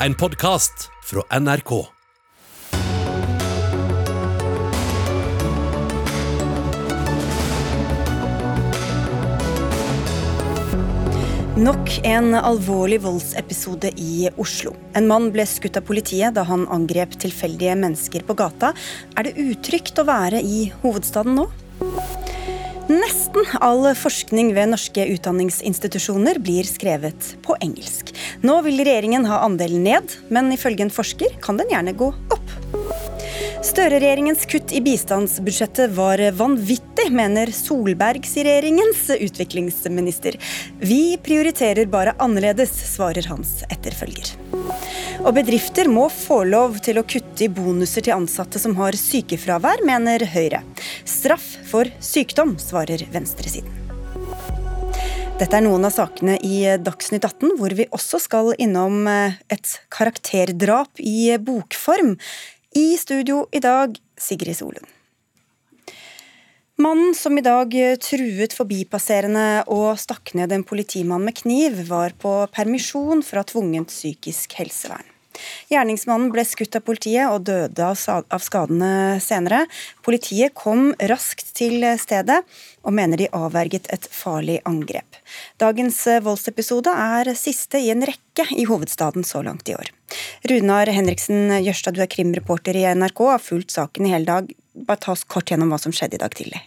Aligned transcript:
en 0.00 0.14
podkast 0.14 0.90
fra 1.04 1.22
NRK. 1.40 1.70
Nok 11.56 12.00
en 12.04 12.34
alvorlig 12.34 13.00
voldsepisode 13.00 13.88
i 13.96 14.28
Oslo. 14.36 14.74
En 14.92 15.08
mann 15.08 15.30
ble 15.32 15.46
skutt 15.48 15.78
av 15.80 15.86
politiet 15.88 16.36
da 16.36 16.44
han 16.44 16.68
angrep 16.68 17.16
tilfeldige 17.16 17.78
mennesker 17.80 18.26
på 18.28 18.36
gata. 18.36 18.74
Er 19.16 19.30
det 19.30 19.38
utrygt 19.40 19.96
å 19.96 20.04
være 20.04 20.44
i 20.44 20.66
hovedstaden 20.84 21.40
nå? 21.40 21.48
Nesten 22.86 23.42
all 23.66 23.82
forskning 23.98 24.52
ved 24.54 24.70
norske 24.70 25.02
utdanningsinstitusjoner 25.10 26.38
blir 26.38 26.68
skrevet 26.70 27.32
på 27.42 27.56
engelsk. 27.58 28.12
Nå 28.46 28.60
vil 28.62 28.78
regjeringen 28.78 29.26
ha 29.26 29.40
andelen 29.42 29.82
ned, 29.82 30.14
men 30.30 30.52
ifølge 30.54 30.86
en 30.86 30.94
forsker 30.94 31.34
kan 31.42 31.58
den 31.58 31.72
gjerne 31.72 31.96
gå 31.98 32.12
opp. 32.14 32.55
Støre-regjeringens 33.66 34.44
kutt 34.46 34.70
i 34.72 34.78
bistandsbudsjettet 34.80 35.90
var 35.96 36.20
vanvittig, 36.38 37.08
mener 37.10 37.50
Solbergs-regjeringens 37.50 39.08
utviklingsminister. 39.18 40.36
Vi 40.78 41.16
prioriterer 41.22 41.90
bare 41.90 42.14
annerledes, 42.22 42.70
svarer 42.94 43.26
hans 43.26 43.64
etterfølger. 43.66 44.36
Og 45.24 45.34
bedrifter 45.34 45.90
må 45.90 46.06
få 46.14 46.44
lov 46.46 46.78
til 46.86 47.00
å 47.00 47.06
kutte 47.10 47.48
i 47.48 47.50
bonuser 47.50 48.06
til 48.06 48.14
ansatte 48.14 48.62
som 48.62 48.78
har 48.78 48.94
sykefravær, 49.00 49.82
mener 49.88 50.28
Høyre. 50.30 50.62
Straff 51.02 51.56
for 51.66 51.90
sykdom, 51.98 52.54
svarer 52.62 53.02
venstresiden. 53.10 53.82
Dette 55.36 55.52
er 55.58 55.66
noen 55.66 55.84
av 55.84 55.92
sakene 55.92 56.38
i 56.40 56.62
Dagsnytt 56.80 57.26
18, 57.26 57.58
hvor 57.58 57.74
vi 57.76 57.84
også 57.92 58.22
skal 58.22 58.54
innom 58.62 59.02
et 59.10 59.74
karakterdrap 59.92 61.02
i 61.02 61.34
bokform. 61.36 62.14
I 62.76 62.96
studio 63.00 63.46
i 63.52 63.60
dag, 63.60 63.96
Sigrid 64.20 64.56
Solund. 64.56 64.84
Mannen 66.76 67.14
som 67.16 67.38
i 67.38 67.40
dag 67.40 67.72
truet 68.04 68.52
forbipasserende 68.52 69.62
og 69.72 69.94
stakk 69.96 70.34
ned 70.36 70.52
en 70.52 70.64
politimann 70.66 71.24
med 71.24 71.38
kniv, 71.38 71.78
var 71.88 72.12
på 72.20 72.34
permisjon 72.52 73.24
fra 73.24 73.46
tvungent 73.48 73.88
psykisk 73.88 74.58
helsevern. 74.60 75.08
Gjerningsmannen 75.72 76.30
ble 76.34 76.44
skutt 76.46 76.76
av 76.78 76.84
politiet 76.86 77.30
og 77.30 77.46
døde 77.48 77.88
av 77.88 78.42
skadene 78.42 79.18
senere. 79.22 79.64
Politiet 80.06 80.54
kom 80.58 80.92
raskt 81.10 81.54
til 81.58 81.84
stedet 82.00 82.42
og 82.86 82.94
mener 82.96 83.20
de 83.20 83.30
avverget 83.34 83.90
et 83.94 84.06
farlig 84.12 84.60
angrep. 84.68 85.18
Dagens 85.62 86.04
voldsepisode 86.22 86.92
er 86.92 87.32
siste 87.38 87.80
i 87.82 87.90
en 87.94 88.06
rekke 88.06 88.46
i 88.54 88.66
hovedstaden 88.68 89.26
så 89.26 89.42
langt 89.46 89.68
i 89.68 89.76
år. 89.78 89.90
Runar 90.46 90.86
Henriksen 90.92 91.50
Jørstad, 91.64 91.96
du 91.96 92.04
er 92.04 92.10
krimreporter 92.10 92.78
i 92.78 92.86
NRK 92.94 93.20
og 93.26 93.34
har 93.34 93.42
fulgt 93.42 93.74
saken 93.74 94.06
i 94.06 94.14
hele 94.14 94.28
dag. 94.28 94.56
Bare 94.86 95.02
ta 95.02 95.14
oss 95.16 95.26
kort 95.26 95.50
gjennom 95.50 95.72
hva 95.72 95.80
som 95.82 95.94
skjedde 95.94 96.18
i 96.18 96.22
dag 96.22 96.34
tidlig. 96.36 96.62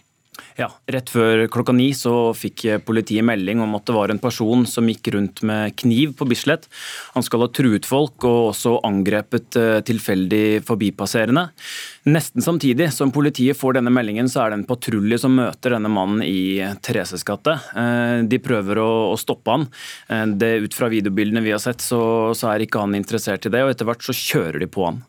Ja, 0.60 0.66
Rett 0.92 1.08
før 1.08 1.46
klokka 1.48 1.72
ni 1.72 1.86
så 1.96 2.34
fikk 2.36 2.66
politiet 2.84 3.24
melding 3.24 3.62
om 3.64 3.78
at 3.78 3.86
det 3.88 3.94
var 3.96 4.12
en 4.12 4.20
person 4.20 4.66
som 4.68 4.88
gikk 4.90 5.08
rundt 5.14 5.40
med 5.46 5.72
kniv 5.80 6.12
på 6.18 6.26
Bislett. 6.28 6.66
Han 7.14 7.24
skal 7.24 7.46
ha 7.46 7.48
truet 7.48 7.88
folk 7.88 8.26
og 8.28 8.50
også 8.50 8.74
angrepet 8.84 9.56
eh, 9.56 9.78
tilfeldig 9.88 10.60
forbipasserende. 10.68 11.46
Nesten 12.12 12.44
samtidig 12.44 12.90
som 12.92 13.12
politiet 13.14 13.56
får 13.56 13.78
denne 13.78 13.92
meldingen, 13.94 14.28
så 14.28 14.44
er 14.44 14.52
det 14.52 14.60
en 14.60 14.68
patrulje 14.68 15.22
som 15.22 15.38
møter 15.38 15.78
denne 15.78 15.88
mannen 15.92 16.20
i 16.26 16.60
Thereses 16.84 17.24
gate. 17.24 17.56
Eh, 17.76 18.20
de 18.28 18.40
prøver 18.44 18.82
å, 18.84 19.16
stoppe 19.20 19.56
han. 19.56 19.68
Eh, 20.12 20.26
det, 20.40 20.54
ut 20.66 20.76
fra 20.76 20.92
videobildene 20.92 21.44
vi 21.44 21.54
har 21.56 21.62
sett, 21.62 21.80
så, 21.80 22.32
er 22.52 22.66
ikke 22.66 22.84
han 22.84 22.98
interessert 22.98 23.48
i 23.48 23.52
det, 23.52 23.64
og 23.64 23.72
etter 23.72 23.88
hvert 23.88 24.04
så 24.04 24.16
kjører 24.16 24.60
de 24.60 24.68
på 24.68 24.90
han. 24.90 25.06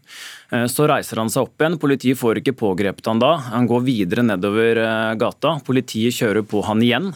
Så 0.67 0.83
reiser 0.83 1.21
han 1.21 1.29
seg 1.31 1.45
opp 1.45 1.63
igjen. 1.63 1.77
Politiet 1.79 2.19
får 2.19 2.41
ikke 2.41 2.57
pågrepet 2.59 3.07
han 3.07 3.21
da. 3.23 3.37
Han 3.53 3.69
går 3.69 3.85
videre 3.87 4.25
nedover 4.27 4.81
eh, 4.83 5.13
gata. 5.41 5.59
Politiet 5.65 6.13
kjører 6.13 6.45
på 6.45 6.61
han 6.65 6.81
igjen 6.81 7.11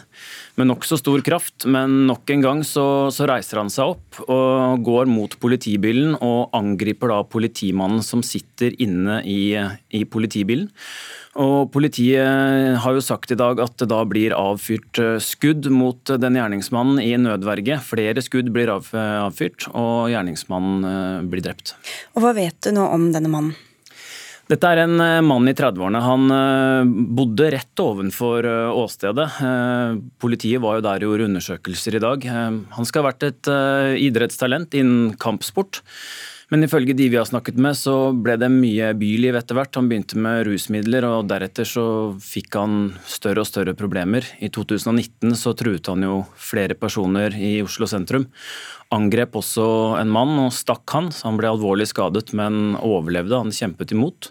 med 0.56 0.68
nokså 0.70 0.98
stor 0.98 1.20
kraft, 1.22 1.66
men 1.66 2.06
nok 2.06 2.28
en 2.30 2.42
gang 2.42 2.64
så, 2.64 3.10
så, 3.12 3.26
reiser 3.28 3.58
han 3.60 3.70
seg 3.70 3.94
opp 3.94 4.22
og 4.28 4.82
går 4.82 5.06
mot 5.06 5.36
politibilen 5.38 6.16
og 6.16 6.50
angriper 6.56 7.12
da 7.12 7.22
politimannen 7.24 8.02
som 8.02 8.22
sitter 8.22 8.74
inne 8.80 9.22
i, 9.24 9.54
i 9.92 10.04
politibilen. 10.04 10.70
Og 11.36 11.68
Politiet 11.68 12.78
har 12.80 12.94
jo 12.96 13.02
sagt 13.04 13.34
i 13.34 13.36
dag 13.36 13.60
at 13.60 13.74
det 13.76 13.90
da 13.90 13.98
blir 14.08 14.32
avfyrt 14.32 14.96
eh, 15.02 15.18
skudd 15.20 15.68
mot 15.68 16.00
den 16.08 16.38
gjerningsmannen 16.38 17.02
i 17.02 17.12
nødverge. 17.20 17.76
Flere 17.84 18.24
skudd 18.24 18.48
blir 18.54 18.72
avfyrt, 18.72 19.68
og 19.76 20.08
gjerningsmannen 20.14 20.88
eh, 20.88 21.28
blir 21.28 21.44
drept. 21.44 21.74
Og 22.16 22.24
Hva 22.24 22.32
vet 22.38 22.56
du 22.64 22.72
nå 22.78 22.88
om 22.88 23.10
denne 23.12 23.28
mannen? 23.28 23.65
Dette 24.46 24.68
er 24.70 24.82
en 24.84 25.00
eh, 25.02 25.22
mann 25.26 25.50
i 25.50 25.54
30-årene. 25.58 26.02
Han 26.04 26.34
bodde 27.18 27.50
rett 27.54 27.82
ovenfor 27.82 28.46
åstedet. 28.70 29.26
Politiet 30.22 30.62
var 30.62 30.78
jo 30.78 30.86
der 30.86 31.02
og 31.02 31.10
gjorde 31.10 31.28
undersøkelser 31.30 31.98
i 31.98 32.04
dag. 32.04 32.28
Han 32.76 32.88
skal 32.88 33.02
ha 33.02 33.10
vært 33.10 33.26
et 33.26 33.50
idrettstalent 34.06 34.76
innen 34.78 35.16
kampsport. 35.18 35.82
Men 36.46 36.62
ifølge 36.62 36.94
de 36.94 37.08
vi 37.10 37.18
har 37.18 37.26
snakket 37.26 37.56
med, 37.58 37.74
så 37.74 38.12
ble 38.14 38.36
det 38.38 38.46
mye 38.54 38.92
byliv 38.94 39.34
etter 39.34 39.56
hvert. 39.58 39.74
Han 39.74 39.88
begynte 39.90 40.20
med 40.22 40.44
rusmidler, 40.46 41.02
og 41.08 41.26
deretter 41.26 41.66
så 41.66 41.86
fikk 42.22 42.54
han 42.54 42.76
større 43.02 43.42
og 43.42 43.48
større 43.48 43.74
problemer. 43.74 44.28
I 44.38 44.52
2019 44.54 45.34
så 45.34 45.56
truet 45.58 45.90
han 45.90 46.06
jo 46.06 46.20
flere 46.38 46.78
personer 46.78 47.34
i 47.34 47.56
Oslo 47.66 47.90
sentrum. 47.90 48.28
Angrep 48.94 49.34
også 49.42 49.66
en 49.98 50.14
mann 50.14 50.38
og 50.44 50.54
stakk 50.54 50.86
han. 50.94 51.10
så 51.10 51.32
Han 51.32 51.42
ble 51.42 51.50
alvorlig 51.50 51.90
skadet, 51.90 52.30
men 52.30 52.78
overlevde. 52.78 53.42
Han 53.42 53.50
kjempet 53.50 53.96
imot. 53.98 54.30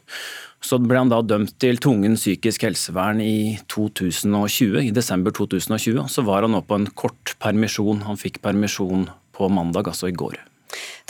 Så 0.63 0.79
ble 0.79 1.03
han 1.03 1.11
da 1.11 1.19
dømt 1.19 1.59
til 1.59 1.83
tvungen 1.83 2.15
psykisk 2.15 2.63
helsevern 2.63 3.19
i 3.19 3.59
2020, 3.67 4.87
i 4.87 4.95
desember 4.95 5.35
2020. 5.35 6.07
Så 6.07 6.23
var 6.23 6.47
han 6.47 6.55
nå 6.55 6.63
på 6.63 6.79
en 6.79 6.87
kort 6.95 7.35
permisjon. 7.43 8.05
Han 8.07 8.15
fikk 8.15 8.39
permisjon 8.39 9.09
på 9.35 9.51
mandag, 9.51 9.91
altså 9.91 10.07
i 10.07 10.15
går. 10.15 10.39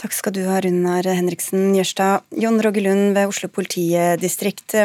Takk 0.00 0.14
skal 0.16 0.34
du 0.36 0.42
ha, 0.48 0.60
Runar 0.64 1.06
Henriksen 1.08 1.74
Jørstad. 1.76 2.26
Jon 2.36 2.60
Roger 2.64 2.84
Lund 2.88 3.16
ved 3.16 3.32
Oslo 3.32 3.48
politidistrikt. 3.52 4.76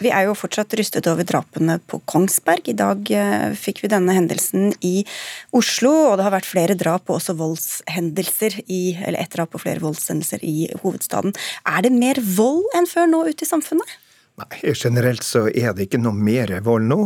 Vi 0.00 0.08
er 0.08 0.24
jo 0.24 0.36
fortsatt 0.38 0.72
rystet 0.78 1.04
over 1.10 1.26
drapene 1.28 1.76
på 1.90 1.98
Kongsberg. 2.08 2.70
I 2.72 2.76
dag 2.78 3.10
eh, 3.12 3.50
fikk 3.52 3.82
vi 3.84 3.90
denne 3.92 4.14
hendelsen 4.16 4.70
i 4.80 5.02
Oslo, 5.56 5.92
og 6.08 6.16
det 6.16 6.24
har 6.24 6.34
vært 6.38 6.48
flere 6.48 6.76
drap 6.78 7.10
og 7.10 7.18
også 7.18 7.36
voldshendelser 7.36 8.62
i, 8.64 8.96
eller 8.96 9.20
et 9.20 9.34
drap 9.34 9.52
og 9.56 9.64
flere 9.66 9.84
voldshendelser 9.84 10.40
i 10.46 10.70
hovedstaden. 10.80 11.36
Er 11.68 11.84
det 11.84 11.92
mer 11.92 12.22
vold 12.36 12.64
enn 12.78 12.88
før 12.88 13.12
nå 13.12 13.26
ute 13.28 13.44
i 13.44 13.50
samfunnet? 13.50 13.98
Nei, 14.40 14.72
Generelt 14.74 15.26
så 15.26 15.46
er 15.48 15.74
det 15.76 15.88
ikke 15.88 16.00
noe 16.00 16.16
mer 16.16 16.52
vold 16.64 16.88
nå. 16.88 17.00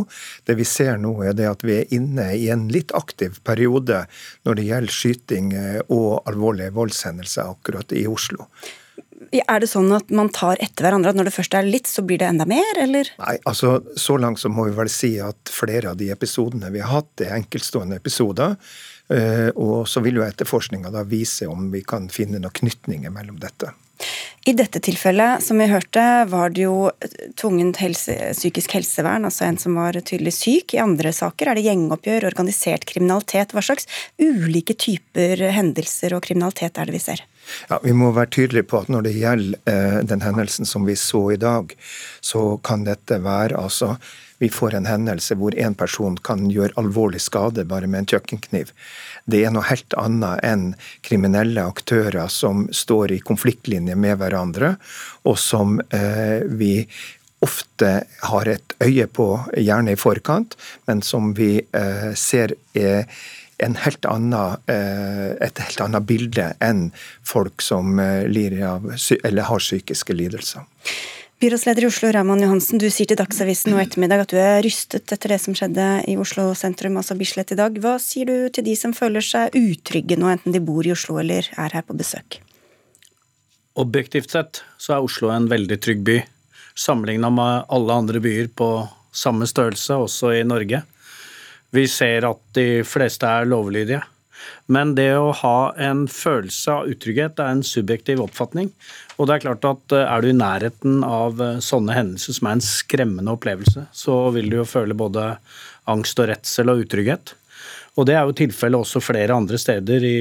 Det 0.47 0.55
vi 0.59 0.67
ser 0.67 0.97
nå, 1.01 1.17
er 1.25 1.35
det 1.37 1.49
at 1.49 1.65
vi 1.65 1.79
er 1.81 1.93
inne 1.95 2.31
i 2.37 2.47
en 2.53 2.67
litt 2.71 2.93
aktiv 2.95 3.41
periode 3.43 4.05
når 4.47 4.59
det 4.59 4.67
gjelder 4.69 4.97
skyting 5.01 5.53
eh, 5.57 5.81
og 5.91 6.23
alvorlige 6.29 6.73
voldshendelser 6.75 7.55
akkurat 7.55 7.93
i 7.95 8.05
Oslo. 8.09 8.49
Er 9.35 9.61
det 9.63 9.69
sånn 9.71 9.89
at 9.95 10.11
man 10.13 10.29
tar 10.33 10.59
etter 10.63 10.85
hverandre, 10.85 11.11
at 11.11 11.17
når 11.17 11.29
det 11.29 11.35
først 11.35 11.55
er 11.57 11.67
litt, 11.67 11.89
så 11.89 12.03
blir 12.05 12.19
det 12.21 12.27
enda 12.29 12.45
mer, 12.47 12.77
eller? 12.79 13.09
Nei, 13.19 13.37
altså 13.49 13.79
så 13.99 14.17
langt 14.21 14.41
så 14.41 14.51
må 14.51 14.67
vi 14.69 14.75
vel 14.77 14.91
si 14.91 15.15
at 15.23 15.51
flere 15.51 15.91
av 15.91 15.99
de 15.99 16.11
episodene 16.13 16.71
vi 16.73 16.83
har 16.83 16.93
hatt, 17.01 17.23
er 17.23 17.35
enkeltstående 17.39 17.97
episoder. 17.99 18.55
Eh, 19.11 19.49
og 19.55 19.89
så 19.89 20.03
vil 20.05 20.19
jo 20.19 20.25
etterforskninga 20.25 20.91
da 20.93 21.03
vise 21.07 21.49
om 21.49 21.69
vi 21.73 21.83
kan 21.87 22.07
finne 22.13 22.39
noen 22.41 22.55
knytninger 22.59 23.13
mellom 23.13 23.39
dette. 23.41 23.73
I 24.45 24.53
dette 24.53 24.79
tilfellet, 24.83 25.41
som 25.43 25.57
vi 25.57 25.65
hørte, 25.71 26.01
var 26.29 26.51
det 26.53 26.67
jo 26.67 26.91
tvungent 27.39 27.79
helse, 27.81 28.13
psykisk 28.35 28.75
helsevern, 28.77 29.25
altså 29.25 29.47
en 29.47 29.57
som 29.61 29.77
var 29.79 29.97
tydelig 30.05 30.35
syk. 30.37 30.75
I 30.75 30.83
andre 30.83 31.13
saker 31.15 31.49
er 31.49 31.57
det 31.57 31.65
gjengoppgjør, 31.65 32.27
organisert 32.29 32.85
kriminalitet. 32.89 33.55
Hva 33.55 33.63
slags 33.65 33.89
ulike 34.21 34.77
typer 34.77 35.41
hendelser 35.55 36.13
og 36.13 36.21
kriminalitet 36.27 36.77
er 36.77 36.89
det 36.89 36.97
vi 36.97 37.01
ser? 37.07 37.25
Ja, 37.69 37.79
Vi 37.81 37.93
må 37.93 38.11
være 38.13 38.33
tydelige 38.37 38.69
på 38.69 38.83
at 38.83 38.91
når 38.93 39.07
det 39.07 39.15
gjelder 39.17 39.71
eh, 39.71 39.97
den 40.05 40.21
hendelsen 40.21 40.69
som 40.69 40.85
vi 40.85 40.97
så 40.99 41.23
i 41.33 41.41
dag, 41.41 41.73
så 42.21 42.57
kan 42.65 42.85
dette 42.85 43.21
være 43.23 43.57
altså 43.57 43.95
vi 44.37 44.49
får 44.51 44.75
en 44.75 44.87
hendelse 44.89 45.37
hvor 45.39 45.55
en 45.55 45.75
person 45.77 46.17
kan 46.17 46.49
gjøre 46.51 46.75
alvorlig 46.81 47.21
skade 47.23 47.65
bare 47.69 47.87
med 47.87 48.03
en 48.03 48.09
kjøkkenkniv. 48.13 48.71
Det 49.25 49.43
er 49.45 49.53
noe 49.55 49.67
helt 49.69 49.95
annet 49.99 50.43
enn 50.45 50.65
kriminelle 51.05 51.63
aktører 51.63 52.27
som 52.31 52.67
står 52.75 53.15
i 53.15 53.21
konfliktlinje 53.23 53.95
med 53.95 54.19
hverandre, 54.21 54.75
og 55.23 55.39
som 55.39 55.79
eh, 55.89 56.43
vi 56.45 56.87
ofte 57.45 57.89
har 58.31 58.49
et 58.49 58.75
øye 58.83 59.07
på, 59.11 59.29
gjerne 59.57 59.93
i 59.93 59.99
forkant, 59.99 60.55
men 60.87 61.01
som 61.05 61.33
vi 61.37 61.57
eh, 61.61 62.11
ser 62.17 62.55
er 62.75 63.05
helt 63.85 64.05
annen, 64.09 64.57
eh, 64.67 65.35
et 65.45 65.59
helt 65.63 65.81
annet 65.85 66.07
bilde 66.07 66.49
enn 66.63 66.89
folk 67.23 67.63
som 67.63 67.99
eh, 67.99 68.25
lider 68.27 68.65
av, 68.67 68.89
eller 69.23 69.47
har 69.49 69.63
psykiske 69.63 70.15
lidelser. 70.15 70.65
Byrådsleder 71.35 71.83
i 71.83 71.87
Oslo, 71.89 72.09
Raman 72.15 72.39
Johansen, 72.39 72.79
du 72.79 72.85
sier 72.87 73.09
til 73.11 73.17
Dagsavisen 73.19 73.73
nå 73.73 73.79
ettermiddag 73.81 74.21
at 74.23 74.31
du 74.31 74.37
er 74.39 74.61
rystet 74.63 75.11
etter 75.11 75.33
det 75.33 75.37
som 75.43 75.55
skjedde 75.57 75.83
i 76.07 76.13
Oslo 76.15 76.45
sentrum, 76.55 76.95
altså 76.95 77.17
Bislett 77.19 77.51
i 77.51 77.57
dag. 77.59 77.75
Hva 77.83 77.97
sier 77.99 78.29
du 78.29 78.47
til 78.55 78.63
de 78.63 78.75
som 78.79 78.93
føler 78.95 79.25
seg 79.25 79.57
utrygge 79.59 80.15
nå, 80.15 80.29
enten 80.31 80.55
de 80.55 80.61
bor 80.63 80.87
i 80.87 80.93
Oslo 80.95 81.17
eller 81.19 81.49
er 81.59 81.75
her 81.75 81.83
på 81.83 81.97
besøk? 81.99 82.39
Objektivt 83.75 84.31
sett 84.31 84.61
så 84.79 84.95
er 84.95 85.09
Oslo 85.09 85.33
en 85.33 85.49
veldig 85.51 85.79
trygg 85.83 86.07
by. 86.07 86.17
Sammenligna 86.71 87.33
med 87.35 87.67
alle 87.67 87.99
andre 87.99 88.23
byer 88.23 88.47
på 88.55 88.69
samme 89.11 89.43
størrelse, 89.51 89.99
også 90.07 90.31
i 90.39 90.47
Norge. 90.47 90.85
Vi 91.75 91.83
ser 91.91 92.29
at 92.31 92.43
de 92.55 92.69
fleste 92.87 93.27
er 93.27 93.51
lovlydige. 93.51 93.99
Men 94.71 94.95
det 94.97 95.11
å 95.17 95.33
ha 95.43 95.57
en 95.81 96.05
følelse 96.11 96.73
av 96.73 96.89
utrygghet 96.89 97.41
er 97.41 97.53
en 97.53 97.65
subjektiv 97.65 98.23
oppfatning. 98.23 98.71
Og 99.15 99.27
det 99.27 99.35
er 99.35 99.45
klart 99.45 99.67
at 99.69 99.95
eh, 99.95 100.05
er 100.05 100.23
du 100.23 100.31
i 100.31 100.37
nærheten 100.37 101.03
av 101.07 101.41
eh, 101.41 101.59
sånne 101.63 101.95
hendelser 101.95 102.37
som 102.37 102.49
er 102.49 102.57
en 102.57 102.65
skremmende 102.65 103.35
opplevelse, 103.35 103.87
så 103.95 104.17
vil 104.35 104.49
du 104.51 104.59
jo 104.59 104.69
føle 104.69 104.97
både 104.97 105.35
angst 105.91 106.19
og 106.21 106.31
redsel 106.31 106.73
og 106.73 106.85
utrygghet. 106.85 107.35
Og 107.95 108.09
det 108.09 108.17
er 108.17 108.25
jo 108.27 108.35
tilfellet 108.35 108.81
også 108.81 109.03
flere 109.03 109.37
andre 109.37 109.59
steder 109.61 110.03
i, 110.03 110.17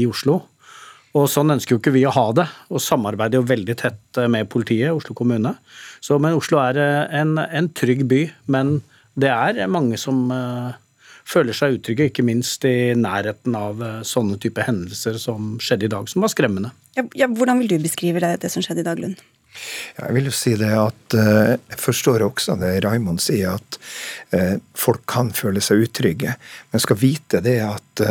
i 0.00 0.06
Oslo. 0.08 0.40
Og 1.16 1.26
sånn 1.30 1.52
ønsker 1.54 1.74
jo 1.74 1.80
ikke 1.80 1.94
vi 1.94 2.04
å 2.06 2.14
ha 2.14 2.26
det, 2.36 2.46
og 2.72 2.82
samarbeider 2.84 3.40
jo 3.40 3.48
veldig 3.48 3.76
tett 3.80 4.20
med 4.30 4.48
politiet, 4.52 4.92
Oslo 4.94 5.16
kommune. 5.16 5.54
Så, 6.04 6.20
men 6.22 6.36
Oslo 6.38 6.60
er 6.62 6.80
eh, 6.80 7.20
en, 7.20 7.36
en, 7.42 7.72
trygg 7.76 8.06
by, 8.08 8.22
men 8.52 8.78
det 9.18 9.32
er 9.34 9.64
mange 9.72 9.98
som 10.00 10.28
føler 11.28 11.56
seg 11.56 11.78
utrygge, 11.78 12.08
ikke 12.08 12.24
minst 12.26 12.64
i 12.68 12.92
nærheten 12.96 13.56
av 13.58 13.82
uh, 13.82 13.96
sånne 14.06 14.38
type 14.40 14.64
hendelser 14.64 15.18
som 15.20 15.56
skjedde 15.62 15.88
i 15.88 15.92
dag, 15.92 16.08
som 16.10 16.24
var 16.24 16.32
skremmende. 16.32 16.72
Ja, 16.96 17.04
ja, 17.24 17.28
hvordan 17.28 17.60
vil 17.62 17.74
du 17.74 17.82
beskrive 17.84 18.22
det, 18.24 18.38
det 18.44 18.52
som 18.52 18.64
skjedde 18.64 18.84
i 18.84 18.88
dag, 18.88 19.02
Lund? 19.02 19.20
Jeg 19.98 20.14
vil 20.14 20.28
jo 20.28 20.32
si 20.36 20.52
det 20.60 20.68
at 20.76 21.14
Jeg 21.16 21.78
forstår 21.80 22.22
også 22.22 22.54
det 22.60 22.84
Raimond 22.84 23.18
sier, 23.24 23.56
at 23.56 24.60
folk 24.78 25.02
kan 25.08 25.32
føle 25.34 25.58
seg 25.64 25.86
utrygge. 25.88 26.36
Men 26.70 26.82
skal 26.84 27.00
vite 27.00 27.40
det 27.42 27.56
at 27.64 28.02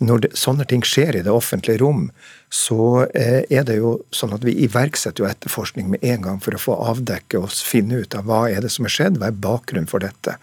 når 0.00 0.24
det, 0.24 0.30
sånne 0.38 0.64
ting 0.68 0.84
skjer 0.86 1.18
i 1.18 1.24
det 1.26 1.32
offentlige 1.32 1.82
rom, 1.82 2.08
så 2.50 3.04
eh, 3.14 3.44
er 3.52 3.66
det 3.68 3.76
jo 3.78 3.92
sånn 4.16 4.32
at 4.34 4.42
vi 4.42 4.56
iverksetter 4.64 5.22
jo 5.22 5.28
etterforskning 5.28 5.90
med 5.92 6.02
en 6.02 6.24
gang 6.24 6.38
for 6.42 6.56
å 6.56 6.60
få 6.60 6.74
avdekke 6.90 7.38
og 7.38 7.52
finne 7.54 8.00
ut 8.02 8.16
av 8.18 8.26
hva 8.26 8.40
er 8.50 8.64
det 8.64 8.72
som 8.74 8.88
er 8.88 8.94
skjedd, 8.94 9.20
hva 9.20 9.28
er 9.30 9.36
bakgrunnen 9.44 9.86
for 9.90 10.02
dette. 10.02 10.34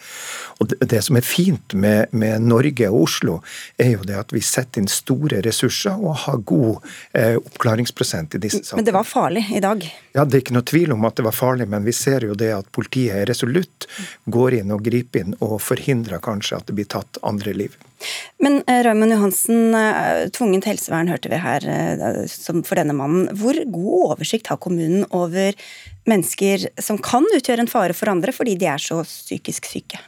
Og 0.62 0.70
Det, 0.72 0.78
det 0.94 1.02
som 1.04 1.20
er 1.20 1.26
fint 1.26 1.76
med, 1.76 2.14
med, 2.16 2.46
Norge 2.48 2.88
og 2.88 3.10
Oslo, 3.10 3.40
er 3.82 3.98
jo 3.98 4.06
det 4.08 4.16
at 4.22 4.32
vi 4.36 4.44
setter 4.46 4.84
inn 4.84 4.92
store 4.92 5.42
ressurser 5.44 5.98
og 5.98 6.22
har 6.24 6.40
god 6.48 6.88
eh, 7.18 7.36
oppklaringsprosent 7.42 8.38
i 8.40 8.44
disse 8.46 8.62
sakene. 8.62 8.80
Men 8.84 8.88
det 8.88 8.96
var 8.96 9.10
farlig 9.10 9.44
i 9.52 9.64
dag? 9.64 9.84
Ja, 10.16 10.24
Det 10.24 10.40
er 10.40 10.46
ikke 10.46 10.58
noe 10.60 10.70
tvil 10.70 10.96
om 10.96 11.10
at 11.10 11.20
det 11.20 11.28
var 11.28 11.36
farlig, 11.36 11.68
men 11.68 11.84
vi 11.88 11.98
ser 11.98 12.30
jo 12.30 12.38
det 12.40 12.54
at 12.56 12.72
politiet 12.72 13.20
er 13.20 13.28
resolutt, 13.28 13.90
går 14.32 14.62
inn 14.62 14.72
og 14.72 14.86
griper 14.88 15.26
inn 15.26 15.36
og 15.42 15.60
forhindrer 15.66 16.24
kanskje 16.24 16.62
at 16.62 16.72
det 16.72 16.78
blir 16.78 16.88
tatt 16.94 17.20
andre 17.26 17.58
liv. 17.58 17.76
Men 18.44 18.60
eh, 18.68 18.84
Raymond 18.86 19.12
Johansen, 19.12 19.76
eh, 19.76 20.28
tvungent 20.34 20.68
helsevern 20.70 21.10
hørte 21.12 21.32
vi 21.32 21.40
her 21.42 21.66
eh, 21.66 22.20
for 22.66 22.78
denne 22.78 22.96
mannen. 22.98 23.30
Hvor 23.38 23.58
god 23.74 24.14
oversikt 24.14 24.52
har 24.52 24.62
kommunen 24.62 25.08
over 25.16 25.58
mennesker 26.10 26.70
som 26.82 27.02
kan 27.02 27.26
utgjøre 27.36 27.66
en 27.66 27.72
fare 27.72 27.98
for 27.98 28.12
andre 28.12 28.36
fordi 28.36 28.56
de 28.60 28.70
er 28.70 28.82
så 28.82 29.02
psykisk 29.06 29.70
syke? 29.70 30.02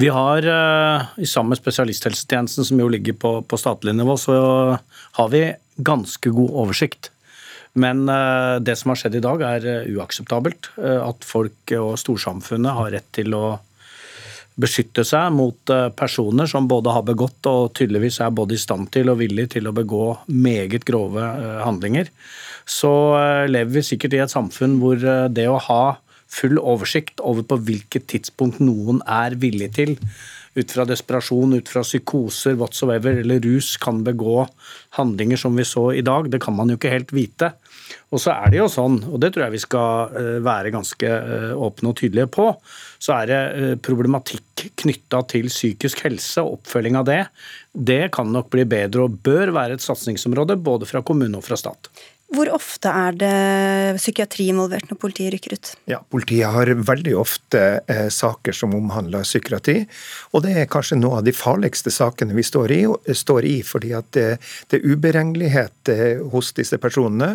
Vi 0.00 0.08
har, 0.08 0.46
i 1.20 1.26
sammen 1.28 1.52
med 1.52 1.58
spesialisthelsetjenesten, 1.60 2.64
som 2.64 2.78
jo 2.80 2.86
ligger 2.88 3.18
på, 3.20 3.32
på 3.44 3.58
statlig 3.60 3.92
nivå, 3.98 4.14
så 4.16 4.32
har 5.18 5.28
vi 5.28 5.42
ganske 5.76 6.32
god 6.32 6.54
oversikt. 6.62 7.10
Men 7.76 8.08
det 8.64 8.78
som 8.80 8.94
har 8.94 8.96
skjedd 9.02 9.18
i 9.18 9.22
dag, 9.26 9.44
er 9.44 9.90
uakseptabelt. 9.92 10.70
At 10.80 11.28
folk 11.28 11.74
og 11.76 11.98
storsamfunnet 12.00 12.78
har 12.78 12.94
rett 12.96 13.12
til 13.12 13.36
å 13.36 13.44
beskytte 14.60 15.04
seg 15.06 15.32
mot 15.34 15.72
eh, 15.72 15.88
personer 15.96 16.48
som 16.50 16.68
både 16.70 16.92
har 16.94 17.06
begått 17.06 17.46
og 17.50 17.72
tydeligvis 17.78 18.20
er 18.24 18.34
både 18.34 18.56
i 18.56 18.60
stand 18.60 18.90
til 18.94 19.12
og 19.12 19.20
villig 19.22 19.50
til 19.54 19.68
å 19.68 19.74
begå 19.76 20.04
meget 20.28 20.86
grove 20.88 21.24
eh, 21.24 21.62
handlinger, 21.64 22.10
så 22.68 22.92
eh, 23.18 23.46
lever 23.50 23.78
vi 23.78 23.86
sikkert 23.92 24.16
i 24.16 24.22
et 24.24 24.32
samfunn 24.32 24.78
hvor 24.82 25.00
det 25.00 25.48
å 25.48 25.60
ha 25.70 25.84
full 26.30 26.60
oversikt 26.62 27.22
over 27.26 27.46
på 27.46 27.58
hvilket 27.66 28.06
tidspunkt 28.12 28.60
noen 28.62 29.00
er 29.10 29.34
villig 29.40 29.72
til, 29.74 29.96
ut 30.54 30.72
fra 30.74 30.84
desperasjon, 30.86 31.56
ut 31.58 31.70
fra 31.70 31.82
psykoser 31.86 32.54
whatsoever, 32.58 33.18
eller 33.22 33.42
rus, 33.42 33.72
kan 33.82 34.04
begå 34.06 34.44
handlinger 34.98 35.38
som 35.38 35.58
vi 35.58 35.66
så 35.66 35.88
i 35.94 36.04
dag, 36.06 36.30
det 36.30 36.42
kan 36.42 36.54
man 36.54 36.70
jo 36.70 36.78
ikke 36.78 36.92
helt 36.94 37.14
vite. 37.14 37.52
Og 38.14 38.22
så 38.22 38.34
er 38.34 38.50
det 38.50 38.60
jo 38.60 38.68
sånn, 38.70 39.00
og 39.10 39.18
det 39.22 39.32
tror 39.34 39.46
jeg 39.46 39.56
vi 39.56 39.62
skal 39.62 40.18
være 40.46 40.72
ganske 40.74 41.10
åpne 41.54 41.90
og 41.90 41.98
tydelige 41.98 42.30
på, 42.34 42.48
så 43.00 43.16
er 43.20 43.30
det 43.30 43.40
eh, 43.40 43.76
problematikk 44.60 44.80
knytta 44.80 45.22
til 45.28 45.48
psykisk 45.48 46.04
helse 46.04 46.42
og 46.42 46.60
oppfølging 46.60 46.96
av 46.96 47.06
det. 47.06 47.24
Det 47.72 48.10
kan 48.12 48.30
nok 48.32 48.50
bli 48.50 48.64
bedre 48.64 49.06
og 49.06 49.20
bør 49.22 49.52
være 49.52 49.74
et 49.74 49.84
satsingsområde 49.84 50.56
både 50.56 50.86
fra 50.86 51.02
kommune 51.02 51.36
og 51.36 51.44
fra 51.44 51.56
stat. 51.56 51.90
Hvor 52.30 52.46
ofte 52.54 52.90
er 52.94 53.16
det 53.18 53.36
psykiatri 53.98 54.46
involvert 54.52 54.86
når 54.90 54.98
politiet 55.02 55.32
rykker 55.34 55.56
ut? 55.56 55.70
Ja, 55.90 55.98
Politiet 56.10 56.52
har 56.54 56.70
veldig 56.70 57.14
ofte 57.18 57.62
eh, 57.90 58.06
saker 58.12 58.54
som 58.54 58.74
omhandler 58.76 59.26
psykiatri. 59.26 59.82
Og 60.30 60.44
det 60.44 60.54
er 60.60 60.68
kanskje 60.70 61.00
noe 61.00 61.18
av 61.18 61.26
de 61.26 61.34
farligste 61.34 61.90
sakene 61.90 62.36
vi 62.36 62.44
står 62.46 62.74
i, 62.76 62.80
står 63.18 63.48
i 63.50 63.56
fordi 63.66 63.90
at 63.98 64.12
det, 64.14 64.26
det, 64.70 64.78
er 64.78 64.94
uberegnelighet 64.94 65.90
eh, 65.90 66.22
hos 66.30 66.52
disse 66.54 66.78
personene. 66.82 67.32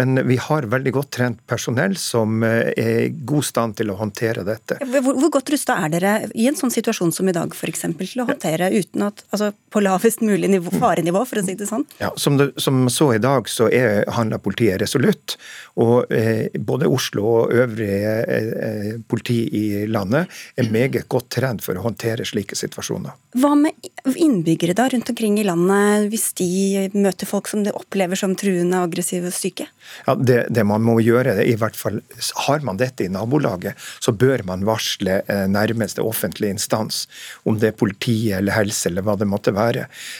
Men 0.00 0.22
vi 0.28 0.40
har 0.40 0.68
veldig 0.72 0.94
godt 0.96 1.12
trent 1.18 1.44
personell 1.50 1.98
som 2.00 2.40
eh, 2.46 2.72
er 2.80 3.04
i 3.10 3.12
god 3.12 3.44
stand 3.44 3.76
til 3.80 3.92
å 3.92 3.98
håndtere 4.00 4.46
dette. 4.48 4.80
Hvor, 4.80 5.12
hvor 5.20 5.34
godt 5.36 5.52
rusta 5.52 5.76
er 5.84 5.92
dere 5.92 6.14
i 6.32 6.48
en 6.48 6.56
sånn 6.56 6.72
situasjon 6.72 7.12
som 7.12 7.28
i 7.28 7.36
dag 7.36 7.52
f.eks. 7.52 7.84
til 8.00 8.24
å 8.24 8.28
håndtere 8.32 8.72
uten 8.72 9.04
at, 9.10 9.20
altså 9.34 9.52
på 9.70 9.82
lavest 9.84 10.22
mulig 10.24 10.50
nivå, 10.50 10.72
farenivå, 10.80 11.22
for 11.28 11.40
å 11.40 11.44
si 11.46 11.54
det 11.58 11.68
sånn? 11.70 11.86
Ja, 12.00 12.12
Som, 12.20 12.38
det, 12.40 12.50
som 12.60 12.88
så 12.90 13.12
i 13.14 13.22
dag, 13.22 13.48
så 13.48 13.68
er 13.70 14.04
handler 14.10 14.42
politiet 14.42 14.80
resolutt. 14.82 15.36
Og 15.80 16.10
eh, 16.12 16.50
både 16.58 16.88
Oslo 16.90 17.26
og 17.30 17.54
øvrige 17.54 18.14
eh, 18.24 18.50
eh, 18.66 18.92
politi 19.08 19.40
i 19.56 19.64
landet 19.90 20.30
er 20.58 20.70
meget 20.72 21.08
godt 21.10 21.30
trent 21.36 21.64
for 21.64 21.78
å 21.78 21.84
håndtere 21.84 22.26
slike 22.26 22.58
situasjoner. 22.58 23.14
Hva 23.38 23.52
med 23.54 23.90
innbyggere 24.10 24.74
da 24.74 24.88
rundt 24.90 25.12
omkring 25.12 25.38
i 25.38 25.46
landet, 25.46 26.08
hvis 26.10 26.32
de 26.40 26.88
møter 26.96 27.28
folk 27.30 27.50
som 27.50 27.62
de 27.66 27.74
opplever 27.76 28.18
som 28.18 28.34
truende, 28.38 28.80
aggressive 28.82 29.30
og 29.30 29.36
syke? 29.36 29.68
Ja, 30.06 30.16
det, 30.16 30.40
det, 30.50 30.64
man 30.66 30.82
må 30.84 30.98
gjøre, 31.04 31.36
i 31.46 31.54
hvert 31.58 31.78
fall 31.78 32.00
har 32.46 32.66
man 32.66 32.80
dette 32.80 33.06
i 33.06 33.12
nabolaget, 33.12 33.78
så 34.02 34.12
bør 34.16 34.44
man 34.48 34.66
varsle 34.68 35.20
eh, 35.22 35.46
nærmeste 35.50 36.02
offentlige 36.02 36.56
instans, 36.56 37.04
om 37.46 37.58
det 37.60 37.72
er 37.72 37.78
politiet 37.78 38.40
eller 38.40 38.58
helse 38.58 38.90
eller 38.90 39.06
hva 39.06 39.16
det 39.20 39.30
måtte 39.30 39.54
være. 39.54 39.59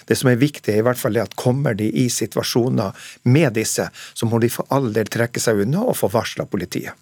Det 0.06 0.16
som 0.18 0.30
er 0.30 0.40
viktig, 0.40 0.72
er 0.72 0.82
i 0.82 0.86
hvert 0.86 1.00
fall 1.00 1.18
at 1.22 1.36
kommer 1.38 1.76
de 1.78 1.88
i 1.88 2.08
situasjoner 2.12 2.96
med 3.30 3.54
disse, 3.58 3.88
så 3.90 4.28
må 4.28 4.40
de 4.42 4.50
for 4.52 4.68
all 4.74 4.92
del 4.94 5.10
trekke 5.10 5.42
seg 5.42 5.64
unna 5.64 5.84
og 5.86 5.98
få 5.98 6.10
varsla 6.12 6.46
politiet. 6.50 6.96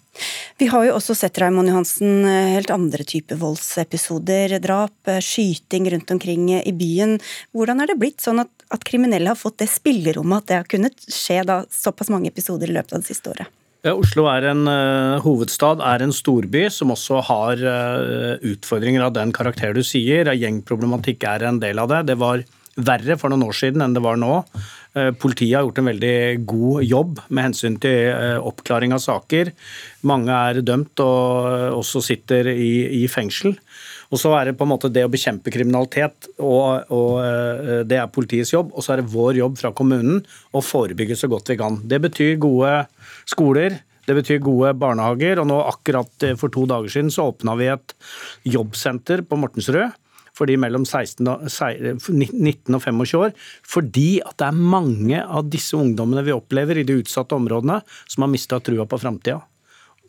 Vi 0.59 0.67
har 0.67 0.83
jo 0.87 0.95
også 0.97 1.15
sett 1.15 1.37
Raimond 1.39 1.69
Johansen, 1.71 2.25
helt 2.27 2.71
andre 2.73 3.05
typer 3.07 3.39
voldsepisoder, 3.39 4.57
drap, 4.59 5.11
skyting 5.23 5.87
rundt 5.93 6.11
omkring 6.11 6.49
i 6.59 6.73
byen. 6.75 7.19
Hvordan 7.55 7.83
er 7.83 7.91
det 7.91 7.99
blitt 8.01 8.25
sånn 8.25 8.43
at, 8.43 8.51
at 8.73 8.83
kriminelle 8.87 9.31
har 9.31 9.39
fått 9.39 9.61
det 9.63 9.69
spillerommet 9.71 10.43
at 10.43 10.49
det 10.49 10.59
har 10.59 10.67
kunnet 10.75 11.07
skje 11.07 11.43
da 11.47 11.61
såpass 11.71 12.11
mange 12.11 12.33
episoder 12.33 12.67
i 12.67 12.75
løpet 12.75 12.97
av 12.97 13.05
det 13.05 13.13
siste 13.13 13.31
året? 13.31 13.55
Oslo 13.87 14.25
er 14.27 14.43
en 14.49 14.65
uh, 14.67 15.21
hovedstad, 15.23 15.79
er 15.79 16.03
en 16.03 16.11
storby 16.11 16.65
som 16.73 16.91
også 16.91 17.21
har 17.29 17.61
uh, 17.63 18.35
utfordringer 18.43 19.05
av 19.05 19.13
den 19.15 19.31
karakter 19.31 19.71
du 19.71 19.79
sier. 19.87 20.27
Gjengproblematikk 20.35 21.23
er 21.23 21.45
en 21.47 21.61
del 21.63 21.79
av 21.79 21.87
det. 21.93 22.01
Det 22.09 22.17
var 22.19 22.43
verre 22.75 23.15
for 23.19 23.31
noen 23.31 23.45
år 23.47 23.55
siden 23.55 23.83
enn 23.83 23.95
det 23.95 24.03
var 24.03 24.19
nå. 24.19 24.41
Uh, 24.97 25.13
politiet 25.15 25.55
har 25.55 25.63
gjort 25.63 25.79
en 25.79 25.91
veldig 25.93 26.19
god 26.49 26.83
jobb 26.89 27.23
med 27.29 27.47
hensyn 27.47 27.79
til 27.79 28.43
oppklaring 28.51 28.91
av 28.97 28.99
saker. 29.05 29.53
Mange 30.11 30.35
er 30.35 30.59
dømt 30.59 30.99
og 31.05 31.79
også 31.79 32.03
sitter 32.03 32.51
i, 32.51 32.73
i 32.99 33.05
fengsel. 33.07 33.55
Og 34.09 34.17
så 34.17 34.31
er 34.37 34.49
det 34.49 34.55
på 34.57 34.65
en 34.65 34.71
måte 34.71 34.89
det 34.93 35.03
å 35.05 35.11
bekjempe 35.11 35.53
kriminalitet, 35.53 36.31
og, 36.41 36.89
og, 36.89 37.19
det 37.85 37.99
er 37.99 38.09
politiets 38.13 38.53
jobb. 38.55 38.71
Og 38.73 38.85
så 38.85 38.95
er 38.95 39.01
det 39.01 39.11
vår 39.13 39.37
jobb 39.37 39.59
fra 39.59 39.73
kommunen 39.75 40.23
å 40.55 40.63
forebygge 40.65 41.17
så 41.19 41.29
godt 41.29 41.51
vi 41.53 41.59
kan. 41.59 41.77
Det 41.85 42.01
betyr 42.01 42.39
gode 42.41 42.73
skoler, 43.29 43.77
det 44.09 44.17
betyr 44.17 44.41
gode 44.41 44.73
barnehager. 44.81 45.43
Og 45.43 45.49
nå 45.51 45.61
akkurat 45.61 46.29
for 46.41 46.49
to 46.53 46.65
dager 46.69 46.89
siden 46.89 47.13
så 47.13 47.29
åpna 47.29 47.53
vi 47.59 47.69
et 47.69 47.95
jobbsenter 48.49 49.25
på 49.29 49.37
Mortensrud 49.37 49.93
for 50.39 50.47
de 50.49 50.55
mellom 50.59 50.85
16, 50.87 51.25
19 51.27 52.77
og 52.77 52.81
25 52.81 53.19
år. 53.19 53.35
Fordi 53.67 54.09
at 54.23 54.39
det 54.39 54.49
er 54.49 54.63
mange 54.75 55.21
av 55.21 55.49
disse 55.51 55.77
ungdommene 55.77 56.25
vi 56.27 56.35
opplever 56.35 56.79
i 56.79 56.87
de 56.87 56.99
utsatte 57.01 57.37
områdene, 57.37 57.81
som 58.07 58.25
har 58.25 58.31
mista 58.31 58.61
trua 58.63 58.87
på 58.89 59.01
framtida. 59.01 59.41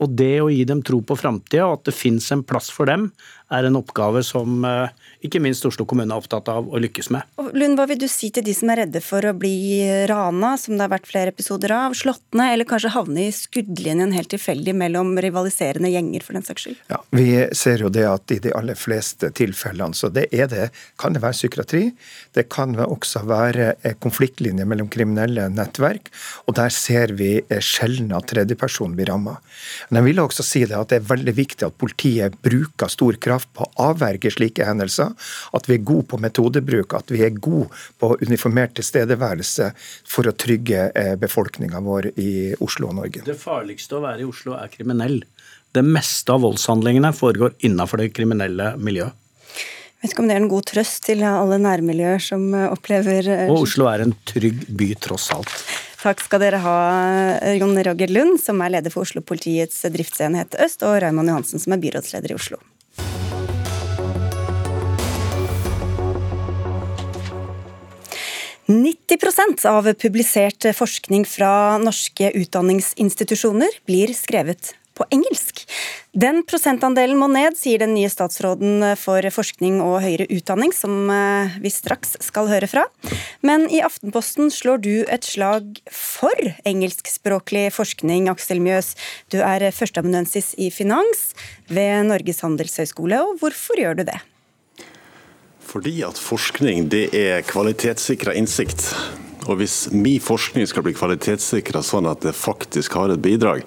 Og 0.00 0.12
det 0.16 0.40
å 0.40 0.48
gi 0.48 0.64
dem 0.68 0.80
tro 0.86 1.02
på 1.04 1.16
framtida, 1.18 1.66
og 1.68 1.80
at 1.80 1.90
det 1.90 1.96
fins 1.96 2.30
en 2.32 2.44
plass 2.46 2.70
for 2.72 2.88
dem, 2.88 3.10
er 3.52 3.66
en 3.68 3.78
oppgave 3.80 4.22
som 4.24 4.64
eh, 4.64 4.92
ikke 5.26 5.40
minst 5.42 5.64
Oslo 5.68 5.84
kommune 5.88 6.14
er 6.14 6.22
opptatt 6.22 6.48
av 6.48 6.68
å 6.70 6.80
lykkes 6.80 7.10
med. 7.12 7.26
Lund, 7.52 7.76
Hva 7.76 7.86
vil 7.90 8.00
du 8.00 8.06
si 8.08 8.30
til 8.32 8.44
de 8.46 8.54
som 8.56 8.70
er 8.72 8.84
redde 8.84 9.02
for 9.04 9.24
å 9.26 9.34
bli 9.36 9.84
rana, 10.08 10.54
som 10.60 10.76
det 10.76 10.86
har 10.86 10.92
vært 10.94 11.08
flere 11.10 11.34
episoder 11.34 11.74
av, 11.76 11.96
slått 11.98 12.24
ned, 12.36 12.54
eller 12.54 12.68
kanskje 12.68 12.92
havne 12.94 13.26
i 13.26 13.34
skuddlinjen 13.34 14.14
helt 14.16 14.30
tilfeldig 14.32 14.74
mellom 14.80 15.12
rivaliserende 15.20 15.92
gjenger, 15.92 16.24
for 16.24 16.38
den 16.38 16.46
saks 16.46 16.66
skyld? 16.66 16.80
Ja, 16.92 17.02
Vi 17.16 17.26
ser 17.56 17.84
jo 17.84 17.90
det 17.92 18.06
at 18.08 18.32
i 18.32 18.40
de 18.42 18.54
aller 18.56 18.78
fleste 18.78 19.30
tilfellene 19.36 19.96
så 19.96 20.08
det 20.12 20.28
er 20.32 20.48
det, 20.50 20.70
kan 21.00 21.14
det 21.14 21.22
være 21.24 21.36
psykiatri. 21.36 21.82
Det 22.36 22.46
kan 22.52 22.76
også 22.80 23.24
være 23.28 23.74
eh, 23.82 23.96
konfliktlinjer 24.00 24.68
mellom 24.68 24.88
kriminelle 24.92 25.48
nettverk. 25.52 26.08
Og 26.48 26.56
der 26.56 26.72
ser 26.74 27.14
vi 27.18 27.32
eh, 27.42 27.60
sjelden 27.64 28.14
at 28.16 28.30
tredjeperson 28.30 28.96
blir 28.96 29.10
ramma. 29.12 29.36
Men 29.88 30.00
jeg 30.00 30.10
vil 30.10 30.24
også 30.24 30.46
si 30.46 30.64
det 30.64 30.78
at 30.78 30.92
det 30.92 31.00
er 31.00 31.10
veldig 31.10 31.36
viktig 31.36 31.66
at 31.68 31.78
politiet 31.80 32.38
bruker 32.44 32.90
stor 32.92 33.18
kraft 33.20 33.50
på 33.56 33.66
å 33.66 33.90
avverge 33.90 34.32
slike 34.32 34.64
hendelser. 34.66 35.09
At 35.56 35.68
vi 35.70 35.76
er 35.76 35.84
gode 35.86 36.08
på 36.10 36.20
metodebruk, 36.22 36.94
at 36.98 37.12
vi 37.12 37.22
er 37.26 37.36
gode 37.36 37.68
på 38.00 38.12
uniformert 38.22 38.74
tilstedeværelse 38.78 39.70
for 40.08 40.30
å 40.30 40.34
trygge 40.36 40.90
eh, 40.94 41.14
befolkninga 41.20 41.82
vår 41.84 42.12
i 42.20 42.30
Oslo 42.60 42.90
og 42.90 43.00
Norge. 43.00 43.24
Det 43.26 43.38
farligste 43.40 43.98
å 43.98 44.04
være 44.04 44.24
i 44.24 44.28
Oslo 44.28 44.56
er 44.58 44.72
kriminell. 44.72 45.20
Det 45.70 45.84
meste 45.86 46.34
av 46.34 46.42
voldshandlingene 46.42 47.12
foregår 47.14 47.54
innafor 47.66 48.02
det 48.02 48.10
kriminelle 48.16 48.74
miljøet. 48.80 49.16
Jeg 50.00 50.08
vet 50.08 50.14
ikke 50.14 50.22
om 50.22 50.30
det 50.30 50.34
er 50.38 50.40
en 50.40 50.48
god 50.48 50.64
trøst 50.70 51.02
til 51.04 51.22
alle 51.28 51.58
nærmiljøer 51.60 52.22
som 52.24 52.46
eh, 52.56 52.70
opplever 52.72 53.26
Og 53.50 53.66
Oslo 53.66 53.90
er 53.90 54.06
en 54.06 54.16
trygg 54.28 54.64
by, 54.72 54.94
tross 55.04 55.28
alt. 55.36 55.52
Takk 56.00 56.22
skal 56.24 56.40
dere 56.40 56.62
ha, 56.64 56.76
Jon 57.58 57.76
Roger 57.76 58.08
Lund, 58.08 58.38
som 58.40 58.62
er 58.64 58.72
leder 58.72 58.92
for 58.92 59.04
Oslo-politiets 59.04 59.82
driftsenhet 59.92 60.56
øst, 60.64 60.80
og 60.88 60.96
Raymond 61.04 61.28
Johansen, 61.28 61.60
som 61.60 61.76
er 61.76 61.82
byrådsleder 61.82 62.32
i 62.32 62.38
Oslo. 62.38 62.56
«90 68.70 69.66
av 69.66 69.88
publisert 69.98 70.62
forskning 70.78 71.24
fra 71.26 71.78
norske 71.82 72.28
utdanningsinstitusjoner 72.38 73.80
blir 73.88 74.12
skrevet 74.14 74.76
på 74.94 75.06
engelsk. 75.10 75.64
Den 76.12 76.44
prosentandelen 76.46 77.18
må 77.18 77.26
ned, 77.32 77.56
sier 77.58 77.82
den 77.82 77.96
nye 77.96 78.10
statsråden 78.12 78.84
for 79.00 79.26
forskning 79.34 79.80
og 79.82 80.00
høyere 80.04 80.28
utdanning, 80.30 80.70
som 80.76 81.10
eh, 81.10 81.58
vi 81.58 81.72
straks 81.74 82.14
skal 82.22 82.50
høre 82.52 82.70
fra. 82.70 82.86
Men 83.42 83.66
i 83.74 83.82
Aftenposten 83.82 84.52
slår 84.54 84.84
du 84.86 84.92
et 85.08 85.26
slag 85.26 85.80
for 85.90 86.54
engelskspråklig 86.68 87.72
forskning, 87.74 88.30
Aksel 88.30 88.62
Mjøs. 88.62 88.94
Du 89.34 89.40
er 89.42 89.66
førsteamanuensis 89.74 90.54
i 90.62 90.70
finans 90.74 91.32
ved 91.66 92.12
Norges 92.12 92.44
handelshøyskole, 92.46 93.18
og 93.18 93.40
hvorfor 93.42 93.82
gjør 93.82 93.98
du 93.98 94.06
det? 94.12 94.20
Fordi 95.70 96.00
at 96.02 96.18
forskning 96.18 96.88
det 96.90 97.04
er 97.14 97.44
kvalitetssikra 97.46 98.34
innsikt. 98.34 98.88
Og 99.46 99.60
hvis 99.60 99.84
min 99.94 100.18
forskning 100.22 100.66
skal 100.66 100.82
bli 100.82 100.96
kvalitetssikra 100.96 101.82
sånn 101.86 102.08
at 102.10 102.24
det 102.26 102.34
faktisk 102.34 102.96
har 102.98 103.12
et 103.14 103.22
bidrag, 103.22 103.62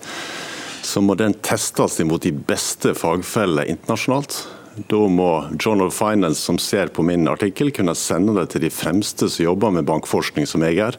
så 0.83 0.99
må 0.99 1.15
den 1.15 1.35
testes 1.39 2.01
imot 2.03 2.25
de 2.25 2.33
beste 2.35 2.91
fagfeller 2.97 3.71
internasjonalt. 3.71 4.41
Da 4.73 4.97
må 5.05 5.27
Journal 5.61 5.91
of 5.91 5.93
Finance, 5.93 6.41
som 6.41 6.57
ser 6.57 6.89
på 6.93 7.03
min 7.05 7.27
artikkel, 7.29 7.69
kunne 7.75 7.93
sende 7.97 8.33
det 8.39 8.47
til 8.53 8.63
de 8.63 8.71
fremste 8.73 9.27
som 9.29 9.45
jobber 9.45 9.75
med 9.75 9.85
bankforskning, 9.85 10.47
som 10.49 10.65
jeg 10.65 10.79
er, 10.81 10.97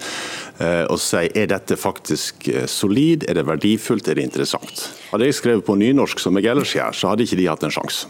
eh, 0.62 0.84
og 0.86 1.00
si 1.02 1.24
er 1.26 1.50
dette 1.50 1.74
faktisk 1.80 2.46
eh, 2.52 2.68
solid, 2.70 3.26
er 3.26 3.40
det 3.40 3.46
verdifullt, 3.48 4.06
er 4.08 4.20
det 4.20 4.28
interessant. 4.28 4.84
Hadde 5.10 5.26
jeg 5.26 5.38
skrevet 5.40 5.66
på 5.66 5.74
nynorsk 5.80 6.22
som 6.22 6.38
jeg 6.38 6.52
ellers 6.52 6.76
gjør, 6.76 6.94
så 6.94 7.10
hadde 7.10 7.26
ikke 7.26 7.40
de 7.40 7.50
hatt 7.50 7.66
en 7.66 7.74
sjanse. 7.74 8.06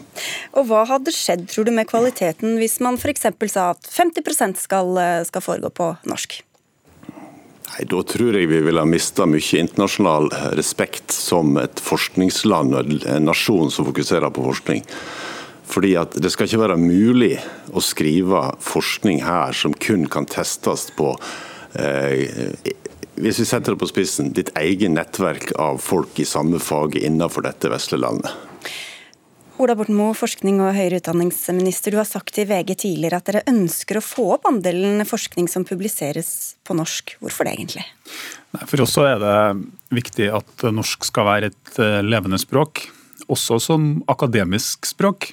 Og 0.53 0.69
hva 0.69 0.85
hadde 0.91 1.15
skjedd, 1.15 1.47
tror 1.49 1.65
du, 1.65 1.73
med 1.73 1.89
kvaliteten 1.89 2.59
hvis 2.61 2.77
man 2.85 3.01
f.eks. 3.01 3.25
sa 3.49 3.71
at 3.73 3.89
50 3.89 4.61
skal, 4.61 4.93
eh, 5.01 5.23
skal 5.25 5.47
foregå 5.49 5.73
på 5.73 5.91
norsk? 6.05 6.43
Nei, 7.73 7.83
Da 7.89 8.05
tror 8.05 8.37
jeg 8.37 8.53
vi 8.53 8.61
ville 8.61 8.79
ha 8.79 8.85
mista 8.85 9.25
mye 9.25 9.65
internasjonal 9.65 10.29
respekt 10.53 11.09
som 11.09 11.57
et 11.57 11.81
forskningsland 11.81 12.77
og 12.77 12.99
en 13.09 13.31
nasjon 13.33 13.73
som 13.73 13.89
fokuserer 13.89 14.29
på 14.29 14.45
forskning. 14.45 14.85
Fordi 15.65 15.95
at 15.97 16.13
Det 16.21 16.31
skal 16.31 16.47
ikke 16.47 16.61
være 16.61 16.77
mulig 16.79 17.35
å 17.73 17.81
skrive 17.83 18.47
forskning 18.63 19.23
her 19.25 19.55
som 19.57 19.73
kun 19.73 20.05
kan 20.11 20.27
testes 20.29 20.91
på 20.95 21.13
eh, 21.73 22.61
hvis 23.15 23.39
vi 23.39 23.45
setter 23.47 23.73
det 23.73 23.79
på 23.79 23.87
spissen, 23.87 24.33
ditt 24.35 24.51
eget 24.59 24.91
nettverk 24.91 25.53
av 25.61 25.79
folk 25.83 26.19
i 26.19 26.27
samme 26.27 26.59
fag 26.59 26.97
innenfor 26.99 27.45
dette 27.45 27.71
vesle 27.71 27.99
landet. 28.01 28.31
Ola 29.55 29.71
Borten 29.79 29.95
Moe, 29.95 30.11
forskning- 30.11 30.59
og 30.59 30.75
høyere 30.75 30.99
utdanningsminister. 30.99 31.95
Du 31.95 31.97
har 32.01 32.07
sagt 32.09 32.33
til 32.35 32.47
VG 32.49 32.73
tidligere 32.75 33.21
at 33.21 33.29
dere 33.29 33.45
ønsker 33.47 34.01
å 34.01 34.03
få 34.03 34.25
opp 34.35 34.49
andelen 34.49 34.99
forskning 35.07 35.47
som 35.47 35.63
publiseres 35.63 36.57
på 36.67 36.75
norsk. 36.75 37.15
Hvorfor 37.23 37.47
det 37.47 37.55
egentlig? 37.55 37.85
For 38.67 38.83
oss 38.83 38.97
er 38.99 39.23
det 39.23 39.37
viktig 39.95 40.27
at 40.35 40.67
norsk 40.75 41.07
skal 41.07 41.29
være 41.29 41.53
et 41.53 41.79
eh, 41.79 42.03
levende 42.03 42.39
språk, 42.41 42.83
også 43.31 43.61
som 43.63 43.87
akademisk 44.11 44.91
språk. 44.91 45.31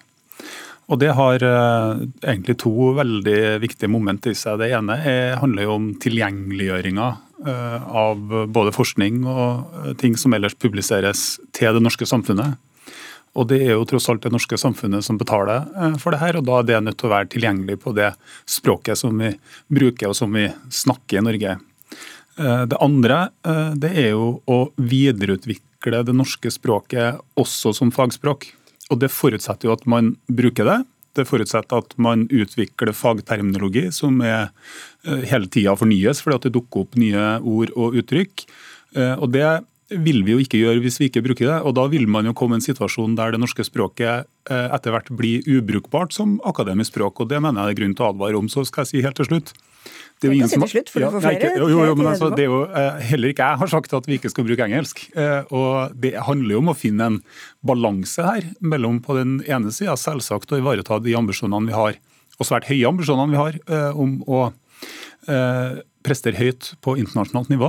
Og 0.90 0.98
Det 0.98 1.12
har 1.14 1.42
eh, 1.46 2.02
egentlig 2.26 2.58
to 2.60 2.92
veldig 2.98 3.60
viktige 3.62 3.90
moment 3.90 4.26
i 4.26 4.34
seg. 4.36 4.58
Det 4.60 4.72
ene 4.74 4.98
er, 4.98 5.38
handler 5.40 5.68
jo 5.68 5.76
om 5.76 5.86
tilgjengeliggjøringa 6.02 7.06
eh, 7.46 7.78
av 8.02 8.36
både 8.52 8.74
forskning 8.74 9.22
og 9.24 9.94
ting 10.02 10.18
som 10.20 10.34
ellers 10.34 10.58
publiseres 10.58 11.38
til 11.54 11.78
det 11.78 11.84
norske 11.84 12.08
samfunnet. 12.08 12.58
Og 13.32 13.48
Det 13.48 13.62
er 13.64 13.74
jo 13.78 13.86
tross 13.88 14.10
alt 14.12 14.24
det 14.26 14.32
norske 14.32 14.58
samfunnet 14.60 15.04
som 15.06 15.18
betaler 15.20 15.64
eh, 15.72 15.98
for 16.00 16.12
det 16.12 16.20
her, 16.20 16.38
og 16.38 16.46
da 16.48 16.60
er 16.60 16.68
det 16.68 16.80
nødt 16.84 16.98
til 17.00 17.08
å 17.08 17.14
være 17.14 17.30
tilgjengelig 17.32 17.78
på 17.80 17.94
det 17.96 18.12
språket 18.44 19.00
som 19.00 19.16
vi 19.16 19.32
bruker 19.72 20.10
og 20.10 20.16
som 20.18 20.32
vi 20.36 20.48
snakker 20.82 21.20
i 21.20 21.24
Norge. 21.24 21.56
Eh, 22.36 22.64
det 22.68 22.80
andre 22.84 23.22
eh, 23.48 23.70
det 23.80 23.92
er 24.04 24.10
jo 24.12 24.34
å 24.44 24.58
videreutvikle 24.76 26.04
det 26.04 26.16
norske 26.16 26.52
språket 26.52 27.22
også 27.40 27.72
som 27.76 27.94
fagspråk. 27.94 28.50
Og 28.90 28.98
Det 29.00 29.10
forutsetter 29.12 29.68
jo 29.68 29.76
at 29.76 29.86
man 29.86 30.16
bruker 30.28 30.68
det. 30.68 30.80
Det 31.16 31.26
forutsetter 31.28 31.82
at 31.82 31.94
man 32.00 32.24
utvikler 32.32 32.94
fagterminologi 32.96 33.90
som 33.92 34.20
er 34.24 34.50
hele 35.04 35.48
tida 35.52 35.74
fornyes, 35.76 36.22
fordi 36.24 36.38
at 36.38 36.46
det 36.48 36.54
dukker 36.56 36.86
opp 36.86 36.96
nye 37.00 37.26
ord 37.40 37.72
og 37.76 37.98
uttrykk. 38.00 38.46
Og 39.20 39.28
Det 39.32 39.44
vil 40.00 40.22
vi 40.26 40.34
jo 40.34 40.42
ikke 40.42 40.60
gjøre 40.60 40.82
hvis 40.84 40.98
vi 41.00 41.08
ikke 41.10 41.22
bruker 41.24 41.48
det. 41.48 41.58
og 41.66 41.74
Da 41.76 41.86
vil 41.92 42.06
man 42.10 42.28
jo 42.28 42.34
komme 42.36 42.56
i 42.56 42.60
en 42.60 42.64
situasjon 42.64 43.16
der 43.18 43.34
det 43.34 43.40
norske 43.42 43.64
språket 43.66 44.28
eh, 44.50 44.68
etter 44.74 44.94
hvert 44.94 45.10
blir 45.18 45.44
ubrukbart 45.46 46.14
som 46.16 46.38
akademisk 46.48 46.94
språk. 46.94 47.20
og 47.20 47.28
Det 47.30 47.40
mener 47.42 47.62
jeg 47.62 47.72
det 47.72 47.74
er 47.76 47.80
grunn 47.82 47.94
til 47.98 48.06
å 48.06 48.10
advare 48.14 48.40
om. 48.40 48.48
Så 48.52 48.64
skal 48.68 48.84
jeg 48.84 48.90
si 48.90 49.04
helt 49.04 49.18
til 49.20 49.28
slutt. 49.28 49.52
Det 50.22 50.28
er 50.28 50.30
jo 50.30 50.38
ingen 50.38 50.50
som 50.52 50.62
for 50.62 51.02
ja, 51.02 51.10
ikke, 51.34 51.50
jo, 51.58 51.68
jo, 51.72 51.94
men 51.98 52.12
altså, 52.12 52.28
det 52.30 52.44
er 52.44 52.50
jo, 52.52 52.62
eh, 52.70 53.00
Heller 53.10 53.32
ikke 53.32 53.48
jeg 53.50 53.60
har 53.64 53.70
sagt 53.72 53.94
at 53.98 54.06
vi 54.06 54.18
ikke 54.20 54.30
skal 54.30 54.46
bruke 54.46 54.66
engelsk. 54.66 55.04
Eh, 55.18 55.52
og 55.52 55.94
Det 55.98 56.14
handler 56.28 56.56
jo 56.56 56.62
om 56.62 56.72
å 56.72 56.78
finne 56.78 57.10
en 57.10 57.20
balanse 57.66 58.24
her 58.26 58.46
mellom 58.60 59.02
på 59.02 59.18
den 59.18 59.40
ene 59.44 59.74
sida 59.74 59.98
selvsagt 59.98 60.54
å 60.54 60.62
ivareta 60.62 61.00
de 61.02 61.16
ambisjonene 61.18 61.72
vi 61.72 61.76
har, 61.76 61.98
og 62.38 62.48
svært 62.48 62.70
høye 62.70 62.88
ambisjonene 62.88 63.34
vi 63.34 63.40
har 63.42 63.94
om 63.98 64.20
å 64.26 64.44
prestere 66.02 66.34
høyt 66.34 66.72
på 66.82 66.96
internasjonalt 66.98 67.50
nivå. 67.52 67.68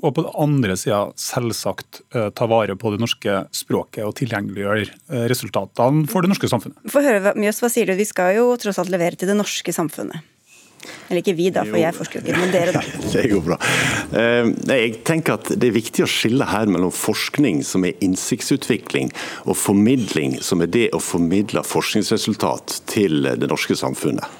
Og 0.00 0.14
på 0.16 0.24
den 0.24 0.32
andre 0.40 0.76
sida 0.80 1.02
selvsagt 1.20 2.02
eh, 2.16 2.30
ta 2.36 2.48
vare 2.50 2.76
på 2.80 2.94
det 2.94 3.02
norske 3.02 3.44
språket 3.54 4.06
og 4.06 4.16
tilgjengeliggjøre 4.20 4.86
eh, 4.88 5.24
resultatene 5.30 6.06
for 6.10 6.24
det 6.24 6.32
norske 6.32 6.50
samfunnet. 6.50 6.80
Få 6.90 7.04
høre, 7.04 7.34
Mjøs, 7.36 7.60
hva 7.60 7.72
sier 7.72 7.90
du? 7.90 7.96
Vi 7.98 8.08
skal 8.08 8.38
jo 8.38 8.50
tross 8.60 8.80
alt 8.80 8.92
levere 8.92 9.20
til 9.20 9.30
det 9.30 9.36
norske 9.38 9.74
samfunnet. 9.76 10.24
Eller 11.10 11.20
ikke 11.20 11.34
vi, 11.36 11.50
da, 11.52 11.66
for 11.66 11.76
jeg 11.76 11.92
forsker 11.92 12.22
ikke, 12.22 12.38
men 12.38 12.52
dere, 12.54 12.72
da. 12.72 12.80
Det 13.12 13.26
går 13.28 13.42
bra. 13.44 13.58
Eh, 14.16 14.48
jeg 14.70 15.00
tenker 15.04 15.36
at 15.36 15.50
Det 15.52 15.68
er 15.68 15.76
viktig 15.76 16.06
å 16.06 16.08
skille 16.08 16.48
her 16.48 16.70
mellom 16.70 16.94
forskning, 16.94 17.60
som 17.66 17.84
er 17.84 17.98
innsiktsutvikling, 18.04 19.10
og 19.44 19.58
formidling, 19.60 20.38
som 20.44 20.64
er 20.64 20.70
det 20.72 20.88
å 20.96 21.02
formidle 21.04 21.64
forskningsresultat 21.66 22.80
til 22.88 23.26
det 23.36 23.50
norske 23.50 23.76
samfunnet. 23.76 24.39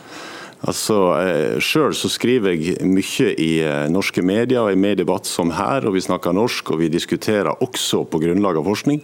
Altså, 0.69 0.97
eh, 1.17 1.61
Sjøl 1.63 1.95
skriver 1.97 2.53
jeg 2.53 2.85
mye 2.85 3.31
i 3.41 3.53
eh, 3.65 3.87
norske 3.89 4.21
medier 4.25 4.67
og 4.67 4.75
i 4.75 4.81
mediedebatt 4.81 5.29
som 5.29 5.55
her, 5.57 5.87
og 5.89 5.95
vi 5.97 6.03
snakker 6.05 6.37
norsk 6.37 6.75
og 6.75 6.83
vi 6.83 6.91
diskuterer 6.93 7.63
også 7.65 8.05
på 8.11 8.21
grunnlag 8.21 8.61
av 8.61 8.69
forskning. 8.69 9.01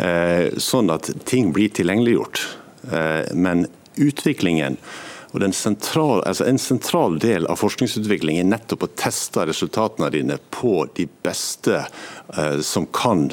Eh, 0.00 0.56
sånn 0.56 0.88
at 0.94 1.10
ting 1.28 1.52
blir 1.52 1.68
tilgjengeliggjort. 1.76 2.46
Men 3.36 3.66
utviklingen 4.00 4.78
og 5.34 5.42
sentral, 5.52 6.22
altså 6.24 6.46
En 6.48 6.60
sentral 6.62 7.18
del 7.20 7.44
av 7.50 7.58
forskningsutvikling 7.60 8.38
er 8.38 8.46
nettopp 8.48 8.86
å 8.86 8.88
teste 8.96 9.44
resultatene 9.44 10.08
dine 10.14 10.38
på 10.54 10.86
de 10.96 11.04
beste 11.26 11.82
som 12.64 12.86
kan 12.86 13.28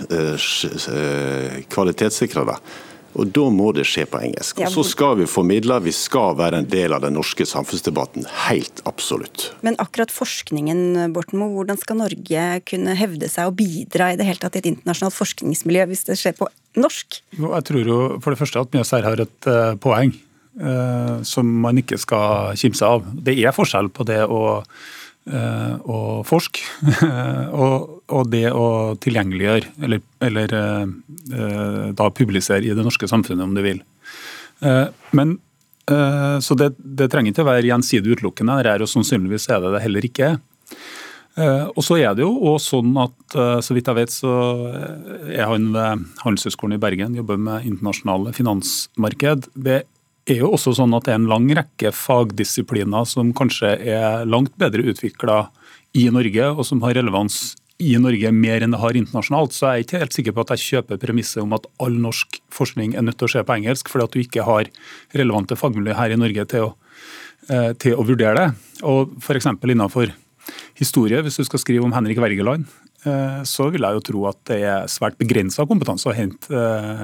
kvalitetssikre 1.72 2.44
det. 2.50 2.58
Og 3.16 3.32
Da 3.36 3.46
må 3.54 3.72
det 3.76 3.86
skje 3.88 4.06
på 4.10 4.20
engelsk. 4.22 4.60
Og 4.60 4.72
Så 4.74 4.84
skal 4.92 5.16
vi 5.22 5.28
formidle, 5.30 5.80
vi 5.84 5.94
skal 5.96 6.36
være 6.38 6.60
en 6.62 6.70
del 6.70 6.96
av 6.96 7.04
den 7.06 7.16
norske 7.16 7.48
samfunnsdebatten. 7.48 8.28
Helt 8.48 8.82
absolutt. 8.86 9.52
Men 9.66 9.78
akkurat 9.80 10.12
forskningen, 10.12 11.14
Borten 11.16 11.40
Moe, 11.40 11.54
hvordan 11.56 11.80
skal 11.80 12.02
Norge 12.02 12.46
kunne 12.68 12.98
hevde 13.00 13.30
seg 13.32 13.52
og 13.52 13.58
bidra 13.62 14.12
i 14.12 14.20
det 14.20 14.28
hele 14.28 14.42
tatt 14.42 14.60
i 14.60 14.64
et 14.64 14.70
internasjonalt 14.74 15.16
forskningsmiljø 15.16 15.88
hvis 15.92 16.06
det 16.10 16.20
skjer 16.20 16.36
på 16.38 16.50
norsk? 16.80 17.22
Jeg 17.40 17.68
tror 17.70 17.92
jo 17.92 18.00
for 18.20 18.34
det 18.34 18.42
første 18.42 18.64
at 18.66 18.76
Mjøs 18.76 18.94
her 18.96 19.08
har 19.08 19.24
et 19.24 19.50
uh, 19.50 19.80
poeng 19.80 20.12
uh, 20.60 21.24
som 21.24 21.48
man 21.64 21.80
ikke 21.80 22.00
skal 22.02 22.56
kimse 22.60 22.86
av. 22.86 23.08
Det 23.16 23.38
er 23.40 23.56
forskjell 23.56 23.92
på 23.96 24.08
det 24.08 24.24
å, 24.28 24.62
uh, 25.32 26.22
forsk. 26.28 26.62
forske 26.62 27.10
og, 27.64 28.02
og, 28.08 28.30
det 28.32 28.46
å 28.52 28.68
tilgjengeliggjøre, 29.02 29.74
eller, 29.88 30.04
eller 30.26 30.56
da 31.98 32.10
publisere 32.14 32.66
i 32.68 32.76
det 32.76 32.86
norske 32.86 33.10
samfunnet, 33.10 33.46
om 33.48 33.56
du 33.56 33.64
vil. 33.66 33.80
men 35.18 35.32
så 36.42 36.56
det, 36.58 36.72
det, 36.78 37.08
trenger 37.14 37.32
ikke 37.32 37.44
å 37.44 37.48
være 37.48 37.70
gjensidig 37.70 38.16
utelukkende, 38.16 38.60
og 38.82 38.90
sannsynligvis 38.90 39.48
er 39.54 39.60
det 39.62 39.74
det 39.76 39.82
heller 39.84 40.08
ikke. 40.08 40.30
Eh, 41.36 41.66
og 41.68 41.84
så 41.84 41.98
er 42.00 42.14
det 42.16 42.24
jo 42.24 42.32
også 42.54 42.78
sånn 42.78 42.94
at 43.02 43.36
eh, 43.36 43.58
så 43.66 43.76
vidt 43.76 43.90
jeg 43.92 43.98
vet, 43.98 44.14
så 44.14 44.32
er 45.28 45.50
han 45.50 45.68
ved 45.74 46.06
Handelshøyskolen 46.22 46.78
i 46.78 46.82
Bergen, 46.82 47.18
jobber 47.20 47.40
med 47.42 47.68
internasjonale 47.68 48.32
finansmarked. 48.36 49.50
Det 49.68 49.82
er 50.26 50.42
jo 50.42 50.54
også 50.56 50.74
sånn 50.78 50.96
at 50.98 51.06
det 51.06 51.14
er 51.14 51.20
en 51.20 51.30
lang 51.30 51.46
rekke 51.54 51.92
fagdisipliner 51.94 53.06
som 53.10 53.34
kanskje 53.38 53.76
er 53.78 54.26
langt 54.26 54.56
bedre 54.62 54.88
utvikla 54.90 55.46
i 55.96 56.08
Norge, 56.12 56.50
og 56.52 56.66
som 56.68 56.82
har 56.84 56.98
relevans 56.98 57.56
i 57.84 57.92
Norge 58.00 58.32
mer 58.32 58.64
enn 58.64 58.72
det 58.72 58.80
har 58.80 58.98
internasjonalt. 58.98 59.54
Så 59.56 59.68
jeg 59.68 59.72
er 59.72 59.86
ikke 59.86 60.02
helt 60.02 60.16
sikker 60.16 60.36
på 60.36 60.46
at 60.46 60.54
jeg 60.56 60.64
kjøper 60.64 61.00
premisset 61.02 61.42
om 61.44 61.56
at 61.58 61.68
all 61.84 61.98
norsk 62.00 62.40
forskning 62.54 62.96
er 62.96 63.04
nødt 63.04 63.20
til 63.20 63.28
å 63.28 63.34
skje 63.36 63.44
på 63.48 63.58
engelsk, 63.58 63.92
fordi 63.92 64.08
at 64.08 64.16
du 64.16 64.22
ikke 64.24 64.48
har 64.48 64.72
relevante 65.16 65.58
fagmiljø 65.60 65.98
her 65.98 66.16
i 66.16 66.20
Norge 66.20 66.48
til 66.52 66.70
å, 66.70 66.72
eh, 67.50 67.74
til 67.74 68.00
å 68.00 68.08
vurdere 68.08 68.36
det. 68.40 68.48
Og 68.88 69.16
F.eks. 69.20 69.52
innenfor 69.52 70.14
historie, 70.80 71.22
hvis 71.22 71.40
du 71.42 71.44
skal 71.48 71.60
skrive 71.60 71.88
om 71.88 71.96
Henrik 71.96 72.20
Wergeland, 72.22 72.70
så 73.46 73.70
vil 73.72 73.86
jeg 73.86 73.98
jo 73.98 74.04
tro 74.10 74.26
at 74.30 74.40
det 74.50 74.60
er 74.66 74.90
svært 74.92 75.18
begrensa 75.22 75.66
kompetanse 75.70 76.10
å 76.10 76.16
hente 76.16 76.50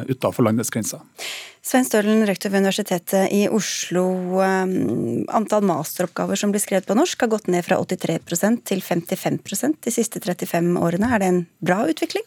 utafor 0.09 0.41
utenfor 0.41 0.47
landets 0.47 0.71
grenser. 0.71 0.99
Svein 1.61 1.85
Stølen, 1.85 2.25
rektor 2.25 2.49
ved 2.49 2.63
Universitetet 2.63 3.29
i 3.31 3.47
Oslo. 3.49 4.41
Eh, 4.41 4.65
antall 5.29 5.63
masteroppgaver 5.63 6.35
som 6.35 6.51
blir 6.51 6.61
skrevet 6.61 6.87
på 6.87 6.97
norsk 6.97 7.21
har 7.21 7.29
gått 7.29 7.47
ned 7.47 7.65
fra 7.65 7.77
83% 7.77 8.63
til 8.65 8.81
55% 8.81 9.83
de 9.85 9.91
siste 9.93 10.19
35 10.19 10.79
årene. 10.81 11.11
Er 11.13 11.19
det 11.19 11.27
en 11.29 11.43
bra 11.61 11.85
utvikling? 11.85 12.25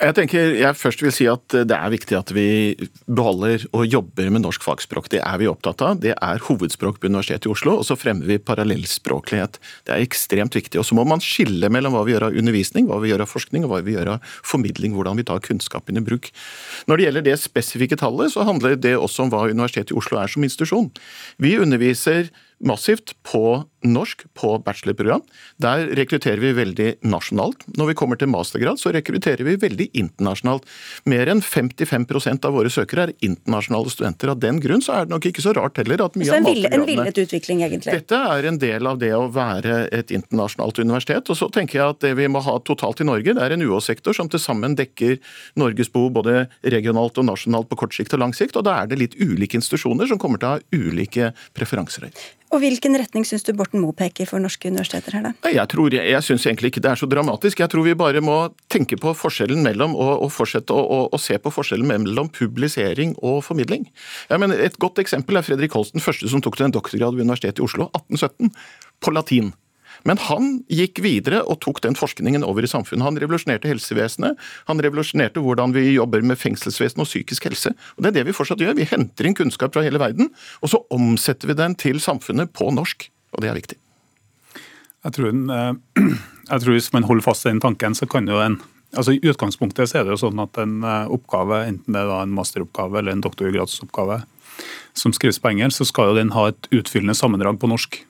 Jeg 0.00 0.14
tenker 0.16 0.54
jeg 0.56 0.76
først 0.80 1.02
vil 1.04 1.12
si 1.12 1.26
at 1.28 1.44
Det 1.52 1.76
er 1.76 1.92
viktig 1.92 2.16
at 2.16 2.30
vi 2.32 2.72
beholder 3.04 3.66
og 3.76 3.84
jobber 3.84 4.30
med 4.32 4.46
norsk 4.46 4.62
fagspråk. 4.64 5.10
Det 5.12 5.20
er 5.20 5.40
vi 5.42 5.48
opptatt 5.50 5.82
av. 5.84 5.98
Det 6.00 6.14
er 6.14 6.40
hovedspråk 6.46 7.02
på 7.02 7.10
Universitetet 7.10 7.48
i 7.48 7.52
Oslo. 7.52 7.74
Og 7.76 7.84
så 7.84 7.98
fremmer 8.00 8.24
vi 8.30 8.38
parallellspråklighet. 8.40 9.58
Det 9.84 9.92
er 9.92 10.00
ekstremt 10.00 10.56
viktig. 10.56 10.80
Og 10.80 10.86
så 10.88 10.96
må 10.96 11.04
man 11.04 11.20
skille 11.20 11.68
mellom 11.68 11.92
hva 11.92 12.06
vi 12.08 12.14
gjør 12.14 12.30
av 12.30 12.38
undervisning, 12.40 12.88
hva 12.88 13.00
vi 13.02 13.12
gjør 13.12 13.26
av 13.26 13.32
forskning 13.32 13.66
og 13.66 13.74
hva 13.74 13.82
vi 13.84 13.98
gjør 13.98 14.14
av 14.14 14.30
formidling. 14.40 14.96
Hvordan 14.96 15.20
vi 15.20 15.26
tar 15.28 15.44
kunnskapen 15.44 16.00
i 16.00 16.04
bruk. 16.06 16.30
Når 16.88 16.96
det 16.96 17.06
gjelder 17.06 17.26
det 17.28 17.36
spesifikke 17.44 18.00
tallet, 18.00 18.32
så 18.32 18.48
handler 18.48 18.80
det 18.80 18.96
også 18.96 19.26
om 19.26 19.34
hva 19.34 19.50
Universitetet 19.50 19.92
i 19.92 20.00
Oslo 20.00 20.22
er 20.22 20.32
som 20.32 20.48
institusjon. 20.48 20.88
Vi 21.36 21.58
underviser 21.60 22.32
massivt 22.64 23.12
på 23.28 23.66
norsk 23.86 24.26
på 24.36 24.52
bachelorprogram. 24.64 25.22
Der 25.62 25.86
rekrutterer 25.96 26.40
vi 26.42 26.52
veldig 26.56 26.88
nasjonalt. 27.06 27.64
Når 27.78 27.90
vi 27.90 27.96
kommer 27.98 28.18
til 28.20 28.30
mastergrad, 28.32 28.80
så 28.80 28.92
rekrutterer 28.94 29.46
vi 29.46 29.56
veldig 29.60 29.88
internasjonalt. 29.96 30.66
Mer 31.10 31.30
enn 31.32 31.42
55% 31.44 32.46
av 32.48 32.56
våre 32.56 32.72
søkere 32.72 33.08
er 33.08 33.14
internasjonale 33.24 33.92
studenter. 33.92 34.32
Av 34.34 34.40
den 34.42 34.60
grunn 34.62 34.84
så 34.84 34.98
er 34.98 35.08
det 35.08 35.14
nok 35.14 35.30
ikke 35.30 35.44
så 35.44 35.54
rart 35.56 35.80
heller 35.80 36.04
at 36.04 36.18
mye 36.18 36.28
så 36.28 36.36
en 36.36 36.44
av 36.44 36.50
mastergradene 36.50 36.82
En 36.82 36.90
villet 36.90 37.22
utvikling, 37.24 37.62
egentlig? 37.66 37.96
Dette 38.00 38.20
er 38.34 38.50
en 38.50 38.60
del 38.60 38.90
av 38.90 39.00
det 39.00 39.12
å 39.16 39.26
være 39.32 39.82
et 39.96 40.12
internasjonalt 40.14 40.82
universitet. 40.82 41.32
Og 41.32 41.40
så 41.40 41.50
tenker 41.52 41.80
jeg 41.80 41.96
at 41.96 42.02
det 42.04 42.14
vi 42.18 42.28
må 42.30 42.44
ha 42.44 42.58
totalt 42.66 43.00
i 43.00 43.08
Norge, 43.08 43.36
det 43.36 43.46
er 43.46 43.56
en 43.56 43.64
UH-sektor 43.64 44.16
som 44.16 44.28
til 44.30 44.42
sammen 44.42 44.76
dekker 44.78 45.16
Norges 45.60 45.92
behov 45.92 46.12
både 46.20 46.44
regionalt 46.62 47.18
og 47.20 47.28
nasjonalt 47.30 47.70
på 47.70 47.80
kort 47.84 47.96
sikt 47.96 48.14
og 48.16 48.24
lang 48.24 48.36
sikt. 48.36 48.58
Og 48.60 48.66
da 48.66 48.80
er 48.82 48.90
det 48.90 49.00
litt 49.00 49.16
ulike 49.20 49.58
institusjoner 49.60 50.10
som 50.10 50.20
kommer 50.20 50.40
til 50.40 50.50
å 50.50 50.58
ha 50.58 50.60
ulike 50.74 51.32
preferanser. 51.56 52.10
Og 52.50 52.64
Hvilken 52.64 52.96
retning 52.98 53.22
syns 53.26 53.44
du 53.46 53.52
Borten 53.54 53.69
Moe 53.76 53.94
peker 53.96 54.28
for 54.28 54.42
norske 54.42 54.70
universiteter 54.70 55.16
her, 55.16 55.28
da? 55.28 55.52
Jeg, 55.52 55.66
tror, 55.72 55.94
jeg, 55.94 56.06
jeg 56.10 56.26
syns 56.26 56.46
egentlig 56.48 56.72
ikke 56.72 56.82
det 56.84 56.92
er 56.92 57.00
så 57.00 57.08
dramatisk. 57.10 57.62
Jeg 57.62 57.72
tror 57.72 57.86
vi 57.86 57.96
bare 57.98 58.22
må 58.24 58.36
tenke 58.72 58.98
på 59.00 59.14
forskjellen 59.16 59.62
mellom 59.66 59.94
og, 59.94 60.12
og 60.26 60.32
fortsette 60.34 60.74
å, 60.74 60.82
og, 60.82 61.08
og 61.14 61.22
se 61.22 61.38
på 61.38 61.54
forskjellen 61.54 61.88
mellom 61.90 62.30
publisering 62.34 63.16
og 63.18 63.42
formidling. 63.46 63.88
Jeg 64.30 64.42
mener, 64.42 64.60
et 64.60 64.78
godt 64.82 65.02
eksempel 65.02 65.38
er 65.38 65.46
Fredrik 65.46 65.74
Holsten, 65.76 66.02
første 66.02 66.30
som 66.30 66.42
tok 66.44 66.58
til 66.58 66.68
en 66.68 66.76
doktorgrad 66.76 67.16
ved 67.16 67.28
Universitetet 67.28 67.62
i 67.62 67.66
Oslo, 67.66 67.90
1817, 67.94 68.54
på 69.00 69.14
latin. 69.14 69.52
Men 70.08 70.20
han 70.24 70.50
gikk 70.72 71.02
videre 71.04 71.42
og 71.44 71.60
tok 71.64 71.82
den 71.84 71.96
forskningen 71.98 72.44
over 72.46 72.64
i 72.64 72.70
samfunnet. 72.70 73.04
Han 73.06 73.20
revolusjonerte 73.20 73.70
helsevesenet, 73.70 74.38
han 74.70 74.82
revolusjonerte 74.82 75.42
hvordan 75.44 75.74
vi 75.76 75.90
jobber 75.92 76.24
med 76.26 76.40
fengselsvesen 76.40 77.04
og 77.04 77.10
psykisk 77.10 77.50
helse. 77.50 77.74
Og 77.96 78.04
Det 78.04 78.12
er 78.12 78.18
det 78.20 78.28
vi 78.30 78.36
fortsatt 78.36 78.62
gjør. 78.62 78.78
Vi 78.78 78.88
henter 78.90 79.28
inn 79.28 79.36
kunnskap 79.36 79.74
fra 79.76 79.84
hele 79.84 80.00
verden, 80.00 80.32
og 80.62 80.72
så 80.72 80.82
omsetter 80.94 81.50
vi 81.50 81.58
den 81.58 81.76
til 81.76 82.00
samfunnet 82.00 82.54
på 82.56 82.70
norsk. 82.74 83.10
Og 83.34 83.44
det 83.44 83.50
er 83.50 83.58
viktig. 83.58 83.78
Jeg 85.04 85.16
tror, 85.16 85.30
eh, 85.32 85.72
jeg 86.50 86.60
tror 86.60 86.76
Hvis 86.76 86.92
man 86.92 87.08
holder 87.08 87.24
fast 87.24 87.46
i 87.46 87.50
den 87.50 87.60
tanken, 87.60 87.94
så 87.94 88.06
kan 88.06 88.28
jo 88.28 88.40
en 88.40 88.60
altså 88.90 89.14
I 89.14 89.22
utgangspunktet 89.22 89.86
så 89.86 90.00
er 90.00 90.04
det 90.04 90.16
jo 90.16 90.24
sånn 90.26 90.42
at 90.42 90.58
en 90.58 90.82
eh, 90.82 91.06
oppgave, 91.14 91.62
enten 91.68 91.94
det 91.94 92.02
er 92.02 92.10
en 92.24 92.34
masteroppgave 92.34 92.98
eller 92.98 93.14
en 93.14 93.22
doktorgradsoppgave 93.22 94.24
som 94.98 95.14
skrives 95.14 95.38
på 95.38 95.52
engelsk, 95.52 95.78
så 95.78 95.86
skal 95.88 96.10
jo 96.10 96.18
den 96.18 96.32
ha 96.34 96.48
et 96.50 96.66
utfyllende 96.74 97.14
sammendrag 97.14 97.60
på 97.62 97.70
norsk. 97.70 98.00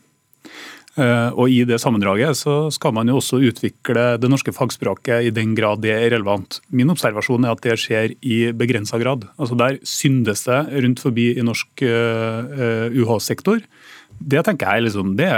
Eh, 0.96 1.28
og 1.36 1.52
I 1.52 1.60
det 1.68 1.78
sammendraget 1.78 2.34
så 2.40 2.54
skal 2.74 2.94
man 2.96 3.12
jo 3.12 3.20
også 3.20 3.38
utvikle 3.44 4.16
det 4.18 4.30
norske 4.32 4.54
fagspråket 4.56 5.28
i 5.28 5.34
den 5.36 5.52
grad 5.54 5.84
det 5.84 5.92
er 5.94 6.08
relevant. 6.16 6.58
Min 6.72 6.90
observasjon 6.90 7.44
er 7.44 7.52
at 7.52 7.62
det 7.62 7.76
skjer 7.78 8.16
i 8.24 8.40
begrensa 8.56 8.98
grad. 8.98 9.28
Altså 9.36 9.60
Der 9.60 9.78
syndes 9.84 10.48
det 10.48 10.64
rundt 10.80 11.04
forbi 11.04 11.30
i 11.36 11.44
norsk 11.46 11.84
UH-sektor. 11.84 13.60
Eh, 13.60 13.99
det 14.20 14.44
tenker 14.46 14.76
jeg 14.76 14.88
liksom, 14.88 15.14
det, 15.18 15.30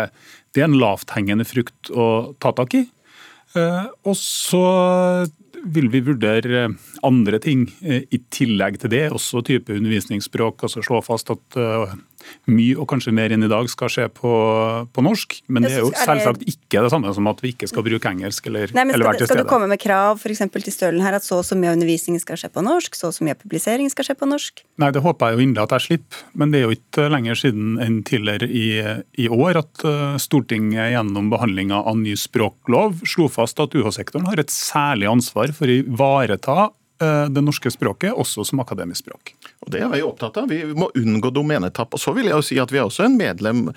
det 0.55 0.65
er 0.65 0.71
en 0.71 0.81
lavthengende 0.81 1.47
frukt 1.49 1.93
å 1.95 2.35
ta 2.43 2.53
tak 2.57 2.77
i. 2.79 2.83
Eh, 3.57 3.87
og 4.09 4.19
så 4.19 4.67
vil 5.63 5.87
vi 5.93 6.03
vurdere 6.03 6.65
andre 7.07 7.39
ting 7.39 7.69
i 7.87 8.19
tillegg 8.35 8.81
til 8.83 8.91
det, 8.91 9.05
også 9.15 9.45
type 9.47 9.71
undervisningsspråk. 9.77 10.65
altså 10.67 10.83
Slå 10.83 10.99
fast 11.07 11.31
at 11.31 11.59
mye 12.51 12.77
og 12.79 12.89
kanskje 12.91 13.15
mer 13.15 13.35
enn 13.35 13.47
i 13.47 13.51
dag 13.51 13.69
skal 13.71 13.91
skje 13.93 14.09
på, 14.15 14.33
på 14.93 15.05
norsk. 15.05 15.39
Men 15.53 15.67
det 15.67 15.75
er 15.77 15.85
jo 15.85 15.93
selvsagt 15.95 16.45
ikke 16.49 16.85
det 16.85 16.93
samme 16.93 17.13
som 17.15 17.31
at 17.31 17.43
vi 17.45 17.53
ikke 17.55 17.69
skal 17.71 17.87
bruke 17.87 18.11
engelsk 18.11 18.49
eller, 18.51 18.73
Nei, 18.77 18.87
eller 18.89 19.09
være 19.09 19.23
til 19.23 19.29
stede. 19.29 19.39
Skal 19.39 19.47
du 19.47 19.53
komme 19.53 19.71
med 19.71 19.83
krav 19.83 20.21
for 20.23 20.33
til 20.33 20.75
Stølen 20.75 21.03
her, 21.05 21.17
at 21.19 21.27
så 21.27 21.41
og 21.41 21.47
så 21.47 21.59
mye 21.59 21.73
av 21.73 21.79
undervisningen 21.79 22.23
skal 22.23 22.39
skje 22.41 22.53
på 22.53 22.65
norsk, 22.65 22.97
så 22.99 23.11
og 23.11 23.17
så 23.17 23.27
mye 23.27 23.37
av 23.37 23.43
publiseringen 23.43 23.93
skal 23.93 24.09
skje 24.09 24.19
på 24.21 24.29
norsk? 24.31 24.63
Nei, 24.83 24.91
det 24.95 25.03
håper 25.05 25.33
jeg 25.33 25.39
jo 25.39 25.47
inderlig 25.47 25.65
at 25.69 25.77
jeg 25.77 25.87
slipper. 25.87 26.23
Men 26.39 26.53
det 26.53 26.61
er 26.61 26.67
jo 26.67 26.77
ikke 26.77 27.09
lenger 27.13 27.41
siden 27.43 27.73
enn 27.83 27.99
tidligere 28.09 28.49
i, 28.49 28.67
i 29.25 29.31
år 29.33 29.63
at 29.63 29.87
uh, 29.87 30.19
Stortinget 30.23 30.93
gjennom 30.95 31.31
behandlinga 31.33 31.83
av 31.83 31.99
ny 32.01 32.15
språklov 32.19 33.03
slo 33.09 33.29
fast 33.33 33.61
at 33.63 33.75
UH-sektoren 33.77 34.29
har 34.31 34.41
et 34.41 34.53
særlig 34.53 35.11
ansvar 35.11 35.53
for 35.57 35.71
å 35.71 35.81
ivareta 35.83 36.71
det 37.03 37.43
norske 37.45 37.71
språket, 37.73 38.15
også 38.15 38.45
som 38.47 38.63
akademisk 38.63 39.05
språk. 39.05 39.35
Og 39.63 39.71
Det 39.73 39.83
er 39.83 39.91
vi 39.93 40.03
opptatt 40.03 40.37
av. 40.41 40.51
Vi 40.51 40.63
må 40.75 40.91
unngå 40.99 41.31
domenetapp. 41.35 41.95
Og 41.95 42.01
så 42.03 42.15
vil 42.17 42.29
jeg 42.29 42.37
jo 42.37 42.47
si 42.47 42.59
at 42.63 42.73
Vi 42.73 42.79
er 42.81 42.89
også 42.89 43.07
en 43.07 43.17
medlem 43.19 43.69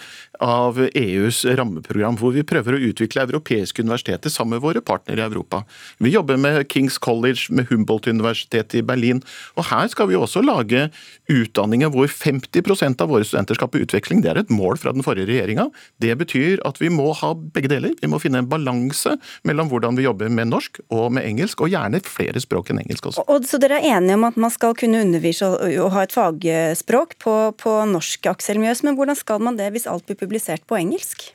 av 0.43 0.79
EUs 0.95 1.43
rammeprogram, 1.45 2.17
hvor 2.19 2.33
vi 2.35 2.43
prøver 2.47 2.75
å 2.75 2.81
utvikle 2.89 3.25
europeiske 3.25 3.83
universiteter 3.83 4.31
sammen 4.31 4.57
med 4.57 4.63
våre 4.65 4.81
partnere 4.81 5.23
i 5.23 5.27
Europa. 5.27 5.63
Vi 5.99 6.13
jobber 6.13 6.37
med 6.37 6.67
Kings 6.71 6.97
College, 6.97 7.47
med 7.49 7.67
Humboldt-universitetet 7.69 8.79
i 8.79 8.81
Berlin. 8.85 9.21
og 9.55 9.65
Her 9.69 9.87
skal 9.87 10.07
vi 10.07 10.15
også 10.15 10.43
lage 10.43 10.89
utdanninger 11.31 11.91
hvor 11.93 12.07
50% 12.07 13.01
av 13.01 13.09
våre 13.09 13.23
studenter 13.23 13.55
skal 13.55 13.71
på 13.71 13.81
utveksling. 13.83 14.21
Det 14.21 14.31
er 14.31 14.41
et 14.43 14.53
mål 14.53 14.77
fra 14.77 14.93
den 14.95 15.05
forrige 15.05 15.29
regjeringa. 15.29 15.69
Det 16.01 16.17
betyr 16.17 16.59
at 16.65 16.81
vi 16.81 16.89
må 16.89 17.13
ha 17.13 17.33
begge 17.33 17.71
deler. 17.71 17.95
Vi 18.01 18.11
må 18.11 18.19
finne 18.19 18.43
en 18.43 18.49
balanse 18.49 19.15
mellom 19.47 19.71
hvordan 19.71 19.95
vi 19.95 20.07
jobber 20.07 20.29
med 20.29 20.51
norsk 20.51 20.81
og 20.89 21.13
med 21.15 21.25
engelsk, 21.25 21.61
og 21.61 21.71
gjerne 21.71 22.03
flere 22.05 22.41
språk 22.41 22.71
enn 22.71 22.81
engelsk 22.83 23.07
også. 23.11 23.14
Og, 23.23 23.47
så 23.47 23.59
dere 23.61 23.79
er 23.79 23.97
enige 23.97 24.17
om 24.17 24.27
at 24.27 24.37
man 24.39 24.53
skal 24.53 24.75
kunne 24.77 25.03
undervise 25.05 25.47
og 25.47 25.93
ha 25.95 26.03
et 26.05 26.15
fagspråk 26.15 27.17
på, 27.23 27.35
på 27.61 27.77
norsk, 27.91 28.27
Aksel 28.33 28.59
Mjøs. 28.61 28.83
Men 28.85 28.99
hvordan 28.99 29.17
skal 29.19 29.43
man 29.43 29.59
det 29.59 29.71
hvis 29.75 29.87
alt 29.89 30.07
blir 30.09 30.19
publisert 30.19 30.65
på 30.67 30.79
engelsk? 30.79 31.29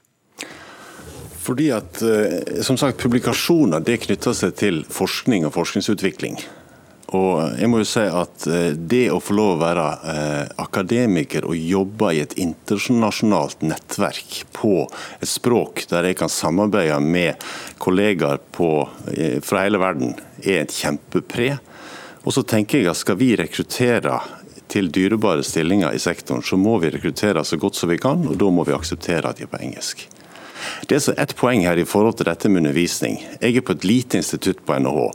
Fordi 1.40 1.70
at, 1.72 2.02
eh, 2.02 2.62
som 2.62 2.76
sagt, 2.76 3.00
Publikasjoner 3.00 3.80
det 3.84 4.02
knytter 4.04 4.36
seg 4.36 4.56
til 4.60 4.82
forskning 4.92 5.46
og 5.48 5.54
forskningsutvikling. 5.56 6.36
Og 7.16 7.56
jeg 7.58 7.66
må 7.66 7.80
jo 7.80 7.86
si 7.90 8.04
at 8.06 8.44
eh, 8.46 8.76
Det 8.76 9.08
å 9.10 9.18
få 9.18 9.34
lov 9.34 9.56
å 9.56 9.62
være 9.62 9.86
eh, 10.12 10.52
akademiker 10.62 11.48
og 11.48 11.56
jobbe 11.58 12.12
i 12.14 12.20
et 12.22 12.36
internasjonalt 12.38 13.64
nettverk 13.66 14.44
på 14.54 14.84
et 15.18 15.30
språk 15.32 15.86
der 15.90 16.10
jeg 16.10 16.20
kan 16.20 16.30
samarbeide 16.30 17.00
med 17.02 17.48
kollegaer 17.82 18.38
på, 18.52 18.70
fra 19.42 19.64
hele 19.64 19.80
verden, 19.80 20.14
er 20.44 20.62
et 20.62 20.76
kjempepre. 20.76 21.56
Og 22.24 22.34
så 22.36 22.44
tenker 22.44 22.80
jeg 22.80 22.90
at 22.90 23.00
Skal 23.00 23.18
vi 23.20 23.34
rekruttere 23.36 24.20
til 24.70 24.90
dyrebare 24.94 25.42
stillinger 25.42 25.94
i 25.94 25.98
sektoren, 25.98 26.44
så 26.46 26.56
må 26.56 26.78
vi 26.78 26.92
rekruttere 26.94 27.44
så 27.44 27.58
godt 27.58 27.76
som 27.76 27.90
vi 27.90 27.98
kan, 27.98 28.22
og 28.28 28.38
da 28.38 28.50
må 28.54 28.64
vi 28.68 28.76
akseptere 28.76 29.26
at 29.26 29.40
de 29.40 29.48
er 29.48 29.50
på 29.50 29.58
engelsk. 29.58 30.06
Det 30.86 30.96
er 30.96 31.02
så 31.02 31.14
ett 31.18 31.32
poeng 31.38 31.64
her 31.64 31.78
i 31.80 31.86
forhold 31.88 32.18
til 32.18 32.28
dette 32.28 32.48
med 32.48 32.62
undervisning. 32.62 33.18
Jeg 33.40 33.56
er 33.56 33.64
på 33.64 33.74
et 33.76 33.86
lite 33.88 34.20
institutt 34.20 34.60
på 34.66 34.76
NHH. 34.78 35.06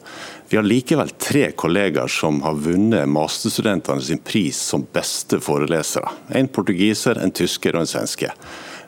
Vi 0.49 0.57
har 0.57 0.65
likevel 0.65 1.11
tre 1.21 1.49
kollegaer 1.57 2.11
som 2.11 2.41
har 2.45 2.57
vunnet 2.65 3.09
masterstudentene 3.09 4.03
sin 4.03 4.21
pris 4.25 4.59
som 4.71 4.85
beste 4.93 5.39
forelesere. 5.43 6.11
En 6.35 6.49
portugiser, 6.49 7.21
en 7.21 7.33
tysker 7.33 7.77
og 7.77 7.85
en 7.85 7.93
svenske. 7.93 8.31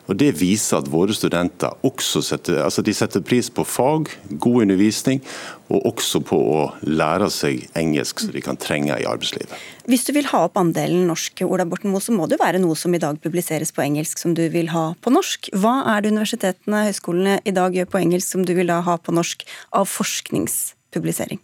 Og 0.08 0.16
Det 0.16 0.30
viser 0.40 0.78
at 0.78 0.88
våre 0.88 1.12
studenter 1.12 1.74
også 1.84 2.22
setter, 2.24 2.62
altså 2.64 2.80
setter 2.80 3.20
pris 3.20 3.50
på 3.52 3.64
fag, 3.64 4.08
god 4.30 4.62
undervisning, 4.62 5.20
og 5.68 5.88
også 5.90 6.20
på 6.24 6.38
å 6.38 6.60
lære 6.86 7.28
seg 7.32 7.66
engelsk 7.78 8.22
så 8.22 8.32
de 8.32 8.42
kan 8.44 8.58
trenge 8.60 8.96
i 8.96 9.06
arbeidslivet. 9.08 9.52
Hvis 9.88 10.06
du 10.08 10.14
vil 10.16 10.28
ha 10.30 10.44
opp 10.46 10.56
andelen 10.60 11.06
norsk, 11.08 11.42
Ola 11.46 11.66
Borten 11.68 11.92
Moe, 11.92 12.02
så 12.04 12.14
må 12.14 12.28
det 12.28 12.38
jo 12.38 12.44
være 12.44 12.62
noe 12.62 12.76
som 12.78 12.94
i 12.96 13.02
dag 13.02 13.20
publiseres 13.24 13.72
på 13.74 13.84
engelsk 13.84 14.20
som 14.20 14.36
du 14.36 14.46
vil 14.52 14.70
ha 14.72 14.90
på 15.04 15.12
norsk. 15.12 15.50
Hva 15.56 15.80
er 15.94 16.04
det 16.04 16.14
universitetene 16.14 16.82
og 16.82 16.90
høyskolene 16.90 17.40
i 17.44 17.54
dag 17.56 17.76
gjør 17.76 17.90
på 17.92 18.00
engelsk 18.00 18.36
som 18.36 18.46
du 18.48 18.54
vil 18.56 18.72
da 18.72 18.80
ha 18.86 18.96
på 19.00 19.14
norsk 19.16 19.44
av 19.76 19.88
forskningspublisering? 19.92 21.42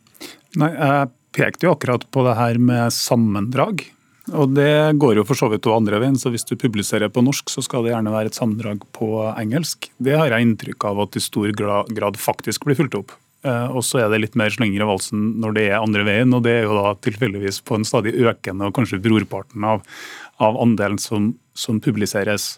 Nei, 0.61 0.73
Jeg 0.73 1.13
pekte 1.35 1.67
jo 1.67 1.75
akkurat 1.75 2.07
på 2.15 2.25
det 2.25 2.39
her 2.39 2.61
med 2.63 2.95
sammendrag. 2.95 3.85
Og 4.33 4.55
Det 4.57 4.97
går 4.97 5.19
jo 5.19 5.25
for 5.29 5.37
så 5.37 5.51
vidt 5.53 5.67
andre 5.69 5.99
veien, 6.01 6.17
så 6.17 6.31
hvis 6.33 6.47
du 6.49 6.57
publiserer 6.57 7.11
på 7.13 7.21
norsk, 7.21 7.51
så 7.53 7.61
skal 7.61 7.85
det 7.85 7.93
gjerne 7.93 8.15
være 8.15 8.33
et 8.33 8.39
sammendrag 8.39 8.81
på 8.97 9.11
engelsk. 9.37 9.91
Det 10.01 10.17
har 10.17 10.33
jeg 10.33 10.47
inntrykk 10.47 10.87
av 10.89 11.03
at 11.05 11.19
i 11.19 11.21
stor 11.21 11.53
grad 11.53 12.17
faktisk 12.17 12.65
blir 12.65 12.79
fulgt 12.79 12.97
opp. 12.97 13.13
Eh, 13.45 13.69
og 13.71 13.85
så 13.85 14.01
er 14.03 14.11
det 14.13 14.23
litt 14.23 14.37
mer 14.41 14.53
slenger 14.53 14.83
i 14.83 14.89
valsen 14.89 15.25
når 15.43 15.57
det 15.57 15.69
er 15.69 15.81
andre 15.83 16.05
veien, 16.09 16.35
og 16.37 16.45
det 16.47 16.59
er 16.59 16.69
jo 16.69 16.77
da 16.79 16.95
tilfeldigvis 17.05 17.61
på 17.67 17.79
en 17.79 17.89
stadig 17.89 18.15
økende 18.25 18.71
og 18.71 18.77
kanskje 18.77 19.03
brorparten 19.05 19.67
av, 19.69 19.85
av 20.43 20.61
andelen 20.63 21.01
som, 21.03 21.35
som 21.53 21.81
publiseres. 21.85 22.55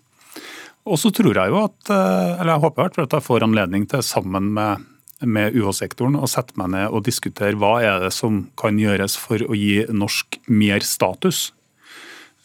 Og 0.87 1.01
så 1.03 1.11
tror 1.11 1.35
jeg 1.35 1.51
jo 1.51 1.65
at, 1.65 1.79
eh, 1.91 2.37
eller 2.37 2.55
jeg 2.55 2.65
håper 2.69 2.93
at 3.07 3.19
jeg 3.19 3.27
får 3.27 3.49
anledning 3.49 3.89
til 3.91 4.05
sammen 4.07 4.53
med 4.57 4.93
med 5.25 5.55
UH-sektoren 5.57 6.19
å 6.21 6.29
sette 6.29 6.57
meg 6.61 6.75
ned 6.75 6.93
og 6.93 7.07
diskutere 7.07 7.57
hva 7.57 7.79
er 7.81 8.03
det 8.05 8.13
som 8.13 8.43
kan 8.61 8.77
gjøres 8.77 9.17
for 9.17 9.41
å 9.41 9.57
gi 9.57 9.87
norsk 9.89 10.37
mer 10.53 10.85
status. 10.85 11.53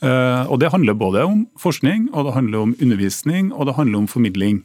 Eh, 0.01 0.43
og 0.47 0.59
Det 0.59 0.71
handler 0.71 0.93
både 0.93 1.25
om 1.25 1.47
forskning, 1.59 2.09
og 2.13 2.25
det 2.25 2.33
handler 2.33 2.59
om 2.59 2.75
undervisning 2.79 3.51
og 3.51 3.67
det 3.67 3.75
handler 3.75 3.99
om 3.99 4.07
formidling. 4.07 4.63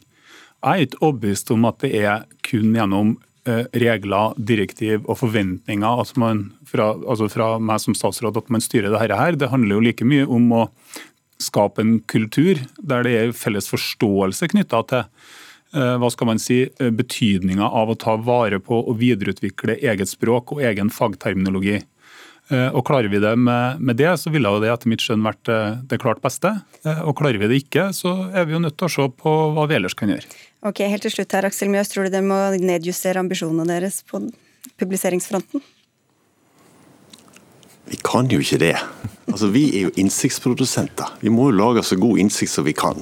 Jeg 0.63 0.71
er 0.73 0.87
ikke 0.87 1.03
overbevist 1.03 1.51
om 1.51 1.65
at 1.67 1.79
det 1.81 1.95
er 1.95 2.25
kun 2.43 2.75
gjennom 2.75 3.17
regler, 3.47 4.35
direktiv 4.37 5.05
og 5.07 5.21
forventninger 5.21 6.03
at 6.03 6.13
man, 6.19 6.49
fra, 6.67 6.93
altså 7.07 7.29
fra 7.31 7.57
meg 7.63 7.79
som 7.83 7.95
statsråd 7.95 8.41
at 8.41 8.51
man 8.51 8.65
styrer 8.65 8.91
dette 8.91 9.19
her. 9.21 9.39
Det 9.39 9.53
handler 9.53 9.77
jo 9.77 9.85
like 9.87 10.09
mye 10.09 10.27
om 10.27 10.49
å 10.57 10.63
skape 11.43 11.85
en 11.85 11.99
kultur 12.09 12.61
der 12.79 13.05
det 13.07 13.17
er 13.17 13.35
felles 13.37 13.69
forståelse 13.71 14.49
knytta 14.55 14.83
til 14.91 15.03
eh, 15.05 15.97
hva 16.01 16.11
skal 16.13 16.31
man 16.33 16.41
si, 16.43 16.65
betydninga 16.81 17.69
av 17.69 17.93
å 17.93 17.99
ta 18.01 18.17
vare 18.19 18.61
på 18.63 18.81
og 18.83 18.99
videreutvikle 19.03 19.79
eget 19.79 20.11
språk 20.11 20.57
og 20.57 20.65
egen 20.65 20.91
fagterminologi. 20.93 21.83
Eh, 22.47 22.69
og 22.71 22.85
Klarer 22.87 23.11
vi 23.11 23.19
det 23.23 23.33
med, 23.41 23.81
med 23.83 23.99
det, 23.99 24.13
så 24.23 24.31
ville 24.31 24.51
det 24.63 24.71
etter 24.71 24.91
mitt 24.91 25.03
skjønn 25.03 25.25
vært 25.27 25.51
eh, 25.51 25.79
det 25.91 25.99
klart 26.03 26.23
beste. 26.23 26.53
Eh, 26.87 27.01
og 27.03 27.17
Klarer 27.19 27.41
vi 27.43 27.51
det 27.51 27.63
ikke, 27.65 27.89
så 27.97 28.15
er 28.31 28.47
vi 28.47 28.55
jo 28.55 28.63
nødt 28.63 28.79
til 28.79 28.87
å 28.87 28.95
se 28.97 29.09
på 29.23 29.33
hva 29.57 29.67
vi 29.67 29.79
ellers 29.81 29.97
kan 29.99 30.13
gjøre. 30.15 30.31
Ok, 30.67 30.83
Helt 30.91 31.05
til 31.07 31.13
slutt 31.15 31.35
her, 31.37 31.47
Aksel 31.47 31.71
Mjøs, 31.71 31.93
tror 31.93 32.07
du 32.07 32.11
dere 32.11 32.27
må 32.27 32.37
nedjustere 32.59 33.23
ambisjonene 33.23 33.69
deres 33.69 34.01
på 34.09 34.19
publiseringsfronten? 34.81 35.63
Vi 37.87 37.99
kan 38.03 38.27
jo 38.27 38.41
ikke 38.43 38.59
det. 38.59 38.75
Altså, 39.31 39.47
Vi 39.55 39.69
er 39.77 39.85
jo 39.87 39.93
innsiktsprodusenter. 39.95 41.13
Vi 41.21 41.31
må 41.31 41.53
jo 41.53 41.59
lage 41.61 41.85
så 41.87 41.95
god 41.95 42.19
innsikt 42.19 42.51
som 42.51 42.67
vi 42.67 42.75
kan. 42.75 42.99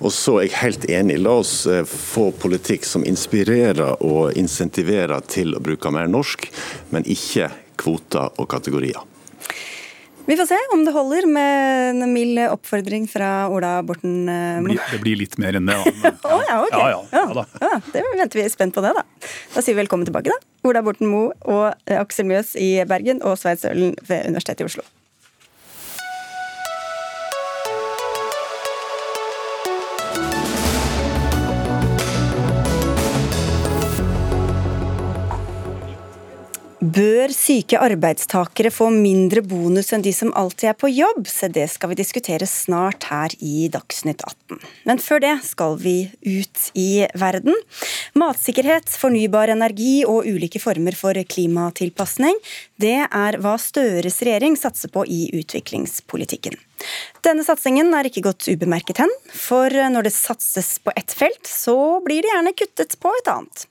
Og 0.00 0.12
så 0.12 0.36
er 0.38 0.48
jeg 0.48 0.58
helt 0.60 0.84
enig. 0.92 1.16
La 1.24 1.38
oss 1.40 1.64
få 1.88 2.30
politikk 2.36 2.84
som 2.84 3.04
inspirerer 3.08 3.96
og 4.04 4.36
insentiverer 4.36 5.24
til 5.24 5.56
å 5.56 5.64
bruke 5.64 5.92
mer 5.92 6.08
norsk, 6.08 6.50
men 6.92 7.08
ikke 7.08 7.48
kvoter 7.80 8.28
og 8.36 8.48
kategorier. 8.52 9.00
Vi 10.30 10.36
får 10.36 10.46
se 10.46 10.56
om 10.72 10.84
det 10.84 10.92
holder 10.94 11.26
med 11.26 11.90
en 11.90 12.12
mild 12.12 12.38
oppfordring 12.52 13.08
fra 13.10 13.48
Ola 13.50 13.70
Borten 13.82 14.28
eh, 14.30 14.60
Moe. 14.62 14.76
Det, 14.92 15.00
blir 15.02 15.18
litt 15.18 15.34
mer 15.42 15.58
enn 15.58 15.66
det, 15.66 15.74
da. 15.74 16.12
oh, 16.30 16.44
ja, 16.46 16.60
okay. 16.62 16.78
ja, 16.78 17.00
ja, 17.10 17.24
ja, 17.34 17.46
ja, 17.64 17.80
det 17.90 18.04
venter 18.14 18.38
vi 18.38 18.44
spent 18.52 18.76
på 18.76 18.84
det, 18.84 18.92
da. 18.94 19.02
Da 19.56 19.58
sier 19.58 19.74
vi 19.74 19.80
velkommen 19.80 20.06
tilbake, 20.06 20.30
da. 20.30 20.38
Ola 20.70 20.84
Borten 20.86 21.10
Moe 21.10 21.34
og 21.50 21.72
eh, 21.82 21.98
Aksel 21.98 22.30
Mjøs 22.30 22.54
i 22.62 22.76
Bergen 22.86 23.24
og 23.26 23.40
Svein 23.42 23.58
Sølen 23.58 23.98
ved 24.06 24.30
Universitetet 24.30 24.62
i 24.62 24.70
Oslo. 24.70 24.86
Bør 36.90 37.30
syke 37.34 37.78
arbeidstakere 37.78 38.70
få 38.72 38.88
mindre 38.90 39.42
bonus 39.46 39.92
enn 39.94 40.02
de 40.02 40.10
som 40.16 40.30
alltid 40.38 40.70
er 40.70 40.78
på 40.80 40.88
jobb? 40.90 41.26
Se, 41.28 41.50
det 41.52 41.66
skal 41.70 41.92
vi 41.92 41.98
diskutere 42.00 42.48
snart 42.48 43.04
her 43.10 43.34
i 43.44 43.68
Dagsnytt 43.70 44.24
18. 44.24 44.58
Men 44.88 45.02
før 45.02 45.20
det 45.22 45.34
skal 45.46 45.76
vi 45.82 45.94
ut 46.24 46.70
i 46.74 47.04
verden. 47.20 47.54
Matsikkerhet, 48.18 48.90
fornybar 49.02 49.52
energi 49.52 50.00
og 50.08 50.26
ulike 50.26 50.62
former 50.62 50.96
for 50.98 51.20
klimatilpasning, 51.34 52.40
det 52.80 52.96
er 53.04 53.38
hva 53.44 53.54
Støres 53.60 54.18
regjering 54.24 54.58
satser 54.58 54.90
på 54.90 55.04
i 55.06 55.28
utviklingspolitikken. 55.36 56.58
Denne 57.24 57.44
satsingen 57.44 57.92
er 57.96 58.08
ikke 58.08 58.24
gått 58.24 58.48
ubemerket 58.48 59.02
hen, 59.02 59.12
for 59.34 59.72
når 59.92 60.08
det 60.08 60.14
satses 60.16 60.78
på 60.84 60.94
ett 60.96 61.12
felt, 61.16 61.44
så 61.46 62.00
blir 62.04 62.24
det 62.24 62.32
gjerne 62.32 62.54
kuttet 62.56 62.96
på 63.02 63.12
et 63.18 63.30
annet. 63.32 63.66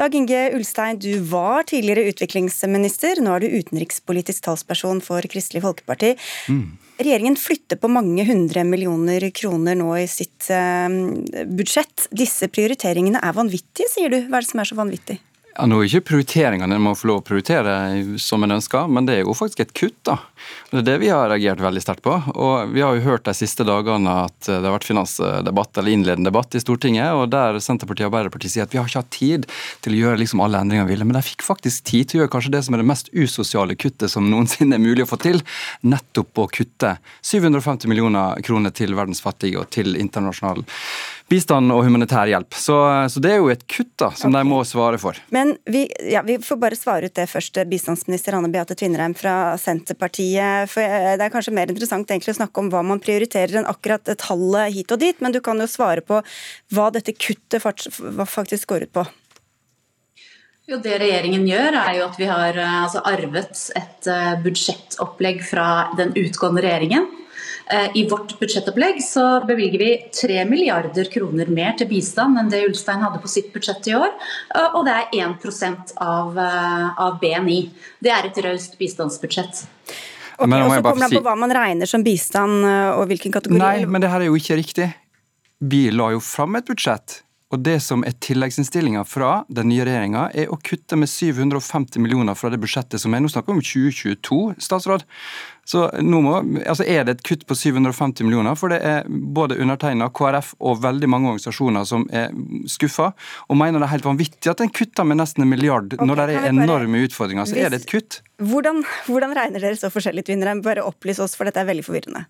Dag 0.00 0.14
Inge 0.16 0.42
Ulstein, 0.56 1.00
du 1.00 1.22
var 1.30 1.66
tidligere 1.68 2.10
utviklingsminister, 2.12 3.22
nå 3.24 3.36
er 3.36 3.44
du 3.44 3.56
utenrikspolitisk 3.60 4.44
talsperson 4.46 5.02
for 5.04 5.24
Kristelig 5.32 5.64
Folkeparti. 5.64 6.14
Mm. 6.52 6.78
Regjeringen 7.00 7.38
flytter 7.40 7.80
på 7.80 7.88
mange 7.88 8.26
hundre 8.28 8.64
millioner 8.68 9.24
kroner 9.32 9.78
nå 9.80 9.94
i 9.96 10.06
sitt 10.10 10.50
eh, 10.52 11.46
budsjett. 11.48 12.10
Disse 12.12 12.50
prioriteringene 12.52 13.22
er 13.24 13.36
vanvittige, 13.36 13.88
sier 13.88 14.12
du. 14.12 14.20
Hva 14.26 14.40
er 14.40 14.44
det 14.44 14.52
som 14.52 14.60
er 14.60 14.68
så 14.68 14.76
vanvittig? 14.76 15.16
Ja, 15.60 15.66
nå 15.68 15.76
er 15.82 15.90
ikke 15.90 16.06
prioriteringene 16.08 16.72
en 16.78 16.80
må 16.80 16.94
få 16.96 17.10
lov 17.10 17.18
å 17.20 17.24
prioritere 17.28 17.72
som 18.22 18.40
en 18.46 18.54
ønsker, 18.54 18.86
men 18.88 19.04
det 19.04 19.18
er 19.18 19.26
jo 19.26 19.34
faktisk 19.36 19.60
et 19.60 19.74
kutt. 19.76 19.98
da. 20.08 20.14
Det 20.70 20.78
er 20.80 20.86
det 20.86 20.94
vi 21.02 21.10
har 21.12 21.28
reagert 21.28 21.60
veldig 21.60 21.82
sterkt 21.84 22.00
på. 22.06 22.14
Og 22.32 22.72
Vi 22.72 22.80
har 22.80 22.96
jo 22.96 23.04
hørt 23.04 23.26
de 23.28 23.34
siste 23.36 23.66
dagene 23.68 24.14
at 24.24 24.38
det 24.46 24.56
har 24.56 24.72
vært 24.72 24.88
finansdebatt 24.88 25.76
eller 25.76 25.92
innledende 25.92 26.30
debatt 26.30 26.56
i 26.56 26.62
Stortinget, 26.64 27.12
og 27.12 27.28
der 27.34 27.60
Senterpartiet 27.60 28.06
og 28.06 28.14
Arbeiderpartiet 28.14 28.54
sier 28.54 28.64
at 28.64 28.72
vi 28.72 28.80
har 28.80 28.88
ikke 28.88 29.02
hatt 29.02 29.12
tid 29.12 29.46
til 29.84 29.98
å 29.98 30.00
gjøre 30.00 30.22
liksom 30.22 30.40
alle 30.40 30.64
endringene 30.64 30.88
vi 30.88 30.94
ville. 30.94 31.10
Men 31.10 31.20
de 31.20 31.24
fikk 31.28 31.44
faktisk 31.44 31.84
tid 31.92 32.08
til 32.08 32.20
å 32.20 32.24
gjøre 32.24 32.34
kanskje 32.38 32.56
det 32.56 32.64
som 32.64 32.78
er 32.78 32.80
det 32.80 32.90
mest 32.94 33.12
usosiale 33.12 33.76
kuttet 33.76 34.16
som 34.16 34.32
noensinne 34.32 34.80
er 34.80 34.86
mulig 34.86 35.04
å 35.04 35.12
få 35.12 35.20
til. 35.20 35.44
Nettopp 35.84 36.40
å 36.40 36.48
kutte 36.56 36.96
750 37.20 37.84
millioner 37.92 38.40
kroner 38.48 38.72
til 38.72 38.96
verdens 38.96 39.20
fattige 39.20 39.60
og 39.60 39.68
til 39.76 39.92
internasjonal 39.92 40.64
bistand 41.30 41.70
og 41.72 41.84
humanitær 41.86 42.28
hjelp. 42.30 42.56
Så, 42.58 42.76
så, 43.12 43.22
det 43.22 43.34
er 43.34 43.38
jo 43.38 43.50
et 43.52 43.62
kutt 43.70 43.92
da, 44.00 44.10
som 44.18 44.32
okay. 44.32 44.42
de 44.42 44.50
må 44.50 44.60
svare 44.66 44.98
for. 45.00 45.18
Men 45.34 45.54
vi, 45.70 45.84
ja, 46.10 46.24
vi, 46.26 46.40
får 46.42 46.58
bare 46.62 46.78
svare 46.78 47.10
ut 47.10 47.16
det 47.16 47.28
først, 47.30 47.60
bistandsminister 47.70 48.36
Anne 48.36 48.50
Beate 48.52 48.76
Tvinnereim 48.78 49.14
fra 49.18 49.54
Senterpartiet. 49.60 50.70
For 50.72 50.82
eh, 50.82 51.14
Det 51.20 51.28
er 51.28 51.34
kanskje 51.34 51.54
mer 51.56 51.70
interessant 51.70 52.10
egentlig 52.10 52.34
å 52.34 52.40
snakke 52.40 52.64
om 52.64 52.72
hva 52.72 52.82
man 52.86 53.02
prioriterer 53.02 53.60
enn 53.60 53.70
akkurat 53.70 54.10
tallet 54.20 54.74
hit 54.74 54.90
og 54.94 55.02
dit, 55.02 55.22
men 55.22 55.34
du 55.34 55.40
kan 55.44 55.60
jo 55.60 55.70
svare 55.70 56.04
på 56.06 56.20
hva 56.74 56.90
dette 56.94 57.14
kuttet 57.14 57.62
faktisk 57.62 58.74
går 58.74 58.88
ut 58.88 58.94
på. 59.00 59.06
Jo, 60.70 60.78
det 60.82 61.00
regjeringen 61.02 61.48
gjør, 61.48 61.74
er 61.80 61.96
jo 61.98 62.04
at 62.06 62.18
vi 62.18 62.26
har 62.30 62.58
eh, 62.58 62.76
altså, 62.82 63.02
arvet 63.06 63.64
et 63.78 64.10
eh, 64.10 64.34
budsjettopplegg 64.42 65.42
fra 65.46 65.70
den 65.98 66.14
utgående 66.18 66.66
regjeringen 66.66 67.08
Eh, 67.10 67.29
I 67.94 68.02
vårt 68.10 68.32
budsjettopplegg 68.40 68.98
så 69.04 69.44
bevilger 69.46 69.78
vi 69.78 69.90
3 70.16 70.44
milliarder 70.48 71.06
kroner 71.12 71.46
mer 71.54 71.76
til 71.78 71.86
bistand 71.90 72.38
enn 72.40 72.50
det 72.50 72.64
Ulstein 72.66 73.04
hadde 73.04 73.20
på 73.22 73.30
sitt 73.30 73.52
budsjett 73.54 73.86
i 73.92 73.94
år. 73.94 74.10
Eh, 74.54 74.74
og 74.74 74.86
det 74.88 74.96
er 74.96 75.14
1% 75.20 75.94
av, 76.02 76.38
eh, 76.38 77.00
av 77.06 77.20
BNI. 77.22 77.60
Det 78.02 78.10
er 78.10 78.26
et 78.26 78.42
raust 78.44 78.74
bistandsbudsjett. 78.80 79.62
Okay, 80.40 80.62
og 80.62 80.72
så 80.72 80.82
kommer 80.82 81.04
det 81.04 81.12
si... 81.12 81.18
på 81.20 81.24
hva 81.28 81.36
man 81.38 81.52
regner 81.52 81.86
som 81.86 82.02
bistand 82.02 82.64
og 82.64 83.02
hvilken 83.10 83.34
kategori. 83.34 83.60
Nei, 83.60 83.86
men 83.86 84.00
det 84.00 84.08
her 84.08 84.24
er 84.24 84.30
jo 84.30 84.38
ikke 84.40 84.56
riktig. 84.56 84.86
Vi 85.60 85.90
la 85.92 86.14
jo 86.14 86.22
fram 86.24 86.56
et 86.56 86.66
budsjett 86.66 87.20
og 87.50 87.62
det 87.66 87.80
som 87.82 88.04
er 88.06 88.14
tilleggsinnstillinga 88.22 89.02
fra 89.08 89.40
den 89.50 89.72
nye 89.72 89.82
regjeringa, 89.86 90.28
er 90.38 90.52
å 90.54 90.58
kutte 90.62 90.94
med 90.98 91.10
750 91.10 91.98
millioner 92.02 92.38
fra 92.38 92.50
det 92.52 92.60
budsjettet 92.62 93.02
som 93.02 93.14
er 93.14 93.24
nå 93.24 93.30
snakker 93.32 93.50
vi 93.50 93.58
om 93.58 93.64
2022, 93.66 94.38
statsråd. 94.62 95.02
Så 95.66 95.88
nå 96.02 96.20
må, 96.22 96.36
altså 96.62 96.86
Er 96.86 97.04
det 97.06 97.16
et 97.16 97.24
kutt 97.26 97.42
på 97.46 97.56
750 97.58 98.26
millioner? 98.26 98.54
For 98.58 98.70
det 98.70 98.80
er 98.86 99.04
både 99.10 99.58
undertegna, 99.62 100.08
KrF 100.14 100.54
og 100.58 100.80
veldig 100.82 101.10
mange 101.10 101.30
organisasjoner 101.32 101.86
som 101.86 102.06
er 102.14 102.30
skuffa 102.70 103.10
og 103.48 103.58
mener 103.58 103.82
det 103.82 103.88
er 103.88 103.94
helt 103.96 104.08
vanvittig 104.08 104.50
at 104.50 104.62
en 104.62 104.72
kutter 104.74 105.06
med 105.06 105.20
nesten 105.20 105.44
en 105.44 105.50
milliard 105.50 105.90
okay, 105.92 106.06
når 106.06 106.22
det 106.22 106.38
er 106.38 106.50
enorme 106.54 107.04
utfordringer. 107.06 107.50
Så 107.50 107.58
Hvis, 107.58 107.66
er 107.66 107.74
det 107.74 107.82
et 107.82 107.90
kutt. 107.90 108.22
Hvordan, 108.38 108.82
hvordan 109.10 109.34
regner 109.36 109.62
dere 109.62 109.78
så 109.78 109.90
forskjellig, 109.90 110.26
Tvinnerheim? 110.30 110.62
Bare 110.66 110.86
opplys 110.86 111.22
oss, 111.22 111.34
for 111.38 111.50
dette 111.50 111.62
er 111.62 111.70
veldig 111.70 111.86
forvirrende. 111.86 112.28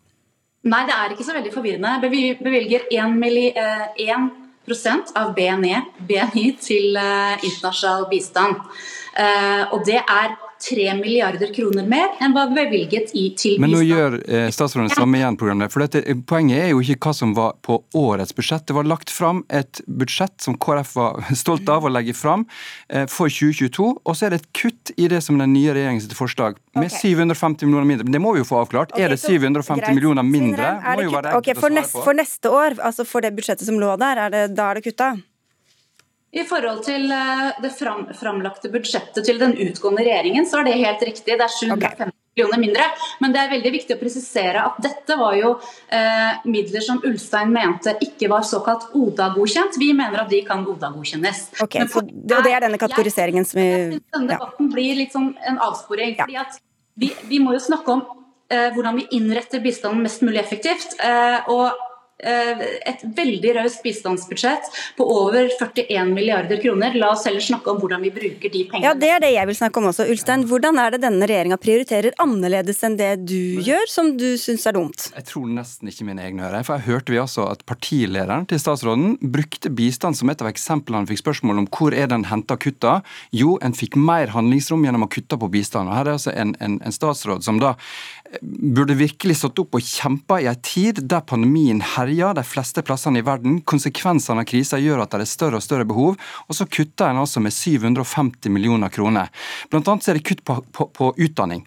Nei, 0.69 0.85
det 0.89 0.97
er 0.97 1.13
ikke 1.13 1.25
så 1.25 1.37
veldig 1.37 1.53
forvirrende. 1.55 2.13
Vi 2.13 2.25
bevilger 2.41 2.89
1 2.93 3.21
milliard 3.21 4.49
av 5.19 5.35
BNI, 5.37 5.77
BNI 6.09 6.47
til 6.61 6.97
internasjonal 6.97 8.07
bistand. 8.11 8.61
Og 9.73 9.83
det 9.87 9.99
er 10.03 10.37
3 10.61 10.95
milliarder 10.99 11.53
kroner 11.55 11.87
mer 11.89 12.17
enn 12.21 12.35
hva 12.37 12.47
bevilget 12.53 13.15
i, 13.17 13.31
til 13.39 13.61
Men 13.63 13.73
nå 13.75 13.81
gjør 13.85 14.19
eh, 14.21 14.49
statsråden 14.53 14.91
samme 14.93 15.21
igjen, 15.21 15.39
programmet. 15.41 15.73
For 15.73 15.85
dette, 15.85 16.03
Poenget 16.29 16.65
er 16.67 16.73
jo 16.73 16.83
ikke 16.85 17.09
hva 17.09 17.15
som 17.17 17.33
var 17.37 17.57
på 17.65 17.79
årets 17.97 18.35
budsjett. 18.37 18.67
Det 18.69 18.77
var 18.77 18.89
lagt 18.89 19.13
fram 19.13 19.43
et 19.49 19.83
budsjett 19.87 20.37
som 20.45 20.59
KrF 20.61 20.95
var 20.99 21.23
stolt 21.43 21.69
av 21.73 21.87
å 21.87 21.93
legge 21.93 22.15
fram 22.17 22.47
eh, 22.89 23.07
for 23.11 23.33
2022. 23.33 23.89
Og 24.05 24.19
så 24.19 24.29
er 24.29 24.35
det 24.35 24.43
et 24.43 24.51
kutt 24.63 24.95
i 24.97 25.09
det 25.13 25.23
som 25.25 25.41
den 25.41 25.55
nye 25.55 25.75
regjeringens 25.77 26.11
forslag, 26.17 26.61
med 26.77 26.91
okay. 26.91 27.17
750 27.17 27.67
millioner 27.71 27.89
mindre. 27.89 28.09
Men 28.09 28.19
det 28.19 28.23
må 28.23 28.35
vi 28.37 28.45
jo 28.45 28.51
få 28.51 28.61
avklart. 28.65 28.95
Okay, 28.95 29.07
er 29.07 29.17
det 29.17 29.21
750 29.23 29.81
greit. 29.81 29.97
millioner 29.97 30.27
mindre? 30.27 30.77
Er 30.81 31.01
Må 31.01 31.09
jo 31.09 31.17
være 31.17 31.31
det 31.31 31.57
å 31.57 31.59
for, 31.61 31.81
på. 31.81 32.05
for 32.05 32.21
neste 32.21 32.53
år, 32.53 32.79
altså 32.85 33.09
for 33.09 33.25
det 33.25 33.33
budsjettet 33.39 33.67
som 33.69 33.81
lå 33.81 33.97
der, 34.01 34.27
er 34.27 34.35
det, 34.35 34.47
da 34.59 34.71
er 34.71 34.81
det 34.81 34.91
kutta? 34.91 35.15
I 36.31 36.45
forhold 36.47 36.85
til 36.87 37.11
eh, 37.11 37.47
det 37.63 37.73
fram, 37.75 38.05
framlagte 38.15 38.71
budsjettet 38.71 39.25
til 39.27 39.41
den 39.41 39.57
utgående 39.59 40.05
regjeringen, 40.07 40.47
så 40.47 40.61
er 40.61 40.69
det 40.69 40.79
helt 40.79 41.03
riktig. 41.09 41.35
Det 41.35 41.43
er 41.43 41.51
750 41.57 42.13
millioner 42.37 42.61
mindre. 42.63 42.87
Men 43.21 43.35
det 43.35 43.41
er 43.43 43.51
veldig 43.51 43.73
viktig 43.75 43.97
å 43.97 43.99
presisere 44.01 44.63
at 44.63 44.79
dette 44.85 45.17
var 45.19 45.35
jo 45.39 45.57
eh, 45.91 46.39
midler 46.47 46.87
som 46.87 47.03
Ulstein 47.07 47.51
mente 47.55 47.97
ikke 48.07 48.31
var 48.31 48.47
såkalt 48.47 48.93
ODA-godkjent. 48.95 49.81
Vi 49.83 49.91
mener 49.97 50.23
at 50.23 50.31
de 50.31 50.45
kan 50.47 50.63
ODA-godkjennes. 50.71 51.43
Ok, 51.67 51.81
så 51.91 52.05
det, 52.07 52.39
det 52.47 52.55
er 52.55 52.67
denne 52.69 52.81
kategoriseringen 52.81 53.49
som 53.49 53.59
vi 53.59 53.67
Jeg 53.67 53.85
synes 53.97 54.07
denne 54.15 54.31
ja. 54.31 54.39
debatten 54.39 54.73
blir 54.73 55.03
litt 55.03 55.17
sånn 55.17 55.33
en 55.51 55.61
avsporing. 55.67 56.15
fordi 56.23 56.41
at 56.47 56.63
vi, 57.01 57.11
vi 57.27 57.43
må 57.43 57.59
jo 57.59 57.67
snakke 57.67 57.99
om 57.99 58.07
eh, 58.53 58.71
hvordan 58.77 59.03
vi 59.03 59.11
innretter 59.19 59.63
bistanden 59.67 60.07
mest 60.07 60.23
mulig 60.23 60.45
effektivt. 60.45 60.95
Eh, 61.03 61.51
og 61.51 61.90
et 62.21 63.03
veldig 63.17 63.55
raust 63.57 63.83
bistandsbudsjett 63.85 64.71
på 64.99 65.07
over 65.11 65.49
41 65.59 66.13
milliarder 66.15 66.61
kroner. 66.63 66.95
La 67.01 67.13
oss 67.15 67.27
heller 67.29 67.45
snakke 67.45 67.73
om 67.73 67.81
hvordan 67.81 68.03
vi 68.05 68.13
bruker 68.15 68.53
de 68.53 68.65
pengene. 68.71 68.87
Ja, 68.87 68.95
det 68.95 69.11
er 69.15 69.23
det 69.25 69.33
jeg 69.35 69.51
vil 69.51 69.59
snakke 69.59 69.81
om 69.81 69.91
også. 69.91 70.07
Ulstein, 70.11 70.45
hvordan 70.51 70.81
er 70.83 70.95
det 70.95 71.03
denne 71.05 71.29
regjeringa 71.29 71.59
prioriterer 71.61 72.17
annerledes 72.23 72.83
enn 72.87 72.99
det 73.01 73.11
du 73.29 73.61
gjør, 73.65 73.87
som 73.91 74.13
du 74.21 74.29
syns 74.41 74.67
er 74.69 74.77
dumt? 74.77 75.09
Jeg 75.17 75.27
tror 75.31 75.49
nesten 75.51 75.91
ikke 75.91 76.07
mine 76.09 76.25
egne 76.27 76.47
ører. 76.49 76.67
For 76.67 76.79
jeg 76.79 76.89
hørte 76.91 77.15
vi 77.15 77.21
altså 77.23 77.47
at 77.51 77.65
partilederen 77.69 78.47
til 78.51 78.61
statsråden 78.63 79.17
brukte 79.21 79.73
bistand 79.73 80.19
som 80.19 80.31
et 80.33 80.43
av 80.45 80.51
eksemplene 80.51 81.03
han 81.03 81.09
fikk 81.11 81.23
spørsmål 81.25 81.65
om 81.65 81.71
hvor 81.73 81.97
er 81.97 82.11
den 82.11 82.27
henta 82.31 82.59
kutta. 82.61 83.01
Jo, 83.37 83.57
en 83.65 83.77
fikk 83.77 83.99
mer 84.01 84.33
handlingsrom 84.35 84.85
gjennom 84.87 85.07
å 85.07 85.11
kutte 85.13 85.39
på 85.41 85.51
bistand. 85.53 85.91
Og 85.91 85.97
her 85.97 86.09
er 86.09 86.19
altså 86.19 86.35
en, 86.35 86.55
en, 86.61 86.79
en 86.85 86.95
statsråd 86.95 87.47
som 87.47 87.61
da 87.63 87.75
eh, 87.75 88.20
burde 88.41 88.95
virkelig 88.95 89.41
stått 89.41 89.59
opp 89.63 89.75
og 89.79 89.85
kjempa 89.85 90.39
i 90.41 90.47
en 90.51 90.61
tid 90.63 91.03
der 91.11 91.25
pandemien 91.27 91.81
herjer 91.97 92.37
de 92.39 92.45
fleste 92.47 92.85
plassene 92.87 93.21
i 93.21 93.27
verden. 93.27 93.59
Konsekvensene 93.67 94.45
av 94.45 94.49
krisa 94.51 94.79
gjør 94.81 95.03
at 95.05 95.15
det 95.15 95.25
er 95.25 95.33
større 95.33 95.59
og 95.59 95.67
større 95.67 95.89
behov, 95.89 96.21
og 96.47 96.57
så 96.57 96.69
kutter 96.71 97.11
en 97.11 97.23
altså 97.25 97.43
med 97.43 97.55
750 97.57 98.53
millioner 98.55 98.93
kroner. 98.93 99.33
Blant 99.73 99.91
annet 99.91 100.07
så 100.07 100.13
er 100.13 100.21
det 100.21 100.29
kutt 100.31 100.45
på, 100.47 100.61
på, 100.77 100.89
på 100.95 101.13
utdanning 101.19 101.67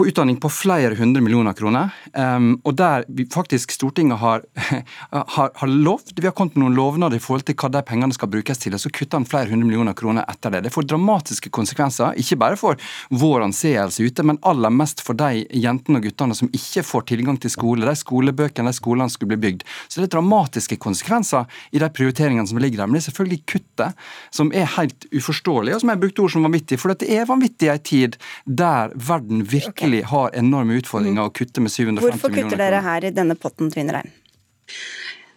på 0.00 0.06
utdanning 0.06 0.36
på 0.40 0.48
flere 0.48 0.94
hundre 0.96 1.20
millioner 1.20 1.52
kroner. 1.52 1.90
Um, 2.14 2.54
og 2.64 2.72
der 2.78 3.04
vi 3.12 3.26
faktisk 3.28 3.74
Stortinget 3.74 4.16
har, 4.18 4.40
har, 5.34 5.50
har 5.54 5.68
lovt, 5.68 6.14
vi 6.16 6.24
har 6.24 6.32
kommet 6.32 6.54
med 6.56 6.64
noen 6.64 6.78
lovnader 6.78 7.18
i 7.18 7.20
forhold 7.20 7.44
til 7.44 7.56
hva 7.60 7.68
de 7.74 7.82
pengene 7.84 8.16
skal 8.16 8.30
brukes 8.32 8.62
til, 8.62 8.72
og 8.72 8.80
så 8.80 8.88
kutter 8.88 9.20
han 9.20 9.26
flere 9.28 9.50
hundre 9.50 9.68
millioner 9.68 9.96
kroner 9.98 10.24
etter 10.32 10.54
det. 10.54 10.62
Det 10.64 10.72
får 10.72 10.86
dramatiske 10.88 11.52
konsekvenser, 11.52 12.16
ikke 12.22 12.38
bare 12.40 12.56
for 12.56 12.80
vår 13.12 13.44
anseelse 13.50 14.06
ute, 14.06 14.24
men 14.24 14.38
aller 14.48 14.72
mest 14.72 15.02
for 15.04 15.18
de 15.20 15.42
jentene 15.52 16.00
og 16.00 16.08
guttene 16.08 16.38
som 16.38 16.48
ikke 16.48 16.86
får 16.94 17.04
tilgang 17.12 17.36
til 17.42 17.52
skole, 17.52 17.84
de 17.84 17.94
skolebøkene, 18.00 18.72
de 18.72 18.80
skolene 18.80 19.12
skulle 19.12 19.34
bli 19.34 19.40
bygd. 19.44 19.66
Så 19.84 20.00
det 20.00 20.08
er 20.08 20.14
dramatiske 20.16 20.80
konsekvenser 20.80 21.44
i 21.76 21.84
de 21.84 21.90
prioriteringene 21.92 22.48
som 22.48 22.62
ligger 22.62 22.80
der. 22.80 22.88
Men 22.88 22.96
det 22.96 23.02
er 23.02 23.08
selvfølgelig 23.10 23.42
kuttet 23.52 24.08
som 24.32 24.48
er 24.56 24.72
helt 24.78 25.10
uforståelig, 25.12 25.76
og 25.76 25.84
som 25.84 25.92
jeg 25.92 26.04
brukte 26.06 26.24
ord 26.24 26.36
som 26.38 26.48
vanvittig, 26.48 26.80
for 26.80 26.96
det 26.96 27.12
er 27.12 27.28
vanvittig 27.28 27.68
i 27.68 27.74
en 27.76 27.86
tid 27.92 28.20
der 28.48 28.96
verden 28.96 29.44
virkelig 29.44 29.89
har 30.06 30.34
enorme 30.38 30.78
utfordringer 30.80 31.26
å 31.26 31.34
kutte 31.34 31.60
med 31.60 31.72
750 31.72 31.90
millioner 31.90 32.16
Hvorfor 32.16 32.34
kutter 32.36 32.62
dere 32.62 32.82
her 32.86 33.06
i 33.06 33.14
denne 33.14 33.36
potten, 33.38 33.70
Tvinnereim? 33.72 34.10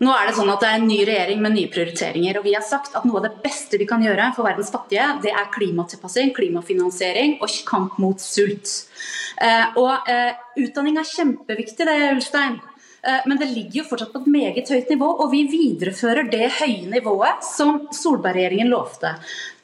Nå 0.04 0.12
er 0.12 0.28
det 0.28 0.34
sånn 0.36 0.52
at 0.52 0.64
det 0.64 0.70
er 0.70 0.80
en 0.80 0.88
ny 0.90 1.00
regjering 1.08 1.42
med 1.44 1.54
nye 1.56 1.70
prioriteringer. 1.72 2.40
og 2.40 2.48
Vi 2.48 2.56
har 2.58 2.66
sagt 2.66 2.96
at 2.98 3.06
noe 3.08 3.22
av 3.22 3.28
det 3.28 3.38
beste 3.44 3.80
vi 3.80 3.88
kan 3.88 4.04
gjøre 4.04 4.32
for 4.36 4.48
verdens 4.48 4.72
fattige, 4.74 5.06
det 5.24 5.32
er 5.32 5.52
klimatilpassing, 5.54 6.34
klimafinansiering 6.36 7.38
og 7.40 7.58
kamp 7.68 7.98
mot 8.04 8.20
sult. 8.22 8.74
Eh, 9.42 9.80
og 9.80 10.10
eh, 10.12 10.34
Utdanning 10.64 11.00
er 11.00 11.08
kjempeviktig, 11.08 11.88
det, 11.88 11.98
Ulstein. 12.18 12.60
Eh, 13.04 13.22
Men 13.26 13.40
det 13.40 13.52
ligger 13.54 13.82
jo 13.82 13.88
fortsatt 13.92 14.14
på 14.14 14.24
et 14.24 14.32
meget 14.34 14.70
høyt 14.70 14.92
nivå, 14.92 15.10
og 15.24 15.32
vi 15.32 15.46
viderefører 15.52 16.30
det 16.32 16.52
høye 16.60 16.90
nivået 16.92 17.44
som 17.48 17.86
Solberg-regjeringen 17.94 18.72
lovte. 18.74 19.16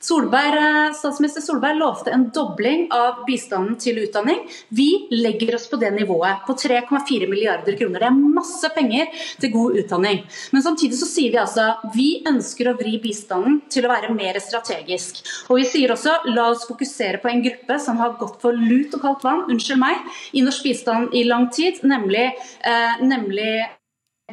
Solberg, 0.02 0.88
eh, 0.88 0.94
statsminister 0.94 1.42
Solberg 1.42 1.76
lovte 1.78 2.12
en 2.12 2.30
dobling 2.34 2.88
av 2.92 3.26
bistanden 3.28 3.76
til 3.76 3.98
utdanning. 4.00 4.40
Vi 4.70 5.08
legger 5.12 5.56
oss 5.56 5.68
på 5.68 5.80
det 5.80 5.92
nivået, 5.92 6.46
på 6.48 6.54
3,4 6.56 7.28
milliarder 7.28 7.76
kroner. 7.78 8.00
Det 8.00 8.08
er 8.08 8.36
masse 8.40 8.70
penger 8.76 9.08
til 9.42 9.52
god 9.52 9.76
utdanning. 9.82 10.24
Men 10.52 10.64
samtidig 10.64 10.96
så 11.00 11.10
sier 11.10 11.32
vi 11.32 11.42
altså 11.42 11.66
vi 11.94 12.24
ønsker 12.26 12.72
å 12.72 12.78
vri 12.80 12.96
bistanden 13.04 13.60
til 13.70 13.84
å 13.84 13.92
være 13.92 14.14
mer 14.16 14.40
strategisk. 14.40 15.20
Og 15.50 15.60
vi 15.60 15.68
sier 15.68 15.92
også 15.92 16.16
la 16.32 16.48
oss 16.54 16.64
fokusere 16.70 17.20
på 17.20 17.32
en 17.34 17.44
gruppe 17.44 17.80
som 17.84 17.98
har 17.98 18.16
gått 18.22 18.40
for 18.42 18.56
lut 18.56 18.96
og 18.96 19.04
kaldt 19.04 19.28
vann, 19.28 19.44
unnskyld 19.52 19.84
meg, 19.84 20.00
i 20.32 20.46
norsk 20.46 20.64
bistand 20.64 21.14
i 21.14 21.26
lang 21.28 21.50
tid, 21.52 21.84
nemlig, 21.84 22.32
eh, 22.64 23.04
nemlig 23.04 23.68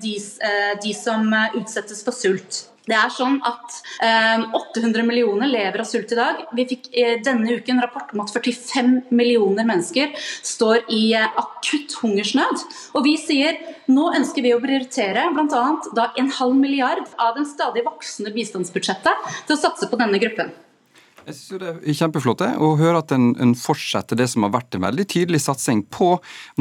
de, 0.01 0.17
eh, 0.17 0.79
de 0.83 0.95
som 0.95 1.33
eh, 1.33 1.59
utsettes 1.59 2.05
for 2.05 2.13
sult. 2.13 2.76
Det 2.87 2.95
er 2.95 3.11
sånn 3.11 3.41
at 3.47 3.79
eh, 4.05 4.45
800 4.55 5.03
millioner 5.07 5.51
lever 5.51 5.83
av 5.83 5.89
sult 5.89 6.13
i 6.15 6.19
dag. 6.19 6.45
Vi 6.55 6.67
fikk 6.71 6.89
eh, 6.95 7.17
denne 7.25 7.59
uken 7.59 7.83
rapport 7.83 8.13
om 8.15 8.23
at 8.23 8.31
45 8.35 8.93
millioner 9.11 9.67
mennesker 9.67 10.13
står 10.47 10.85
i 10.95 11.01
eh, 11.19 11.41
akutt 11.43 11.97
hungersnød. 12.03 12.63
Og 12.95 13.07
vi 13.07 13.17
sier 13.21 13.59
nå 13.91 14.11
ønsker 14.19 14.47
vi 14.47 14.55
å 14.55 14.63
prioritere 14.63 15.27
bl.a. 15.35 15.65
en 16.07 16.31
halv 16.39 16.61
milliard 16.61 17.03
av 17.19 17.35
den 17.39 17.49
stadig 17.49 17.83
voksende 17.87 18.35
bistandsbudsjettet 18.35 19.35
til 19.49 19.59
å 19.59 19.61
satse 19.67 19.91
på 19.91 19.99
denne 19.99 20.23
gruppen. 20.23 20.55
Jeg 21.27 21.35
synes 21.35 21.51
jo 21.51 21.59
Det 21.59 21.71
er 21.91 21.97
kjempeflott 21.99 22.39
det, 22.39 22.49
å 22.63 22.69
høre 22.79 23.01
at 23.03 23.13
en, 23.15 23.33
en 23.43 23.53
fortsetter 23.59 24.19
det 24.19 24.29
som 24.31 24.45
har 24.47 24.53
vært 24.55 24.77
en 24.79 24.85
veldig 24.85 25.07
tydelig 25.11 25.41
satsing 25.43 25.83
på 25.91 26.13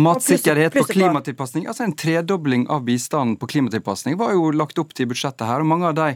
matsikkerhet, 0.02 0.74
og 0.74 0.88
på. 0.88 0.96
klimatilpasning. 0.96 1.68
Altså 1.70 1.86
En 1.86 1.94
tredobling 1.94 2.66
av 2.74 2.82
bistanden 2.88 3.36
på 3.38 3.50
klimatilpasning 3.52 4.18
var 4.18 4.34
jo 4.34 4.50
lagt 4.56 4.82
opp 4.82 4.96
til 4.98 5.10
budsjettet 5.12 5.46
her. 5.46 5.62
og 5.62 5.70
Mange 5.70 5.92
av 5.92 5.98
de 6.00 6.08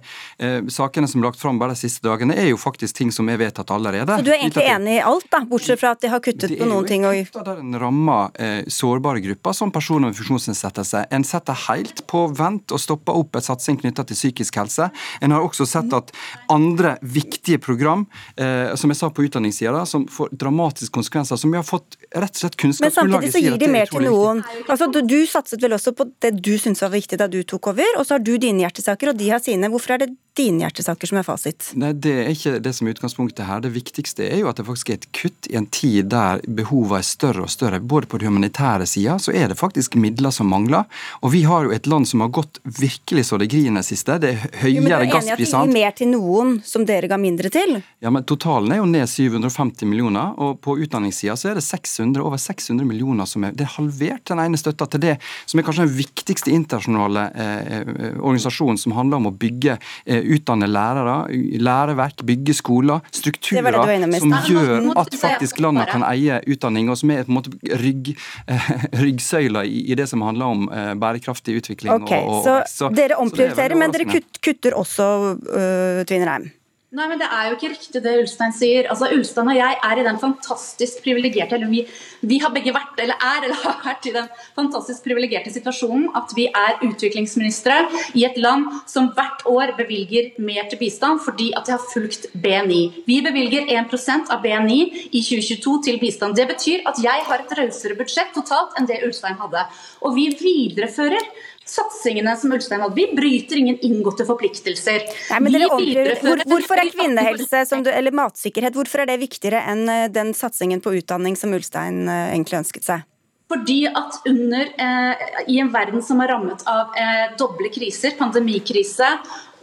eh, 0.42 0.66
sakene 0.74 1.10
som 1.10 1.22
er 1.22 1.30
lagt 1.30 1.42
fram 1.42 1.60
bare 1.62 1.76
de 1.78 1.82
siste 1.84 2.02
dagene, 2.08 2.34
er 2.34 2.50
jo 2.50 2.58
faktisk 2.58 2.98
ting 2.98 3.14
som 3.14 3.30
er 3.30 3.38
vedtatt 3.42 3.70
allerede. 3.76 4.18
Så 4.18 4.26
du 4.26 4.32
er 4.34 4.40
egentlig 4.40 4.66
enig 4.66 4.98
i 4.98 5.04
alt, 5.12 5.30
da, 5.30 5.44
bortsett 5.50 5.82
fra 5.84 5.94
at 5.94 6.02
de 6.02 6.10
har 6.10 6.24
kuttet 6.26 6.56
på 6.56 6.66
er 6.66 6.72
noen 6.74 6.90
ting? 6.90 7.06
Og... 7.06 7.20
jo 7.20 7.30
kutt 7.30 7.46
der 7.52 7.62
en 7.62 7.78
rammer 7.86 8.34
eh, 8.42 8.64
sårbare 8.66 9.22
grupper, 9.28 9.54
som 9.60 9.74
personer 9.76 10.10
med 10.10 10.18
funksjonsnedsettelse. 10.18 11.06
En 11.14 11.28
setter 11.28 11.62
helt 11.68 12.02
på 12.10 12.26
vent 12.34 12.74
og 12.74 12.82
stopper 12.82 13.22
opp 13.22 13.38
et 13.38 13.46
satsing 13.46 13.78
knytta 13.84 14.08
til 14.10 14.18
psykisk 14.18 14.58
helse. 14.64 14.90
En 15.22 15.38
har 15.38 15.46
også 15.46 15.70
sett 15.70 15.94
at 15.94 16.10
andre 16.50 16.98
viktige 17.06 17.62
program, 17.62 18.08
eh, 18.40 18.76
som 18.80 18.92
jeg 18.92 19.00
sa 19.00 19.10
på 19.14 19.26
utdanningssida, 19.28 19.84
som 19.90 20.06
får 20.12 20.32
dramatiske 20.40 20.94
konsekvenser, 20.96 21.40
som 21.40 21.52
vi 21.52 21.60
har 21.60 21.68
fått 21.68 21.98
rett 22.16 22.32
og 22.32 22.44
slett 22.44 22.58
kunnskap 22.60 22.88
Men 22.88 22.96
samtidig 22.96 23.34
så 23.36 23.44
gir 23.44 23.58
de 23.60 23.68
er 23.68 23.76
mer 23.76 23.92
til 23.92 24.08
noen. 24.08 24.42
Altså, 24.68 24.90
du, 24.94 25.02
du 25.06 25.20
satset 25.30 25.62
vel 25.64 25.76
også 25.78 25.94
på 25.98 26.08
det 26.24 26.36
du 26.40 26.54
syntes 26.62 26.84
var 26.86 26.94
viktig 26.96 27.20
da 27.20 27.30
du 27.32 27.42
tok 27.44 27.74
over, 27.74 28.00
og 28.00 28.08
så 28.08 28.18
har 28.18 28.26
du 28.26 28.36
dine 28.38 28.64
hjertesaker, 28.66 29.14
og 29.14 29.20
de 29.20 29.30
har 29.34 29.44
sine. 29.44 29.72
Hvorfor 29.72 29.98
er 29.98 30.06
det 30.06 30.12
dine 30.40 30.64
hjertesaker 30.64 31.12
som 31.12 31.20
er 31.20 31.28
fasit? 31.28 31.72
Nei, 31.80 31.92
Det 31.94 32.16
er 32.24 32.32
ikke 32.34 32.58
det 32.64 32.74
som 32.76 32.88
er 32.88 32.96
utgangspunktet 32.96 33.46
her. 33.48 33.62
Det 33.64 33.74
viktigste 33.76 34.26
er 34.30 34.42
jo 34.44 34.50
at 34.52 34.60
det 34.60 34.68
faktisk 34.68 34.90
er 34.90 35.00
et 35.00 35.08
kutt 35.16 35.50
i 35.52 35.58
en 35.60 35.68
tid 35.68 36.10
der 36.14 36.42
behovene 36.48 37.02
er 37.02 37.08
større 37.08 37.46
og 37.46 37.52
større. 37.52 37.80
Både 37.80 38.10
på 38.10 38.20
den 38.22 38.32
humanitære 38.32 38.88
sida 38.90 39.18
så 39.20 39.34
er 39.36 39.52
det 39.52 39.60
faktisk 39.60 39.98
midler 40.00 40.34
som 40.36 40.50
mangler. 40.52 40.88
Og 41.22 41.34
vi 41.36 41.44
har 41.48 41.68
jo 41.68 41.76
et 41.76 41.88
land 41.90 42.08
som 42.08 42.24
har 42.24 42.32
gått 42.34 42.62
virkelig 42.64 43.28
så 43.30 43.40
det 43.42 43.50
griner 43.52 43.86
siste. 43.86 44.20
Det 44.22 44.34
er 44.34 44.46
høyere 44.64 44.76
Jo, 44.76 44.84
men 44.86 44.92
du 44.92 44.96
er 44.96 45.06
enig 45.06 45.16
i 45.16 45.34
at 45.34 45.44
vi 45.44 45.50
gir 45.50 45.74
mer 45.74 45.96
til 45.98 46.12
noen 46.14 46.56
som 46.66 46.86
dere 46.88 47.10
ga 47.12 47.20
mindre 47.20 47.52
til? 47.54 47.80
Ja, 48.00 48.12
men 48.14 48.26
Totalen 48.30 48.72
er 48.74 48.82
jo 48.82 48.88
ned 48.90 49.10
750 49.10 49.88
millioner, 49.90 50.34
og 50.40 50.60
på 50.64 50.78
utdanningssida 50.80 51.36
så 51.40 51.52
er 51.52 51.60
det 51.60 51.66
600, 51.66 52.22
over 52.24 52.40
600 52.40 52.88
millioner 52.88 53.28
som 53.30 53.44
er 53.44 53.56
Det 53.60 53.66
er 53.66 53.76
halvert 53.76 54.26
den 54.30 54.42
ene 54.44 54.60
støtta 54.60 54.88
til 54.94 55.04
det 55.04 55.16
som 55.50 55.60
er 55.60 55.68
kanskje 55.68 55.86
den 55.88 55.96
viktigste 55.98 56.54
internasjonale 56.54 57.26
eh, 57.34 57.72
eh, 57.80 58.18
organisasjonen 58.20 58.80
som 58.80 58.96
handler 58.98 59.20
om 59.20 59.30
å 59.32 59.36
bygge, 59.36 59.78
eh, 60.06 60.29
utdanne 60.30 60.70
lærere, 60.70 61.18
læreverk, 61.60 62.24
bygge 62.28 62.56
skoler, 62.58 63.04
strukturer 63.16 63.80
det 63.80 63.98
i 63.98 64.22
som 64.22 64.36
gjør 64.48 64.90
at 65.00 65.18
faktisk 65.22 65.62
landene 65.64 65.88
kan 65.90 66.06
eie 66.08 66.40
utdanning, 66.50 66.92
og 66.92 67.00
som 67.02 67.14
er 67.14 67.26
på 67.26 67.34
en 67.34 67.40
måte 67.40 67.80
rygg, 67.82 68.14
eh, 68.52 68.70
ryggsøyla 69.00 69.66
i, 69.66 69.96
det 70.00 70.08
som 70.12 70.24
handler 70.26 70.54
om 70.56 70.70
eh, 70.70 70.94
bærekraftig 71.00 71.60
utvikling. 71.62 71.94
Ok, 71.98 72.14
og, 72.20 72.38
og 72.40 72.44
så 72.46 72.60
så, 72.68 72.90
dere 72.90 72.90
så 72.90 72.94
det 72.96 73.10
er 73.10 73.18
omprioriterer, 73.20 73.78
men 73.80 73.94
dere 73.96 74.24
kutter 74.44 74.78
også, 74.78 75.10
uh, 75.50 76.02
Tvinnereim? 76.10 76.50
Nei, 76.90 77.06
men 77.06 77.20
Det 77.22 77.28
er 77.30 77.50
jo 77.50 77.56
ikke 77.56 77.70
riktig 77.70 78.00
det 78.02 78.12
Ulstein 78.18 78.54
sier. 78.56 78.88
Altså, 78.90 79.12
Ulstein 79.14 79.50
og 79.52 79.58
jeg 79.60 79.76
er 79.86 80.00
i 80.02 80.06
den 80.08 80.18
fantastisk 80.18 81.04
privilegerte 81.06 81.54
eller 81.54 81.70
vi, 81.70 81.84
vi, 82.26 82.40
har 82.42 82.50
begge 82.50 82.74
vært 82.74 82.98
eller 83.04 83.20
er 83.22 83.46
eller 83.46 83.60
har 83.62 83.76
vært 83.84 84.08
i 84.10 84.14
den 84.16 84.26
fantastisk 84.56 85.06
privilegerte 85.06 85.54
situasjonen 85.54 86.08
at 86.18 86.34
vi 86.34 86.48
er 86.50 86.82
utviklingsministre 86.88 87.76
i 88.18 88.24
et 88.26 88.40
land 88.42 88.66
som 88.90 89.12
hvert 89.14 89.46
år 89.46 89.76
bevilger 89.78 90.32
mer 90.42 90.66
til 90.72 90.82
bistand 90.82 91.22
fordi 91.28 91.52
at 91.54 91.70
det 91.70 91.76
har 91.76 91.86
fulgt 91.94 92.26
BNI. 92.34 92.82
Vi 93.06 93.20
bevilger 93.22 93.70
1% 93.70 94.34
av 94.34 94.42
BNI 94.42 94.80
i 95.12 95.22
2022 95.22 95.76
til 95.92 96.02
bistand. 96.02 96.40
Det 96.42 96.50
betyr 96.56 96.90
at 96.90 96.98
jeg 97.06 97.30
har 97.30 97.46
et 97.46 97.56
rausere 97.62 98.00
budsjett 98.02 98.34
totalt 98.34 98.74
enn 98.82 98.90
det 98.90 99.04
Ulstein 99.06 99.38
hadde. 99.38 99.68
Og 100.02 100.18
vi 100.18 100.32
viderefører 100.42 101.22
satsingene 101.70 102.34
som 102.40 102.54
Ulstein 102.56 102.82
hadde. 102.84 102.98
Vi 102.98 103.08
bryter 103.16 103.62
ingen 103.62 103.78
inngåtte 103.86 104.26
forpliktelser. 104.28 105.06
Nei, 105.30 105.40
men 105.46 105.56
dere 105.56 105.70
Hvor, 105.70 106.44
hvorfor 106.50 106.82
er 106.82 106.92
kvinnehelse 106.94 107.64
du, 107.86 107.92
eller 107.94 108.16
matsikkerhet 108.16 108.76
hvorfor 108.78 109.04
er 109.04 109.12
det 109.12 109.20
viktigere 109.22 109.62
enn 109.72 109.86
eh, 109.90 110.08
den 110.14 110.34
satsingen 110.38 110.82
på 110.84 110.98
utdanning 111.00 111.38
som 111.40 111.54
Ulstein 111.56 112.08
eh, 112.08 112.34
egentlig 112.34 112.62
ønsket 112.64 112.90
seg? 112.90 113.06
Fordi 113.50 113.80
at 113.88 114.20
under, 114.30 114.68
eh, 114.78 115.30
I 115.48 115.60
en 115.60 115.72
verden 115.74 116.04
som 116.06 116.20
er 116.22 116.30
rammet 116.30 116.62
av 116.70 116.94
eh, 116.98 117.32
doble 117.38 117.72
kriser, 117.74 118.14
pandemikrise 118.20 119.08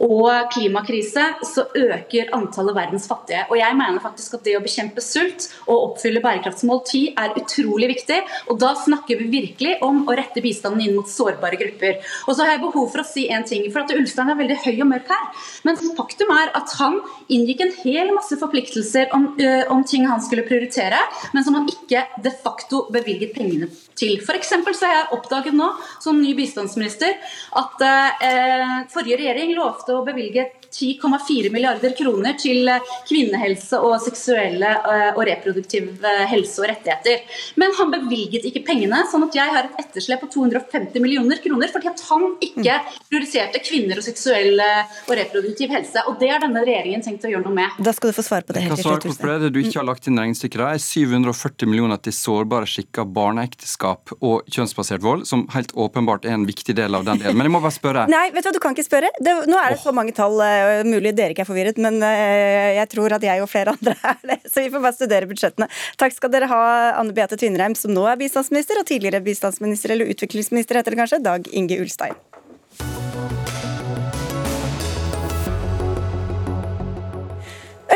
og 0.03 0.51
klimakrise, 0.53 1.23
så 1.47 1.65
øker 1.75 2.31
antallet 2.35 2.75
verdens 2.77 3.07
fattige. 3.09 3.45
Og 3.49 3.57
jeg 3.59 3.77
mener 3.77 4.03
faktisk 4.03 4.37
at 4.37 4.45
det 4.45 4.55
å 4.57 4.63
bekjempe 4.63 5.01
sult 5.03 5.47
og 5.65 5.91
oppfylle 5.91 6.21
bærekraftsmål 6.23 6.83
10 6.85 7.01
er 7.17 7.35
utrolig 7.41 7.89
viktig. 7.95 8.19
Og 8.51 8.59
da 8.61 8.73
snakker 8.77 9.21
vi 9.21 9.29
virkelig 9.31 9.77
om 9.85 10.03
å 10.07 10.17
rette 10.17 10.43
bistanden 10.43 10.85
inn 10.85 10.97
mot 10.97 11.09
sårbare 11.09 11.59
grupper. 11.59 11.97
Og 12.27 12.35
så 12.35 12.45
har 12.45 12.55
jeg 12.55 12.63
behov 12.65 12.91
for 12.93 13.03
å 13.03 13.07
si 13.07 13.27
en 13.33 13.45
ting, 13.47 13.65
for 13.73 13.83
at 13.83 13.95
Ulstein 13.97 14.31
er 14.33 14.39
veldig 14.39 14.59
høy 14.65 14.75
og 14.75 14.91
mørk 14.91 15.11
her. 15.13 15.25
Men 15.67 15.81
faktum 15.97 16.33
er 16.35 16.53
at 16.57 16.77
han 16.79 16.99
inngikk 17.33 17.65
en 17.65 17.75
hel 17.81 18.13
masse 18.15 18.37
forpliktelser 18.39 19.11
om, 19.17 19.31
uh, 19.41 19.65
om 19.73 19.83
ting 19.87 20.07
han 20.09 20.23
skulle 20.23 20.45
prioritere, 20.47 20.99
men 21.33 21.45
som 21.45 21.57
han 21.57 21.67
ikke 21.71 22.05
de 22.23 22.33
facto 22.43 22.85
bevilget 22.93 23.33
pengene 23.35 23.69
til. 23.97 24.17
F.eks. 24.21 24.53
så 24.53 24.85
har 24.85 24.93
jeg 24.93 25.11
oppdaget 25.17 25.57
nå, 25.57 25.71
som 26.03 26.19
ny 26.21 26.33
bistandsminister, 26.37 27.17
at 27.57 27.83
uh, 27.83 28.85
forrige 28.93 29.19
regjering 29.23 29.55
lovte 29.57 29.86
valgte 29.87 29.95
å 29.95 30.03
bevilge 30.05 30.45
10,4 30.77 31.51
milliarder 31.53 31.93
kroner 31.97 32.37
til 32.39 32.67
eh, 32.69 32.91
kvinnehelse 33.07 33.79
og 33.81 33.97
seksuelle 34.03 34.69
eh, 34.77 35.09
og 35.15 35.23
reproduktiv 35.27 36.05
eh, 36.05 36.23
helse 36.29 36.61
og 36.61 36.69
rettigheter. 36.69 37.23
Men 37.59 37.73
han 37.79 37.93
bevilget 37.93 38.45
ikke 38.49 38.63
pengene, 38.67 39.01
sånn 39.11 39.25
at 39.27 39.37
jeg 39.37 39.53
har 39.53 39.67
et 39.67 39.81
etterslep 39.85 40.21
på 40.25 40.31
250 40.35 41.01
millioner 41.03 41.41
kroner 41.43 41.71
fordi 41.73 41.89
at 41.89 42.03
han 42.09 42.27
ikke 42.43 42.77
prioriterte 43.09 43.61
kvinner 43.65 43.99
og 43.99 44.05
seksuell 44.05 44.61
og 44.61 45.13
reproduktiv 45.17 45.73
helse. 45.73 46.03
Og 46.09 46.17
det 46.21 46.29
har 46.31 46.43
denne 46.43 46.61
regjeringen 46.65 47.03
tenkt 47.05 47.25
å 47.25 47.31
gjøre 47.31 47.45
noe 47.47 47.57
med. 47.57 47.81
Da 47.83 47.93
skal 47.95 48.11
du 48.11 48.17
få 48.17 48.25
svare 48.25 48.45
på 48.47 48.55
det. 48.55 48.65
helt 48.67 48.81
svar 48.81 49.01
på 49.01 49.13
Det, 49.13 49.37
det 49.47 49.51
du 49.55 49.61
ikke 49.61 49.79
har 49.79 49.87
lagt 49.87 50.09
inn 50.09 50.19
regnestykket, 50.19 50.63
er 50.67 50.81
740 50.81 51.69
millioner 51.69 52.01
til 52.01 52.15
sårbare 52.15 52.69
skikker, 52.69 53.07
barneekteskap 53.17 54.13
og 54.19 54.47
kjønnsbasert 54.53 55.03
vold, 55.05 55.25
som 55.29 55.47
helt 55.55 55.73
åpenbart 55.73 56.27
er 56.27 56.37
en 56.37 56.45
viktig 56.47 56.75
del 56.77 56.97
av 56.97 57.07
den 57.07 57.21
delen. 57.23 57.37
Men 57.37 57.49
jeg 57.49 57.55
må 57.55 57.63
bare 57.63 57.75
spørre. 57.75 58.05
Nei, 58.13 58.27
vet 58.35 58.45
du 58.45 58.51
hva, 58.51 58.55
du 58.57 58.63
kan 58.63 58.77
ikke 58.77 58.87
spørre. 58.87 59.11
Det, 59.23 59.35
nå 59.49 59.59
er 59.61 59.75
det 59.75 59.81
så 59.81 59.93
mange 59.95 60.15
tall 60.17 60.37
uh, 60.67 60.83
mulig 60.87 61.13
dere 61.17 61.33
ikke 61.33 61.45
er 61.45 61.49
forvirret, 61.49 61.79
men 61.81 61.99
uh, 62.03 62.75
jeg 62.77 62.89
tror 62.91 63.17
at 63.17 63.25
jeg 63.25 63.43
og 63.43 63.49
flere 63.51 63.73
andre 63.75 63.95
er 64.11 64.21
det. 64.33 64.39
Så 64.45 64.65
vi 64.65 64.71
får 64.73 64.83
bare 64.83 64.97
studere 64.97 65.29
budsjettene. 65.29 65.69
Takk 65.99 66.15
skal 66.17 66.33
dere 66.33 66.51
ha, 66.51 66.61
Anne 66.99 67.15
Beate 67.15 67.39
Tvinnereim, 67.39 67.77
som 67.79 67.95
nå 67.95 68.05
er 68.11 68.19
bistandsminister, 68.19 68.81
og 68.81 68.89
tidligere 68.89 69.23
bistandsminister, 69.25 69.95
eller 69.95 70.11
utviklingsminister 70.13 70.81
heter 70.81 70.95
det 70.95 71.01
kanskje, 71.01 71.23
Dag 71.23 71.47
Inge 71.55 71.79
Ulstein. 71.81 72.17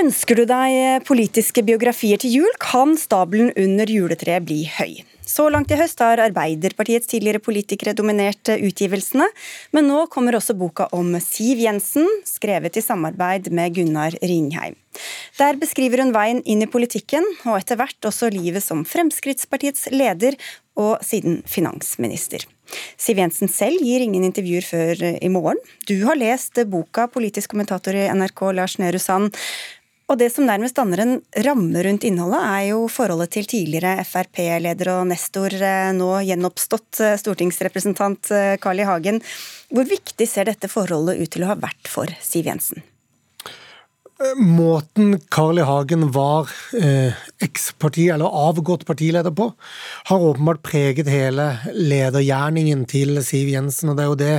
Ønsker 0.01 0.39
du 0.39 0.47
deg 0.49 1.03
politiske 1.05 1.62
biografier 1.67 2.17
til 2.21 2.39
jul, 2.39 2.53
kan 2.63 2.95
stabelen 2.97 3.51
under 3.60 3.91
juletreet 3.91 4.47
bli 4.47 4.63
høy. 4.79 5.01
Så 5.32 5.46
langt 5.54 5.72
i 5.72 5.78
høst 5.80 6.02
har 6.04 6.20
Arbeiderpartiets 6.20 7.08
tidligere 7.08 7.39
politikere 7.44 7.94
dominert 7.96 8.52
utgivelsene, 8.52 9.30
men 9.72 9.88
nå 9.88 10.04
kommer 10.12 10.36
også 10.36 10.58
boka 10.60 10.89
om 10.98 11.13
Siv 11.24 11.62
Jensen, 11.63 12.08
skrevet 12.28 12.76
i 12.76 12.84
samarbeid 12.84 13.48
med 13.56 13.78
Gunnar 13.78 14.17
Ringheim. 14.20 14.76
Der 15.39 15.56
beskriver 15.62 16.04
hun 16.04 16.12
veien 16.12 16.41
inn 16.44 16.65
i 16.65 16.70
politikken, 16.70 17.24
og 17.46 17.62
etter 17.62 17.80
hvert 17.80 18.10
også 18.10 18.32
livet 18.34 18.65
som 18.65 18.84
Fremskrittspartiets 18.84 19.88
leder 19.96 20.36
og 20.80 21.00
siden 21.06 21.39
finansminister. 21.48 22.44
Siv 23.00 23.20
Jensen 23.20 23.52
selv 23.52 23.84
gir 23.84 24.04
ingen 24.04 24.26
intervjuer 24.28 24.67
før 24.67 25.06
i 25.15 25.32
morgen. 25.32 25.60
Du 25.88 25.96
har 26.08 26.20
lest 26.20 26.60
boka, 26.72 27.08
politisk 27.12 27.54
kommentator 27.54 27.96
i 27.96 28.10
NRK 28.12 28.50
Lars 28.58 28.78
Nehru 28.84 29.00
Sand. 29.00 29.32
Og 30.12 30.17
det 30.19 30.28
som 30.34 30.43
nærmest 30.43 30.76
danner 30.76 31.00
en 31.00 31.13
ramme 31.45 31.82
rundt 31.86 32.04
innholdet, 32.04 32.41
er 32.43 32.63
jo 32.74 32.82
forholdet 32.91 33.32
til 33.32 33.45
tidligere 33.47 34.04
Frp-leder 34.04 34.89
og 34.97 35.06
nestor, 35.08 35.56
eh, 35.56 35.93
nå 35.95 36.10
gjenoppstått 36.28 37.00
eh, 37.00 37.15
stortingsrepresentant 37.21 38.32
eh, 38.36 38.58
Carl 38.60 38.84
I. 38.84 38.88
Hagen. 38.89 39.21
Hvor 39.71 39.88
viktig 39.88 40.28
ser 40.28 40.52
dette 40.52 40.67
forholdet 40.67 41.21
ut 41.21 41.32
til 41.32 41.45
å 41.47 41.54
ha 41.54 41.56
vært 41.63 41.88
for 41.88 42.12
Siv 42.19 42.52
Jensen? 42.52 42.84
Måten 44.38 45.19
Carl 45.29 45.60
I. 45.60 45.62
Hagen 45.65 46.12
var 46.12 46.49
eh, 46.77 47.13
eksparti, 47.41 48.10
eller 48.13 48.25
avgått 48.25 48.86
partileder 48.86 49.34
på, 49.34 49.47
har 50.10 50.25
åpenbart 50.25 50.62
preget 50.65 51.10
hele 51.10 51.47
ledergjerningen 51.73 52.86
til 52.89 53.17
Siv 53.25 53.49
Jensen. 53.49 53.89
og 53.91 53.97
Det 53.97 54.03
er 54.03 54.12
jo 54.12 54.19
det 54.19 54.36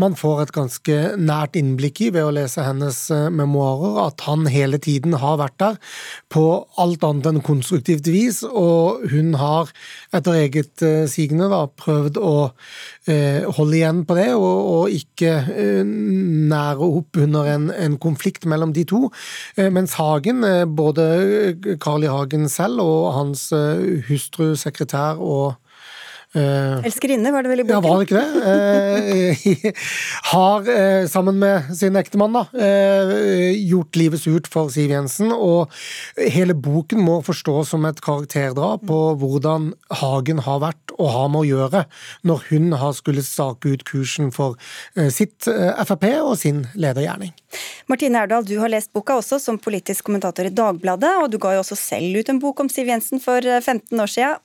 man 0.00 0.16
får 0.18 0.42
et 0.42 0.54
ganske 0.56 0.98
nært 1.20 1.58
innblikk 1.58 2.02
i 2.02 2.10
ved 2.14 2.26
å 2.26 2.34
lese 2.34 2.64
hennes 2.66 2.98
eh, 3.14 3.28
memoarer, 3.30 4.00
at 4.08 4.26
han 4.26 4.48
hele 4.50 4.80
tiden 4.82 5.14
har 5.22 5.38
vært 5.40 5.58
der 5.62 5.78
på 6.32 6.44
alt 6.80 7.06
annet 7.06 7.30
enn 7.30 7.42
konstruktivt 7.46 8.10
vis, 8.10 8.42
og 8.42 9.06
hun 9.12 9.36
har 9.38 9.70
etter 10.16 10.42
eget 10.42 10.82
eh, 10.86 11.06
sigende 11.10 11.50
da, 11.52 11.64
prøvd 11.80 12.18
å 12.18 12.34
eh, 12.50 12.54
holde 13.08 13.78
igjen 13.78 14.02
på 14.04 14.14
det, 14.18 14.28
og, 14.36 14.58
og 14.74 14.92
ikke 14.92 15.30
eh, 15.54 15.86
nære 16.50 16.84
opp 16.84 17.16
under 17.20 17.48
en, 17.48 17.70
en 17.72 17.96
konflikt 18.02 18.44
mellom 18.50 18.74
de 18.76 18.84
to. 18.84 19.08
Eh, 19.56 19.70
mens 19.72 19.96
Hagen, 19.98 20.44
eh, 20.44 20.66
både 20.66 21.06
Carl 21.80 22.04
I. 22.04 22.10
Hagen 22.12 22.48
selv 22.52 22.82
og 22.84 23.12
hans 23.16 23.48
eh, 23.56 24.04
hustru, 24.08 24.52
sekretær 24.58 25.20
og 25.20 25.56
Uh, 26.30 26.78
Elskerinne, 26.86 27.32
var 27.34 27.42
det 27.42 27.50
vel 27.50 27.60
i 27.60 27.64
boken? 27.66 27.74
Ja, 27.74 27.80
var 27.82 27.98
det 27.98 28.04
ikke 28.06 28.20
det? 28.22 29.64
Uh, 29.66 29.86
har, 30.30 30.68
uh, 30.68 31.06
sammen 31.10 31.40
med 31.42 31.72
sin 31.74 31.98
ektemann, 31.98 32.36
da, 32.36 32.44
gjort 33.56 33.98
livet 33.98 34.22
surt 34.22 34.46
for 34.50 34.70
Siv 34.70 34.92
Jensen. 34.94 35.32
Og 35.34 35.72
hele 36.22 36.54
boken 36.54 37.02
må 37.02 37.18
forstås 37.26 37.72
som 37.74 37.86
et 37.88 37.98
karakterdrap 38.04 38.84
på 38.86 38.98
hvordan 39.18 39.72
Hagen 40.00 40.42
har 40.46 40.60
vært 40.62 40.94
og 41.00 41.10
har 41.10 41.32
med 41.32 41.42
å 41.42 41.48
gjøre 41.48 41.82
når 42.28 42.44
hun 42.50 42.76
har 42.78 42.94
skulle 42.94 43.24
stake 43.26 43.72
ut 43.72 43.82
kursen 43.88 44.30
for 44.34 44.58
sitt 45.10 45.48
Frp 45.48 46.04
og 46.20 46.34
sin 46.38 46.62
ledergjerning. 46.78 47.32
Martine 47.90 48.20
Erdal, 48.22 48.44
du 48.46 48.54
har 48.60 48.70
lest 48.70 48.92
boka 48.94 49.16
også 49.18 49.40
som 49.42 49.58
politisk 49.58 50.06
kommentator 50.06 50.46
i 50.46 50.54
Dagbladet, 50.54 51.10
og 51.22 51.32
du 51.32 51.40
ga 51.42 51.56
jo 51.56 51.64
også 51.64 51.78
selv 51.78 52.20
ut 52.20 52.30
en 52.30 52.42
bok 52.42 52.62
om 52.62 52.70
Siv 52.70 52.90
Jensen 52.92 53.22
for 53.22 53.42
15 53.42 53.98
år 53.98 54.14
siden. 54.14 54.38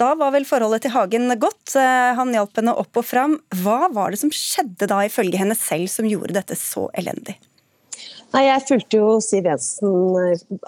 Da 0.00 0.12
var 0.18 0.32
vel 0.34 0.46
forholdet 0.48 0.86
til 0.86 0.94
Hagen 0.94 1.30
godt. 1.42 1.74
Eh, 1.78 2.12
han 2.18 2.32
hjalp 2.34 2.60
henne 2.60 2.76
opp 2.78 3.00
og 3.00 3.06
fram. 3.06 3.38
Hva 3.62 3.86
var 3.94 4.14
det 4.14 4.22
som 4.22 4.32
skjedde 4.34 4.88
da, 4.90 5.02
ifølge 5.06 5.40
henne 5.40 5.58
selv, 5.58 5.90
som 5.92 6.08
gjorde 6.08 6.38
dette 6.38 6.58
så 6.58 6.88
elendig? 6.96 7.38
Nei, 8.36 8.50
Jeg 8.50 8.66
fulgte 8.68 8.98
jo 8.98 9.12
Siv 9.24 9.46
Jensen 9.48 9.92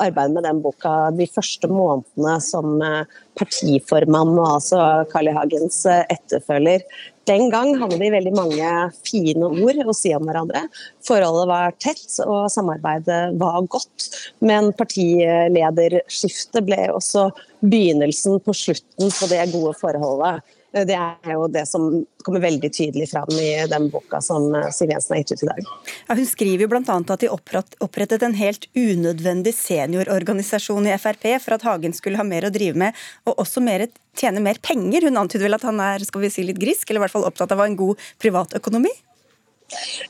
arbeidet 0.01 0.33
med 0.33 0.47
den 0.47 0.63
boka 0.65 1.11
de 1.13 1.27
første 1.29 1.69
månedene 1.69 2.39
som 2.41 2.79
eh, 2.81 3.19
partiformann 3.37 4.33
og 4.39 4.55
altså 4.55 4.79
Carl 5.11 5.29
I. 5.29 5.35
Hagens 5.37 5.83
etterfølger. 5.85 6.87
Den 7.29 7.51
gang 7.53 7.75
hadde 7.77 7.99
de 8.01 8.09
veldig 8.15 8.33
mange 8.33 8.71
fine 9.05 9.51
ord 9.53 9.83
å 9.85 9.93
si 9.93 10.15
om 10.17 10.25
hverandre. 10.25 10.65
Forholdet 11.05 11.51
var 11.51 11.77
tett 11.77 12.17
og 12.25 12.49
samarbeidet 12.55 13.37
var 13.37 13.61
godt. 13.69 14.09
Men 14.41 14.73
partilederskiftet 14.79 16.65
ble 16.65 16.87
også 16.95 17.29
begynnelsen 17.61 18.41
på 18.49 18.57
slutten 18.57 19.13
på 19.13 19.29
det 19.29 19.45
gode 19.53 19.77
forholdet. 19.77 20.41
Det 20.69 20.93
er 20.93 21.33
jo 21.33 21.47
det 21.49 21.63
som 21.65 21.85
kommer 22.27 22.43
veldig 22.45 22.69
tydelig 22.77 23.07
fram 23.09 23.31
i 23.41 23.65
den 23.71 23.87
boka 23.89 24.21
som 24.21 24.51
Siv 24.75 24.91
Jensen 24.93 25.15
har 25.15 25.23
gitt 25.23 25.33
ut 25.33 25.45
i 25.47 25.49
dag. 25.49 25.71
Ja, 26.11 26.17
hun 26.19 26.29
skriver 26.29 26.67
jo 26.67 26.69
bl.a. 26.75 26.83
at 26.85 27.23
de 27.23 27.31
opprettet 27.33 28.25
en 28.27 28.37
helt 28.37 28.69
unødvendig 28.77 29.55
seniororganisasjon 29.57 30.91
i 30.91 30.97
Frp 31.01 31.25
for 31.41 31.57
at 31.57 31.65
Hagen 31.65 31.97
skulle 31.97 32.21
ha 32.21 32.27
mer 32.29 32.51
å 32.51 32.53
drive 32.53 32.77
med, 32.77 32.97
og 33.25 33.41
også 33.41 33.65
mer, 33.65 33.87
tjene 34.19 34.45
mer 34.45 34.61
penger. 34.61 35.09
Hun 35.09 35.17
antyder 35.25 35.49
vel 35.49 35.57
at 35.57 35.65
han 35.65 35.81
er 35.81 36.05
skal 36.05 36.27
vi 36.27 36.33
si, 36.37 36.45
litt 36.45 36.61
grisk, 36.61 36.91
eller 36.91 37.01
i 37.01 37.07
hvert 37.07 37.17
fall 37.17 37.29
opptatt 37.31 37.57
av 37.57 37.65
en 37.65 37.79
god 37.79 38.05
privatøkonomi? 38.21 38.93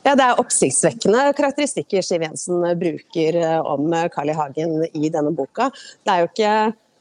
Ja, 0.02 0.14
Det 0.14 0.26
er 0.26 0.42
oppsiktsvekkende 0.42 1.22
karakteristikker 1.38 2.02
Siv 2.02 2.26
Jensen 2.26 2.66
bruker 2.82 3.40
om 3.62 3.94
Carl 4.10 4.34
I. 4.34 4.36
Hagen 4.38 4.76
i 4.90 5.10
denne 5.10 5.30
boka. 5.38 5.70
Det 6.02 6.14
er 6.14 6.26
jo 6.26 6.30
ikke 6.32 6.52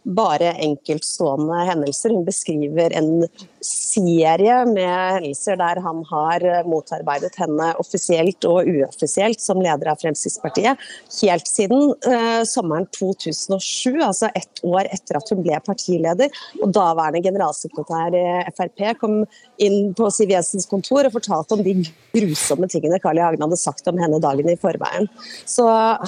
bare 0.08 0.54
enkeltstående 0.64 1.64
hendelser. 1.68 2.16
Hun 2.16 2.26
beskriver 2.26 2.94
en 2.96 3.28
serie 3.64 4.58
med 4.70 5.14
hendelser 5.18 5.58
der 5.60 5.80
han 5.82 6.04
har 6.10 6.44
eh, 6.46 6.66
motarbeidet 6.68 7.34
henne 7.42 7.72
offisielt 7.82 8.46
og 8.50 8.68
uoffisielt 8.70 9.42
som 9.42 9.62
leder 9.64 9.92
av 9.92 10.02
Fremskrittspartiet, 10.02 10.78
helt 11.22 11.50
siden 11.50 11.94
eh, 12.08 12.44
sommeren 12.48 12.88
2007, 12.96 13.98
altså 14.06 14.30
ett 14.38 14.62
år 14.68 14.90
etter 14.94 15.20
at 15.20 15.32
hun 15.34 15.42
ble 15.46 15.60
partileder. 15.66 16.42
Og 16.62 16.74
daværende 16.76 17.24
generalsekretær 17.26 18.18
i 18.18 18.26
Frp 18.58 18.84
kom 19.02 19.20
inn 19.64 19.94
på 19.98 20.10
Siv 20.14 20.32
Jensens 20.34 20.70
kontor 20.70 21.08
og 21.08 21.18
fortalte 21.18 21.58
om 21.58 21.66
de 21.66 21.76
grusomme 22.16 22.70
tingene 22.72 23.02
Carl 23.04 23.20
I. 23.20 23.26
Hagen 23.26 23.44
hadde 23.48 23.60
sagt 23.60 23.90
om 23.90 24.00
henne 24.02 24.22
dagen 24.24 24.50
i 24.52 24.58
forveien. 24.60 25.10
Så 25.50 25.66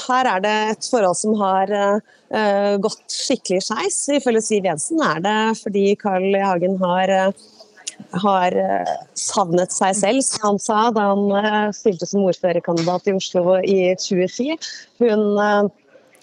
her 0.08 0.34
er 0.36 0.45
det 0.45 0.56
et 0.76 0.89
forhold 0.91 1.18
som 1.20 1.36
har 1.41 1.74
eh, 1.74 2.76
gått 2.82 3.04
skikkelig 3.14 3.64
skeis. 3.68 4.02
Ifølge 4.20 4.45
Siv 4.45 4.70
Jensen 4.70 5.02
er 5.06 5.24
det 5.26 5.39
fordi 5.64 5.86
Carl 6.00 6.30
I. 6.30 6.43
Hagen 6.50 6.78
har 6.82 7.12
uh, 7.12 7.47
har 8.24 8.56
eh, 8.58 8.93
savnet 9.18 9.74
seg 9.74 9.95
selv, 9.97 10.24
som 10.26 10.45
han 10.47 10.62
sa 10.62 10.80
da 10.95 11.10
han 11.12 11.26
eh, 11.39 11.60
stilte 11.76 12.08
som 12.10 12.26
ordførerkandidat 12.30 13.10
i 13.10 13.16
Oslo 13.18 13.60
i 13.62 13.80
2010. 14.00 14.58
Hun 15.04 15.26
eh, 15.43 15.70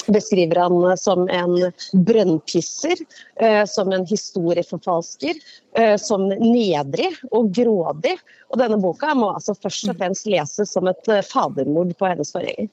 beskriver 0.06 0.56
han 0.56 0.98
som 0.98 1.28
en 1.28 1.56
brønnpisser, 1.92 2.96
eh, 3.40 3.64
som 3.64 3.92
en 3.92 4.06
historieforfalsker, 4.06 5.34
eh, 5.78 5.96
som 5.96 6.28
nedrig 6.28 7.10
og 7.30 7.52
grådig. 7.54 8.16
Og 8.52 8.60
denne 8.60 8.78
boka 8.78 9.14
må 9.18 9.32
altså 9.34 9.56
først 9.58 9.90
og 9.90 9.98
fremst 9.98 10.28
leses 10.30 10.72
som 10.72 10.88
et 10.90 11.10
eh, 11.12 11.24
fadermord 11.26 11.92
på 11.98 12.08
hennes 12.08 12.32
forgjenger. 12.34 12.70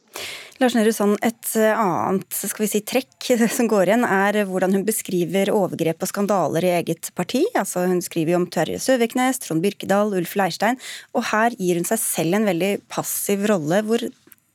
Lars 0.62 0.78
Nehru 0.78 0.94
Sand, 0.94 1.18
et 1.26 1.56
annet 1.58 2.38
skal 2.38 2.66
vi 2.66 2.72
si, 2.76 2.84
trekk 2.86 3.32
som 3.58 3.70
går 3.72 3.92
igjen, 3.92 4.08
er 4.08 4.44
hvordan 4.50 4.78
hun 4.78 4.88
beskriver 4.88 5.54
overgrep 5.54 6.06
og 6.06 6.12
skandaler 6.12 6.70
i 6.70 6.76
eget 6.80 7.12
parti. 7.18 7.44
Altså, 7.58 7.88
hun 7.90 8.02
skriver 8.06 8.36
jo 8.36 8.44
om 8.44 8.50
Terje 8.54 8.82
Søviknes, 8.84 9.42
Trond 9.44 9.66
Birkedal, 9.66 10.14
Ulf 10.20 10.38
Leirstein. 10.40 10.82
Og 11.18 11.26
her 11.34 11.56
gir 11.60 11.82
hun 11.82 11.90
seg 11.90 12.02
selv 12.02 12.40
en 12.40 12.52
veldig 12.52 12.76
passiv 12.92 13.48
rolle. 13.50 13.82
Hvor 13.88 14.06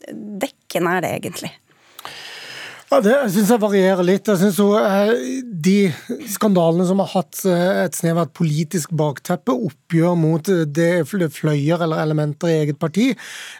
dekkende 0.09 0.95
er 0.99 1.05
det 1.05 1.16
egentlig? 1.18 1.57
Ja, 2.89 3.03
det 3.05 3.12
syns 3.34 3.51
jeg 3.53 3.61
varierer 3.61 4.01
litt. 4.01 4.28
Jeg 4.30 4.41
syns 4.41 4.59
eh, 4.64 5.11
De 5.45 5.91
skandalene 6.32 6.86
som 6.89 7.03
har 7.03 7.11
hatt 7.12 7.43
eh, 7.45 7.82
et 7.82 7.97
snev 7.99 8.16
av 8.16 8.30
et 8.30 8.32
politisk 8.39 8.95
bakteppe, 8.97 9.53
oppgjør 9.53 10.14
mot 10.16 10.49
eh, 10.49 10.62
det 10.64 11.05
fløyer 11.05 11.84
eller 11.84 12.01
elementer 12.01 12.49
i 12.49 12.55
eget 12.62 12.78
parti, 12.80 13.11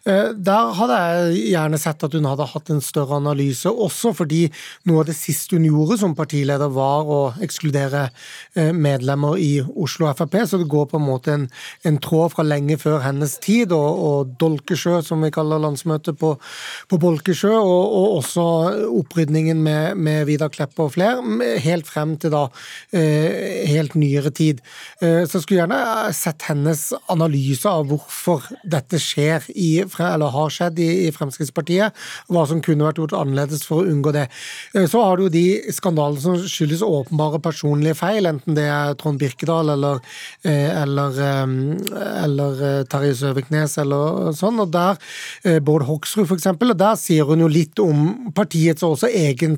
der 0.09 0.70
hadde 0.79 0.97
jeg 0.97 1.43
gjerne 1.53 1.79
sett 1.81 2.05
at 2.07 2.14
hun 2.16 2.26
hadde 2.29 2.47
hatt 2.49 2.70
en 2.72 2.81
større 2.85 3.18
analyse. 3.18 3.68
Også 3.68 4.14
fordi 4.16 4.47
noe 4.89 5.03
av 5.03 5.11
det 5.11 5.16
siste 5.18 5.59
hun 5.59 5.66
gjorde 5.68 5.99
som 6.01 6.16
partileder, 6.16 6.72
var 6.72 7.09
å 7.09 7.18
ekskludere 7.45 8.07
medlemmer 8.76 9.37
i 9.41 9.51
Oslo 9.61 10.09
Frp. 10.16 10.39
Så 10.49 10.61
det 10.62 10.70
går 10.72 10.89
på 10.89 11.01
en 11.01 11.05
måte 11.05 11.35
en, 11.35 11.47
en 11.89 12.01
tråd 12.01 12.33
fra 12.33 12.47
lenge 12.47 12.79
før 12.81 13.03
hennes 13.05 13.37
tid, 13.45 13.74
og, 13.76 14.03
og 14.09 14.33
Dolkesjø, 14.41 15.03
som 15.05 15.24
vi 15.24 15.33
kaller 15.35 15.61
landsmøtet 15.64 16.16
på, 16.20 16.35
på 16.89 17.01
Bolkesjø, 17.03 17.53
og, 17.59 17.97
og 18.01 18.18
også 18.22 18.49
opprykk 18.89 19.18
opprydningen 19.19 19.62
med, 19.62 19.97
med 19.97 20.27
Vidar 20.29 20.51
Kleppe 20.53 20.85
og 20.85 20.93
flere, 20.95 21.23
helt 21.59 21.87
frem 21.89 22.14
til 22.21 22.31
da 22.31 22.45
eh, 22.95 23.66
helt 23.66 23.97
nyere 23.99 24.31
tid. 24.31 24.61
Eh, 25.03 25.25
så 25.27 25.39
jeg 25.39 25.45
skulle 25.45 25.62
gjerne 25.64 26.12
sett 26.14 26.45
hennes 26.47 26.93
analyse 27.11 27.66
av 27.66 27.89
hvorfor 27.91 28.47
dette 28.62 29.01
skjer 29.03 29.49
i, 29.55 29.83
eller 29.83 30.31
har 30.35 30.53
skjedd 30.55 30.79
i, 30.79 30.89
i 31.09 31.12
Fremskrittspartiet, 31.14 31.97
hva 32.31 32.45
som 32.47 32.62
kunne 32.62 32.87
vært 32.87 33.01
gjort 33.03 33.16
annerledes 33.19 33.64
for 33.66 33.83
å 33.83 33.91
unngå 33.91 34.12
det. 34.14 34.29
Eh, 34.75 34.87
så 34.87 35.03
har 35.03 35.19
du 35.19 35.27
jo 35.27 35.35
de 35.35 35.47
skandalene 35.75 36.23
som 36.23 36.39
skyldes 36.39 36.85
åpenbare 36.87 37.43
personlige 37.43 37.99
feil, 37.99 38.29
enten 38.31 38.55
det 38.59 38.69
er 38.71 38.95
Trond 39.01 39.19
Birkedal 39.19 39.75
eller, 39.75 39.99
eller, 40.47 41.19
eller 42.23 42.62
Terje 42.91 43.16
Søviknes 43.19 43.75
eller 43.83 44.31
sånn, 44.37 44.61
og 44.62 44.71
der 44.75 45.59
Bård 45.64 45.87
Hoksrud 45.89 46.29
f.eks., 46.29 46.49
og 46.55 46.77
der 46.79 46.99
sier 47.01 47.29
hun 47.29 47.43
jo 47.43 47.51
litt 47.51 47.81
om 47.83 48.31
partiets 48.37 48.85
også 48.87 49.08
egen, 49.15 49.57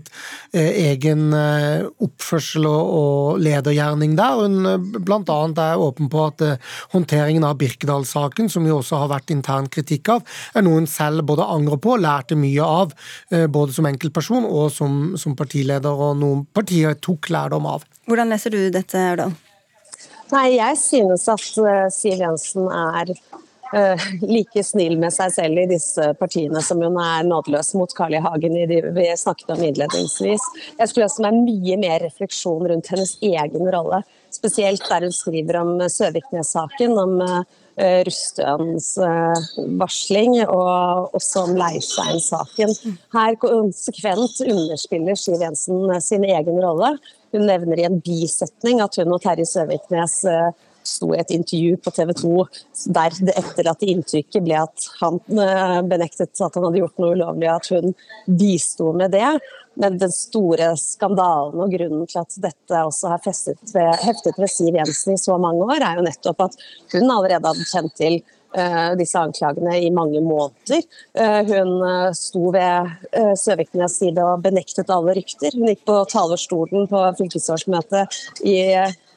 eh, 0.53 0.71
egen 0.91 1.33
eh, 1.37 1.87
oppførsel 2.03 2.67
og 2.69 3.41
ledergjerning 3.43 4.17
der. 4.19 4.41
Hun 4.41 4.67
eh, 4.67 5.01
bl.a. 5.01 5.39
er 5.65 5.83
åpen 5.83 6.11
på 6.13 6.25
at 6.29 6.45
håndteringen 6.95 7.47
av 7.47 7.59
Birkedal-saken, 7.61 8.51
som 8.53 8.67
jo 8.69 8.81
også 8.81 9.03
har 9.03 9.13
vært 9.15 9.35
intern 9.35 9.69
kritikk 9.73 10.13
av, 10.17 10.25
er 10.55 10.67
noe 10.67 10.81
hun 10.81 10.89
selv 10.91 11.27
både 11.29 11.47
angrer 11.47 11.81
på 11.83 11.95
og 11.97 12.05
lærte 12.05 12.39
mye 12.39 12.65
av, 12.65 12.95
både 13.51 13.75
som 13.75 13.87
enkeltperson 13.89 14.47
og 14.47 14.71
som, 14.75 15.15
som 15.21 15.35
partileder, 15.39 15.91
og 15.91 16.19
noen 16.21 16.45
partier 16.55 16.97
tok 17.03 17.31
lærdom 17.35 17.69
av. 17.71 17.85
Hvordan 18.09 18.33
leser 18.33 18.55
du 18.55 18.61
dette, 18.73 18.99
Aurdal? 19.11 19.35
Nei, 20.31 20.47
jeg 20.55 20.79
synes 20.79 21.27
at 21.31 21.43
Siv 21.95 22.21
Jensen 22.23 22.69
er 22.71 23.11
like 24.23 24.65
snill 24.67 24.97
med 24.99 25.15
seg 25.15 25.33
selv 25.35 25.61
i 25.63 25.69
disse 25.71 26.11
partiene 26.19 26.63
som 26.65 26.81
hun 26.83 26.97
er 27.01 27.27
nådeløs 27.29 27.75
mot 27.79 27.93
Carl 27.97 28.17
I. 28.17 28.23
Hagen 28.25 28.57
i 28.59 28.67
de 28.67 28.81
vi 28.97 29.07
snakket 29.17 29.53
om 29.55 29.63
innledningsvis. 29.63 30.47
Jeg 30.79 30.91
skulle 30.91 31.07
ønske 31.07 31.27
meg 31.27 31.39
mye 31.45 31.79
mer 31.81 32.03
refleksjon 32.05 32.67
rundt 32.73 32.91
hennes 32.91 33.17
egen 33.23 33.71
rolle. 33.75 34.03
Spesielt 34.31 34.85
der 34.87 35.07
hun 35.07 35.15
skriver 35.15 35.59
om 35.61 35.73
Søviknes-saken, 35.91 36.95
om 36.99 37.17
uh, 37.23 37.41
Rustøens 38.07 38.93
uh, 39.03 39.49
varsling, 39.81 40.37
og 40.45 41.17
også 41.19 41.47
om 41.49 41.57
Leirstein-saken. 41.59 42.75
Her 43.15 43.39
konsekvent 43.43 44.43
underspiller 44.47 45.19
Siv 45.19 45.43
Jensen 45.43 45.91
sin 46.05 46.27
egen 46.29 46.63
rolle. 46.63 46.95
Hun 47.35 47.47
nevner 47.47 47.83
i 47.83 47.87
en 47.89 48.01
bisetning 48.03 48.83
at 48.83 48.99
hun 49.01 49.15
og 49.15 49.23
Terje 49.23 49.47
Søviknes 49.51 50.21
sto 50.91 51.13
i 51.15 51.21
et 51.23 51.33
intervju 51.35 51.79
på 51.85 51.93
TV 51.95 52.13
2 52.19 52.35
der 52.97 53.17
det 53.27 53.37
etterlatte 53.39 53.89
inntrykket 53.91 54.45
ble 54.45 54.59
at 54.63 54.87
han 55.01 55.21
eh, 55.35 55.81
benektet 55.89 56.41
at 56.41 56.57
han 56.57 56.67
hadde 56.67 56.83
gjort 56.83 57.03
noe 57.03 57.17
ulovlig, 57.17 57.51
at 57.51 57.71
hun 57.75 57.95
bisto 58.41 58.93
med 58.97 59.15
det. 59.15 59.33
Men 59.81 60.01
den 60.01 60.13
store 60.13 60.73
skandalen 60.81 61.63
og 61.63 61.73
grunnen 61.73 62.09
til 62.11 62.21
at 62.23 62.37
dette 62.43 62.83
også 62.89 63.15
har 63.15 63.23
ved, 63.25 63.95
heftet 64.03 64.41
ved 64.41 64.51
Siv 64.51 64.77
Jensen 64.77 65.15
i 65.15 65.21
så 65.21 65.39
mange 65.41 65.65
år, 65.65 65.81
er 65.81 66.01
jo 66.01 66.07
nettopp 66.07 66.47
at 66.49 66.59
hun 66.95 67.07
allerede 67.07 67.47
hadde 67.47 67.69
kjent 67.71 67.95
til 67.97 68.19
uh, 68.59 68.91
disse 68.99 69.21
anklagene 69.21 69.79
i 69.79 69.93
mange 69.95 70.21
måneder. 70.25 70.83
Uh, 71.15 71.41
hun 71.49 71.77
uh, 71.85 72.11
sto 72.17 72.51
ved 72.57 72.91
Søviknes 73.39 74.01
side 74.03 74.25
og 74.27 74.43
benektet 74.45 74.91
alle 74.91 75.15
rykter. 75.17 75.55
Hun 75.55 75.71
gikk 75.71 75.87
på 75.89 76.01
talerstolen 76.11 76.91
på 76.91 77.05
fylkesårsmøtet 77.23 78.21
i 78.43 78.59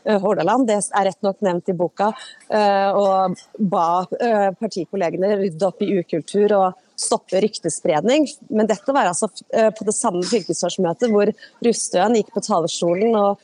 Hordaland. 0.05 0.67
Det 0.67 0.79
er 0.81 1.07
rett 1.09 1.21
nok 1.25 1.39
nevnt 1.45 1.71
i 1.71 1.77
boka. 1.77 2.11
Eh, 2.49 2.89
og 2.91 3.37
ba 3.57 3.87
eh, 4.19 4.49
partikollegene 4.59 5.35
rydde 5.39 5.69
opp 5.69 5.83
i 5.83 5.91
ukultur 5.99 6.55
og 6.57 6.81
stoppe 6.99 7.41
ryktespredning. 7.43 8.27
Men 8.53 8.69
dette 8.69 8.93
var 8.95 9.09
altså 9.09 9.29
på 9.49 9.87
det 9.87 9.95
samme 9.97 10.21
fylkesårsmøtet 10.29 11.09
hvor 11.11 11.31
Rustøen 11.65 12.19
gikk 12.19 12.29
på 12.35 12.43
talerstolen 12.45 13.17
og 13.17 13.41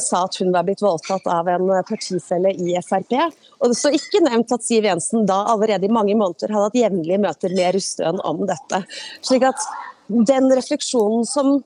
sa 0.00 0.22
at 0.24 0.38
hun 0.40 0.54
var 0.54 0.64
blitt 0.64 0.80
voldtatt 0.80 1.26
av 1.28 1.50
en 1.52 1.68
partifelle 1.84 2.54
i 2.56 2.72
Frp. 2.80 3.12
Og 3.60 3.68
det 3.68 3.76
står 3.76 3.98
ikke 3.98 4.22
nevnt 4.24 4.54
at 4.56 4.64
Siv 4.64 4.88
Jensen 4.88 5.26
da 5.28 5.42
allerede 5.52 5.84
i 5.84 5.92
mange 5.92 6.16
måneder 6.16 6.54
hadde 6.54 6.70
hatt 6.70 6.78
jevnlige 6.80 7.20
møter 7.20 7.52
med 7.52 7.76
Rustøen 7.76 8.22
om 8.24 8.40
dette. 8.48 8.80
Slik 9.20 9.44
at 9.44 9.60
den 10.08 10.48
refleksjonen 10.54 11.26
som, 11.28 11.60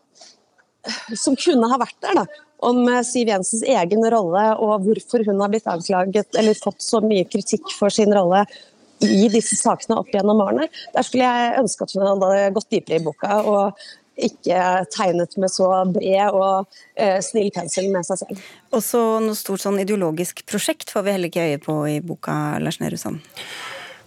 som 1.14 1.38
kunne 1.38 1.70
ha 1.70 1.78
vært 1.80 1.98
der, 2.02 2.22
da, 2.22 2.26
om 2.66 2.82
eh, 2.88 3.02
Siv 3.06 3.30
Jensens 3.30 3.64
egen 3.66 4.04
rolle 4.14 4.44
og 4.58 4.84
hvorfor 4.86 5.24
hun 5.28 5.40
har 5.42 5.52
blitt 5.52 5.70
anklaget 5.70 6.38
eller 6.38 6.58
fått 6.58 6.82
så 6.84 7.02
mye 7.04 7.28
kritikk 7.28 7.72
for 7.76 7.92
sin 7.94 8.12
rolle 8.16 8.44
i 9.00 9.30
disse 9.32 9.56
sakene 9.56 9.96
opp 10.00 10.10
gjennom 10.12 10.42
årene. 10.44 10.68
Der 10.94 11.06
skulle 11.06 11.28
jeg 11.28 11.56
ønske 11.62 11.86
at 11.86 11.96
hun 11.96 12.04
hadde 12.04 12.50
gått 12.56 12.68
dypere 12.72 13.00
i 13.00 13.04
boka 13.04 13.40
og 13.48 13.80
ikke 14.20 14.84
tegnet 14.92 15.36
med 15.40 15.52
så 15.52 15.68
bred 15.88 16.36
og 16.36 16.68
eh, 17.00 17.18
snill 17.24 17.48
pensel 17.54 17.88
med 17.92 18.04
seg 18.04 18.20
selv. 18.20 18.42
Også 18.76 19.00
noe 19.24 19.38
stort 19.38 19.64
sånn 19.64 19.80
ideologisk 19.80 20.44
prosjekt 20.48 20.92
får 20.92 21.06
vi 21.06 21.14
heller 21.16 21.32
ikke 21.32 21.46
øye 21.48 21.62
på 21.62 21.76
i 21.88 21.98
boka, 22.04 22.34
Lars 22.60 22.80
Nehru 22.82 23.00
Sand? 23.00 23.24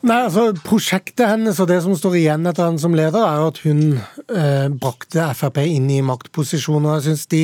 Nei, 0.03 0.17
altså 0.25 0.49
Prosjektet 0.65 1.29
hennes 1.29 1.55
og 1.63 1.69
det 1.69 1.77
som 1.85 1.93
står 1.95 2.17
igjen 2.19 2.47
etter 2.49 2.65
henne 2.67 2.81
som 2.81 2.91
leder, 2.91 3.23
er 3.23 3.45
at 3.47 3.61
hun 3.63 4.01
eh, 4.35 4.65
brakte 4.67 5.29
Frp 5.39 5.61
inn 5.63 5.85
i 5.95 6.01
maktposisjon. 6.03 6.89
Jeg 6.97 7.05
syns 7.05 7.23
de 7.31 7.39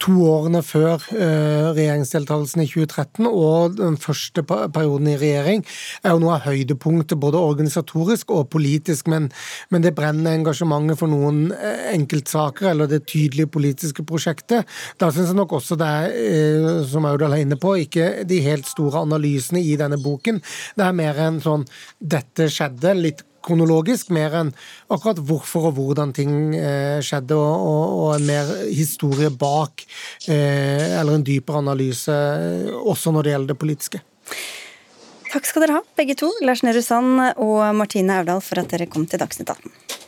to 0.00 0.14
årene 0.24 0.62
før 0.64 1.04
eh, 1.12 1.66
regjeringsdeltakelsen 1.76 2.62
i 2.64 2.66
2013 2.70 3.28
og 3.28 3.76
den 3.76 3.98
første 4.00 4.40
perioden 4.48 5.10
i 5.12 5.18
regjering 5.20 5.66
er 6.00 6.14
jo 6.14 6.22
noe 6.22 6.38
av 6.38 6.46
høydepunktet 6.46 7.20
både 7.20 7.42
organisatorisk 7.50 8.32
og 8.32 8.48
politisk. 8.56 9.12
Men, 9.12 9.28
men 9.68 9.84
det 9.84 9.92
brennende 9.98 10.32
engasjementet 10.38 11.02
for 11.02 11.12
noen 11.12 11.50
eh, 11.52 11.84
enkeltsaker 11.98 12.70
eller 12.72 12.88
det 12.88 13.02
tydelige 13.12 13.52
politiske 13.52 14.06
prosjektet, 14.08 14.64
da 14.96 15.12
syns 15.12 15.34
jeg 15.34 15.40
nok 15.42 15.52
også 15.60 15.76
det 15.76 15.92
er, 15.98 16.16
eh, 16.16 16.72
som 16.88 17.12
Audal 17.12 17.36
er 17.36 17.44
inne 17.44 17.60
på, 17.60 17.76
ikke 17.84 18.24
de 18.24 18.40
helt 18.48 18.72
store 18.72 19.04
analysene 19.04 19.60
i 19.60 19.76
denne 19.76 20.00
boken. 20.00 20.40
Det 20.80 20.88
er 20.88 21.00
mer 21.04 21.24
en 21.28 21.44
sånn 21.44 21.68
dette 21.98 22.48
skjedde, 22.52 22.94
litt 22.98 23.24
kronologisk, 23.40 24.10
mer 24.12 24.34
enn 24.36 24.50
akkurat 24.92 25.20
hvorfor 25.24 25.70
og 25.70 25.78
hvordan 25.78 26.12
ting 26.16 26.32
skjedde, 27.04 27.36
og, 27.36 27.66
og, 27.70 27.94
og 28.04 28.10
en 28.18 28.26
mer 28.28 28.50
historie 28.68 29.30
bak, 29.32 29.86
eller 30.28 31.14
en 31.16 31.24
dypere 31.24 31.62
analyse, 31.64 32.16
også 32.84 33.14
når 33.16 33.26
det 33.26 33.34
gjelder 33.34 33.54
det 33.54 33.60
politiske. 33.62 34.02
Takk 35.30 35.46
skal 35.46 35.64
dere 35.64 35.78
ha, 35.78 35.86
begge 35.96 36.18
to, 36.18 36.28
Lars 36.42 36.64
Nehru 36.66 36.82
Sand 36.84 37.22
og 37.38 37.62
Martine 37.78 38.18
Aurdal, 38.18 38.44
for 38.44 38.60
at 38.60 38.72
dere 38.72 38.90
kom 38.90 39.08
til 39.08 39.22
Dagsnytt 39.22 39.52
18. 39.56 39.99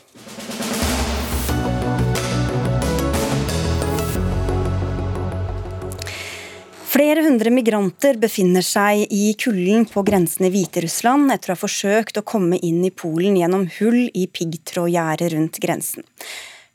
Flere 6.93 7.23
hundre 7.25 7.49
migranter 7.49 8.19
befinner 8.21 8.61
seg 8.61 9.07
i 9.17 9.31
kulden 9.41 9.87
på 9.89 10.03
grensen 10.05 10.45
i 10.45 10.51
Hviterussland 10.53 11.33
etter 11.33 11.49
å 11.49 11.55
ha 11.55 11.61
forsøkt 11.63 12.19
å 12.21 12.25
komme 12.29 12.59
inn 12.61 12.83
i 12.85 12.91
Polen 12.93 13.39
gjennom 13.39 13.65
hull 13.79 14.11
i 14.13 14.27
piggtrådgjerdet 14.29 15.31
rundt 15.33 15.57
grensen. 15.63 16.05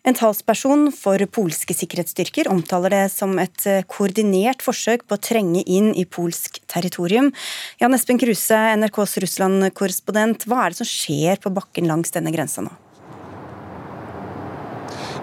En 0.10 0.18
talsperson 0.18 0.88
for 0.96 1.22
polske 1.38 1.76
sikkerhetsstyrker 1.78 2.50
omtaler 2.50 2.96
det 2.96 3.04
som 3.14 3.38
et 3.44 3.68
eh, 3.70 3.86
koordinert 3.86 4.66
forsøk 4.66 5.06
på 5.06 5.20
å 5.20 5.22
trenge 5.30 5.62
inn 5.70 5.92
i 5.94 6.08
polsk 6.10 6.64
territorium. 6.66 7.30
Jan 7.78 7.94
Espen 7.94 8.18
Kruse, 8.18 8.58
NRKs 8.80 9.20
Russland-korrespondent, 9.22 10.50
hva 10.50 10.66
er 10.66 10.74
det 10.74 10.82
som 10.82 10.94
skjer 10.96 11.46
på 11.46 11.54
bakken 11.54 11.92
langs 11.94 12.18
denne 12.18 12.34
grensa 12.34 12.66
nå? 12.66 12.74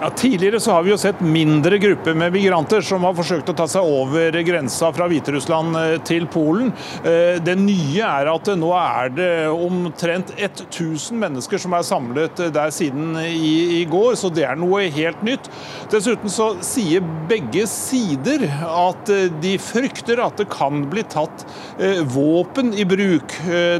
Ja, 0.04 0.10
tidligere 0.10 0.60
så 0.60 0.72
har 0.72 0.82
vi 0.82 0.90
jo 0.90 0.96
sett 1.00 1.20
mindre 1.24 1.78
grupper 1.78 2.14
med 2.14 2.32
migranter 2.32 2.82
som 2.84 3.06
har 3.08 3.14
forsøkt 3.16 3.48
å 3.48 3.54
ta 3.56 3.64
seg 3.72 3.86
over 3.88 4.34
grensa 4.44 4.90
fra 4.92 5.06
Hviterussland 5.08 5.78
eh, 5.80 5.92
til 6.04 6.26
Polen. 6.28 6.74
Eh, 7.08 7.38
det 7.40 7.54
nye 7.56 8.04
er 8.04 8.28
at 8.28 8.50
nå 8.60 8.68
er 8.76 9.14
det 9.16 9.28
omtrent 9.48 10.34
1000 10.36 11.16
mennesker 11.22 11.62
som 11.62 11.72
er 11.72 11.86
samlet 11.88 12.42
der 12.52 12.74
siden 12.76 13.16
i, 13.22 13.78
i 13.78 13.86
går, 13.88 14.18
så 14.20 14.28
det 14.28 14.44
er 14.44 14.60
noe 14.60 14.82
helt 14.92 15.24
nytt. 15.24 15.48
Dessuten 15.94 16.28
så 16.28 16.50
sier 16.60 17.00
begge 17.30 17.64
sider 17.72 18.44
at 18.60 19.14
eh, 19.14 19.32
de 19.40 19.54
frykter 19.56 20.20
at 20.20 20.36
det 20.42 20.50
kan 20.52 20.84
bli 20.92 21.06
tatt 21.08 21.46
våpen 22.12 22.74
i 22.76 22.84
bruk 22.86 23.32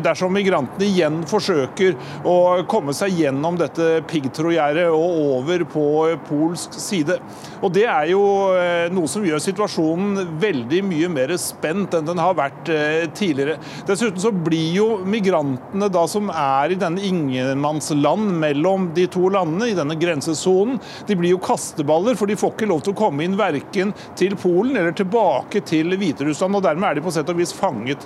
dersom 0.03 0.33
migrantene 0.35 0.87
igjen 0.87 1.20
forsøker 1.29 1.95
å 2.27 2.64
komme 2.70 2.95
seg 2.97 3.20
gjennom 3.20 3.59
dette 3.61 4.01
piggtrådgjerdet 4.09 4.89
og 4.89 5.20
over 5.37 5.68
på 5.68 5.85
polsk 6.28 6.76
side. 6.80 7.18
Og 7.64 7.72
Det 7.74 7.84
er 7.90 8.08
jo 8.12 8.22
eh, 8.56 8.86
noe 8.94 9.10
som 9.10 9.24
gjør 9.26 9.42
situasjonen 9.42 10.38
veldig 10.40 10.82
mye 10.86 11.10
mer 11.12 11.34
spent 11.40 11.94
enn 11.96 12.08
den 12.08 12.22
har 12.22 12.36
vært 12.38 12.70
eh, 12.72 13.04
tidligere. 13.14 13.58
Dessuten 13.88 14.22
så 14.22 14.32
blir 14.34 14.78
jo 14.78 14.88
migrantene 15.08 15.90
da 15.92 16.04
som 16.10 16.30
er 16.32 16.74
i 16.74 16.80
denne 16.80 17.04
ingenmannsland 17.04 18.34
mellom 18.40 18.90
de 18.96 19.06
to 19.10 19.28
landene, 19.32 19.70
i 19.72 19.78
denne 19.78 19.98
grensesonen, 20.00 20.80
de 21.08 21.18
blir 21.18 21.34
jo 21.34 21.42
kasteballer, 21.44 22.18
for 22.18 22.30
de 22.30 22.38
får 22.38 22.54
ikke 22.54 22.70
lov 22.70 22.84
til 22.84 22.94
å 22.94 23.00
komme 23.04 23.24
inn 23.26 23.38
verken 23.38 23.94
til 24.18 24.36
Polen 24.40 24.76
eller 24.78 24.94
tilbake 24.96 25.64
til 25.66 25.96
Hviterussland. 25.98 26.58
og 26.58 26.66
Dermed 26.66 26.90
er 26.90 26.98
de 26.98 27.06
på 27.06 27.14
sett 27.14 27.30
og 27.32 27.40
vis 27.40 27.54
fanget. 27.56 28.04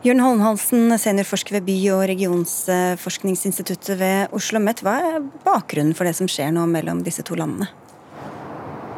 Jørn 0.00 0.22
Holmhalsen, 0.24 0.94
seniorforsker 0.96 1.58
ved 1.58 1.66
By- 1.66 1.90
og 1.92 2.06
regionsforskningsinstituttet 2.08 3.98
ved 4.00 4.30
Oslo 4.32 4.56
OsloMet. 4.56 4.80
Hva 4.80 4.94
er 4.96 5.18
bakgrunnen 5.44 5.92
for 5.92 6.08
det 6.08 6.14
som 6.16 6.30
skjer 6.30 6.54
nå 6.56 6.62
mellom 6.70 7.02
disse 7.04 7.20
to 7.28 7.36
landene? 7.36 7.68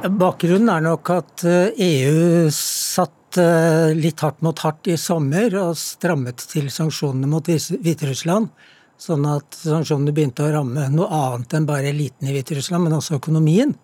Bakgrunnen 0.06 0.70
er 0.70 0.86
nok 0.86 1.10
at 1.10 1.42
EU 1.42 1.74
eh, 1.74 2.46
e 2.46 2.54
satt 2.54 3.42
eh, 3.42 3.90
litt 3.98 4.22
hardt 4.22 4.46
mot 4.46 4.62
hardt 4.62 4.92
i 4.94 4.96
sommer 4.96 5.58
og 5.58 5.74
strammet 5.78 6.46
til 6.54 6.70
sanksjonene 6.70 7.26
mot 7.34 7.50
Hviterussland. 7.50 8.54
Sånn 8.94 9.26
at 9.26 9.58
sanksjonene 9.58 10.14
begynte 10.14 10.46
å 10.46 10.54
ramme 10.54 10.86
noe 10.94 11.10
annet 11.10 11.58
enn 11.58 11.66
bare 11.66 11.90
eliten 11.90 12.30
i 12.30 12.38
Hviterussland, 12.38 12.86
men 12.86 13.00
også 13.02 13.18
økonomien. 13.18 13.74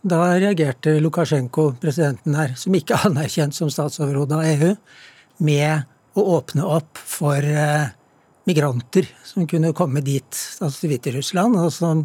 Da 0.00 0.32
reagerte 0.32 0.96
Lukasjenko, 0.96 1.74
presidenten 1.76 2.40
her, 2.40 2.56
som 2.56 2.72
ikke 2.72 2.96
er 2.96 3.10
anerkjent 3.12 3.52
som 3.52 3.68
statsoverhode 3.68 4.40
av 4.40 4.48
EU, 4.48 4.78
med 5.44 5.90
å 6.14 6.24
åpne 6.38 6.64
opp 6.76 6.98
for 6.98 7.42
eh, 7.42 7.92
migranter 8.48 9.08
som 9.26 9.48
kunne 9.50 9.74
komme 9.76 10.02
dit, 10.04 10.40
altså 10.60 10.84
til 10.84 10.94
Hviterussland, 10.94 11.58
og 11.58 11.72
som 11.74 12.04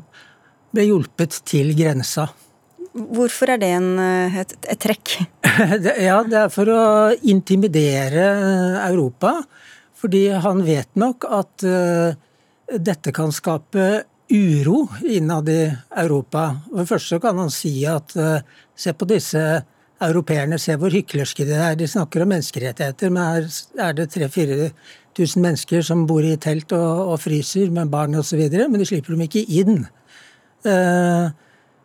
ble 0.74 0.86
hjulpet 0.90 1.42
til 1.50 1.74
grensa. 1.78 2.30
Hvorfor 2.90 3.54
er 3.54 3.62
det 3.62 3.74
en, 3.78 3.92
eh, 4.02 4.40
et, 4.44 4.56
et 4.66 4.82
trekk? 4.82 5.18
ja, 6.10 6.22
det 6.26 6.40
er 6.46 6.54
for 6.54 6.72
å 6.74 6.84
intimidere 7.22 8.32
Europa. 8.88 9.38
Fordi 10.00 10.30
han 10.32 10.64
vet 10.64 10.96
nok 10.96 11.26
at 11.28 11.66
uh, 11.68 12.16
dette 12.72 13.12
kan 13.12 13.34
skape 13.36 13.88
uro 14.32 14.86
innad 15.04 15.50
i 15.52 15.66
Europa. 15.92 16.46
For 16.70 16.80
det 16.80 16.92
første 16.94 17.20
kan 17.24 17.42
han 17.42 17.52
si 17.52 17.74
at 17.90 18.16
uh, 18.16 18.40
se 18.80 18.94
på 18.96 19.10
disse 19.10 19.44
europeerne 20.06 20.60
ser 20.62 20.80
hvor 20.80 20.94
hyklerske 20.94 21.46
de 21.48 21.58
er. 21.58 21.76
De 21.80 21.88
snakker 21.90 22.24
om 22.24 22.32
menneskerettigheter, 22.34 23.12
men 23.14 23.24
her 23.26 23.90
er 23.90 23.98
det 23.98 24.08
3000-4000 24.16 25.44
mennesker 25.44 25.86
som 25.86 26.06
bor 26.10 26.26
i 26.26 26.38
telt 26.42 26.72
og, 26.78 27.14
og 27.14 27.22
fryser 27.24 27.72
med 27.76 27.92
barn 27.92 28.16
osv., 28.20 28.42
men 28.62 28.80
de 28.80 28.88
slipper 28.88 29.16
dem 29.16 29.28
ikke 29.28 29.46
inn. 29.62 29.86
Uh, 30.66 31.30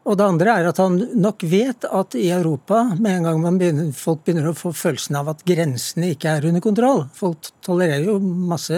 og 0.05 0.19
det 0.21 0.25
andre 0.27 0.55
er 0.59 0.67
at 0.69 0.79
han 0.83 0.99
nok 1.17 1.45
vet 1.49 1.87
at 1.89 2.17
i 2.21 2.27
Europa, 2.35 2.83
med 2.99 3.21
en 3.21 3.29
gang 3.29 3.61
begynner, 3.61 3.93
folk 3.97 4.25
begynner 4.25 4.51
å 4.51 4.57
få 4.59 4.75
følelsen 4.77 5.17
av 5.17 5.31
at 5.33 5.45
grensene 5.49 6.11
ikke 6.13 6.35
er 6.35 6.49
under 6.51 6.61
kontroll 6.65 7.07
Folk 7.17 7.49
tolererer 7.65 8.11
jo 8.11 8.19
masse 8.21 8.77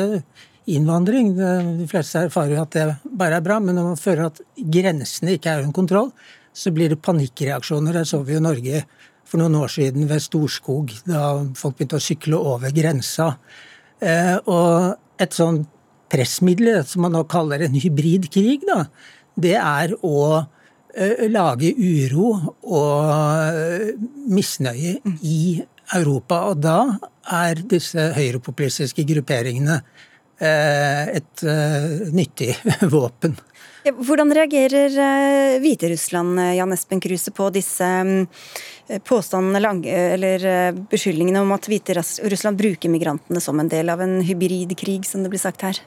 innvandring, 0.70 1.32
de 1.36 1.86
fleste 1.90 2.26
erfarer 2.28 2.54
jo 2.54 2.62
at 2.62 2.74
det 2.74 2.86
bare 3.18 3.40
er 3.40 3.46
bra, 3.46 3.58
men 3.62 3.74
når 3.78 3.88
man 3.90 3.98
føler 3.98 4.28
at 4.28 4.40
grensene 4.56 5.34
ikke 5.34 5.50
er 5.50 5.64
under 5.64 5.74
kontroll, 5.74 6.12
så 6.56 6.72
blir 6.74 6.94
det 6.94 7.02
panikkreaksjoner. 7.04 7.98
Det 7.98 8.06
så 8.08 8.22
vi 8.24 8.36
jo 8.36 8.42
Norge 8.42 8.84
for 9.26 9.42
noen 9.42 9.56
år 9.58 9.72
siden 9.72 10.06
ved 10.10 10.22
Storskog, 10.24 10.92
da 11.08 11.22
folk 11.58 11.78
begynte 11.78 11.98
å 11.98 12.02
sykle 12.02 12.38
over 12.38 12.74
grensa. 12.74 13.32
Eh, 14.00 14.36
og 14.46 15.22
et 15.22 15.36
sånn 15.36 15.64
pressmiddel, 16.12 16.82
som 16.86 17.06
man 17.06 17.16
nå 17.16 17.24
kaller 17.30 17.64
en 17.66 17.74
hybridkrig, 17.76 18.60
da, 18.68 18.84
det 19.36 19.56
er 19.58 19.96
å 20.06 20.18
eh, 20.94 21.26
lage 21.32 21.72
uro 21.74 22.30
og 22.62 23.10
eh, 23.10 23.94
misnøye 24.30 24.98
i 25.26 25.40
Europa. 25.96 26.44
Og 26.52 26.62
da 26.62 26.78
er 27.42 27.64
disse 27.66 28.12
høyrepopulistiske 28.16 29.06
grupperingene 29.08 29.80
et 30.36 31.42
nyttig 32.12 32.50
våpen. 32.92 33.32
Hvordan 33.86 34.32
reagerer 34.34 35.60
Hviterussland 35.62 36.40
Jan 36.56 36.72
Espen 36.74 37.00
Kruse, 37.00 37.30
på 37.30 37.50
disse 37.54 37.86
mm, 37.86 38.26
påstandene 39.06 39.60
eller 40.14 40.46
eh, 40.46 40.78
beskyldningene 40.90 41.42
om 41.44 41.52
at 41.54 41.68
Hviterussland 41.70 42.58
bruker 42.58 42.90
migrantene 42.90 43.42
som 43.42 43.60
en 43.60 43.70
del 43.70 43.90
av 43.92 44.02
en 44.02 44.20
hybridkrig, 44.26 45.04
som 45.06 45.22
det 45.22 45.30
blir 45.30 45.42
sagt 45.42 45.62
her? 45.66 45.82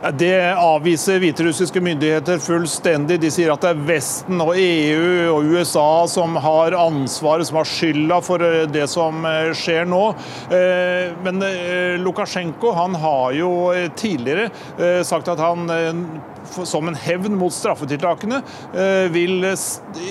Det 0.00 0.32
avviser 0.56 1.20
hviterussiske 1.20 1.80
myndigheter 1.84 2.38
fullstendig. 2.40 3.18
De 3.20 3.28
sier 3.32 3.52
at 3.52 3.60
det 3.60 3.74
er 3.74 3.82
Vesten 3.90 4.40
og 4.40 4.54
EU 4.56 5.34
og 5.34 5.50
USA 5.52 6.06
som 6.08 6.38
har 6.40 6.72
ansvaret, 6.78 7.44
som 7.44 7.58
har 7.60 7.68
skylda 7.68 8.20
for 8.24 8.40
eh, 8.46 8.64
det 8.72 8.86
som 8.88 9.20
eh, 9.28 9.50
skjer 9.56 9.84
nå. 9.90 10.02
Men 11.20 11.44
Lukasjenko 12.00 12.72
har 12.72 13.36
jo 13.36 13.50
tidligere 13.98 14.48
sagt 15.06 15.28
at 15.28 15.40
han 15.42 15.68
som 16.64 16.88
en 16.88 16.94
hevn 16.94 17.36
mot 17.36 17.52
straffetiltakene, 17.52 18.42
eh, 18.74 19.10
vil 19.12 19.44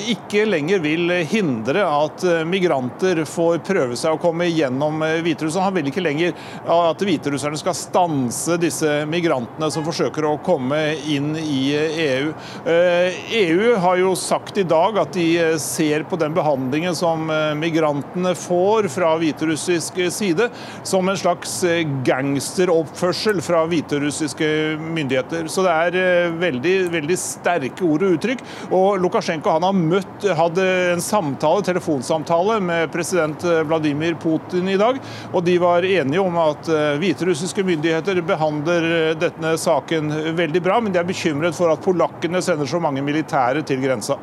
ikke 0.09 0.45
lenger 0.45 0.79
vil 0.83 1.11
hindre 1.29 1.83
at 1.85 2.23
eh, 2.23 2.43
migranter 2.47 3.23
får 3.27 3.61
prøve 3.67 3.97
seg 3.99 4.15
å 4.15 4.21
komme 4.21 4.47
gjennom 4.49 5.03
eh, 5.05 5.19
Hviterussland. 5.25 5.65
Han 5.69 5.77
vil 5.79 5.91
ikke 5.91 6.03
lenger 6.03 6.35
at 6.69 7.03
hviterusserne 7.05 7.59
skal 7.59 7.77
stanse 7.77 8.57
disse 8.61 9.03
migrantene 9.09 9.69
som 9.73 9.85
forsøker 9.85 10.25
å 10.27 10.37
komme 10.45 10.79
inn 11.09 11.33
i 11.39 11.61
EU. 11.75 12.31
EU 12.65 13.59
e 13.69 13.75
har 13.83 13.99
jo 13.99 14.13
sagt 14.19 14.57
i 14.59 14.65
dag 14.67 14.97
at 15.01 15.13
de 15.15 15.27
ser 15.61 16.05
på 16.09 16.17
den 16.19 16.33
behandlingen 16.35 16.95
som 16.97 17.27
migrantene 17.59 18.33
får 18.37 18.89
fra 18.91 19.11
hviterussisk 19.19 19.99
side, 20.13 20.49
som 20.87 21.09
en 21.09 21.19
slags 21.19 21.59
gangsteroppførsel 22.07 23.41
fra 23.45 23.63
hviterussiske 23.69 24.49
myndigheter. 24.79 25.49
Så 25.51 25.65
det 25.65 25.75
er 25.75 26.18
veldig, 26.39 26.75
veldig 26.93 27.17
sterke 27.19 27.85
ord 27.87 28.05
og 28.05 28.17
uttrykk. 28.17 28.43
Og 28.75 28.99
Lukasjenko 29.03 29.55
han 29.55 29.67
har 29.67 29.77
møtt, 29.77 30.27
hadde 30.39 30.67
en 30.93 31.03
samtale, 31.03 31.65
telefonsamtale 31.67 32.59
med 32.63 32.91
president 32.93 33.43
Vladimir 33.69 34.17
Putin 34.19 34.69
i 34.69 34.77
dag. 34.79 34.99
Og 35.33 35.43
de 35.45 35.57
var 35.61 35.85
enige 35.85 36.23
om 36.23 36.39
at 36.41 36.69
eh, 36.71 36.97
hviterussiske 37.01 37.63
myndigheter 37.65 38.21
behandler 38.25 38.89
eh, 38.89 39.13
denne 39.19 39.55
saken 39.59 40.11
veldig 40.37 40.63
bra, 40.65 40.79
men 40.81 40.95
de 40.95 41.01
er 41.01 41.07
bekymret 41.07 41.57
for 41.57 41.71
at 41.73 41.83
polakkene 41.85 42.41
sender 42.43 42.69
så 42.69 42.81
mange 42.83 43.03
militære 43.05 43.63
til 43.67 43.81
grensa. 43.83 44.19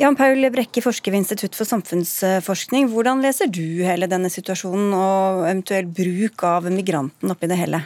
Jan 0.00 0.16
Paul 0.16 0.40
Brekke, 0.50 0.80
forsker 0.80 1.12
ved 1.12 1.20
Institutt 1.20 1.54
for 1.54 1.68
samfunnsforskning. 1.68 2.88
Hvordan 2.90 3.20
leser 3.22 3.50
du 3.52 3.84
hele 3.84 4.08
denne 4.10 4.32
situasjonen 4.32 4.94
og 4.96 5.42
eventuell 5.44 5.90
bruk 6.00 6.46
av 6.48 6.70
migranten 6.72 7.34
oppi 7.34 7.50
det 7.50 7.60
hele? 7.60 7.84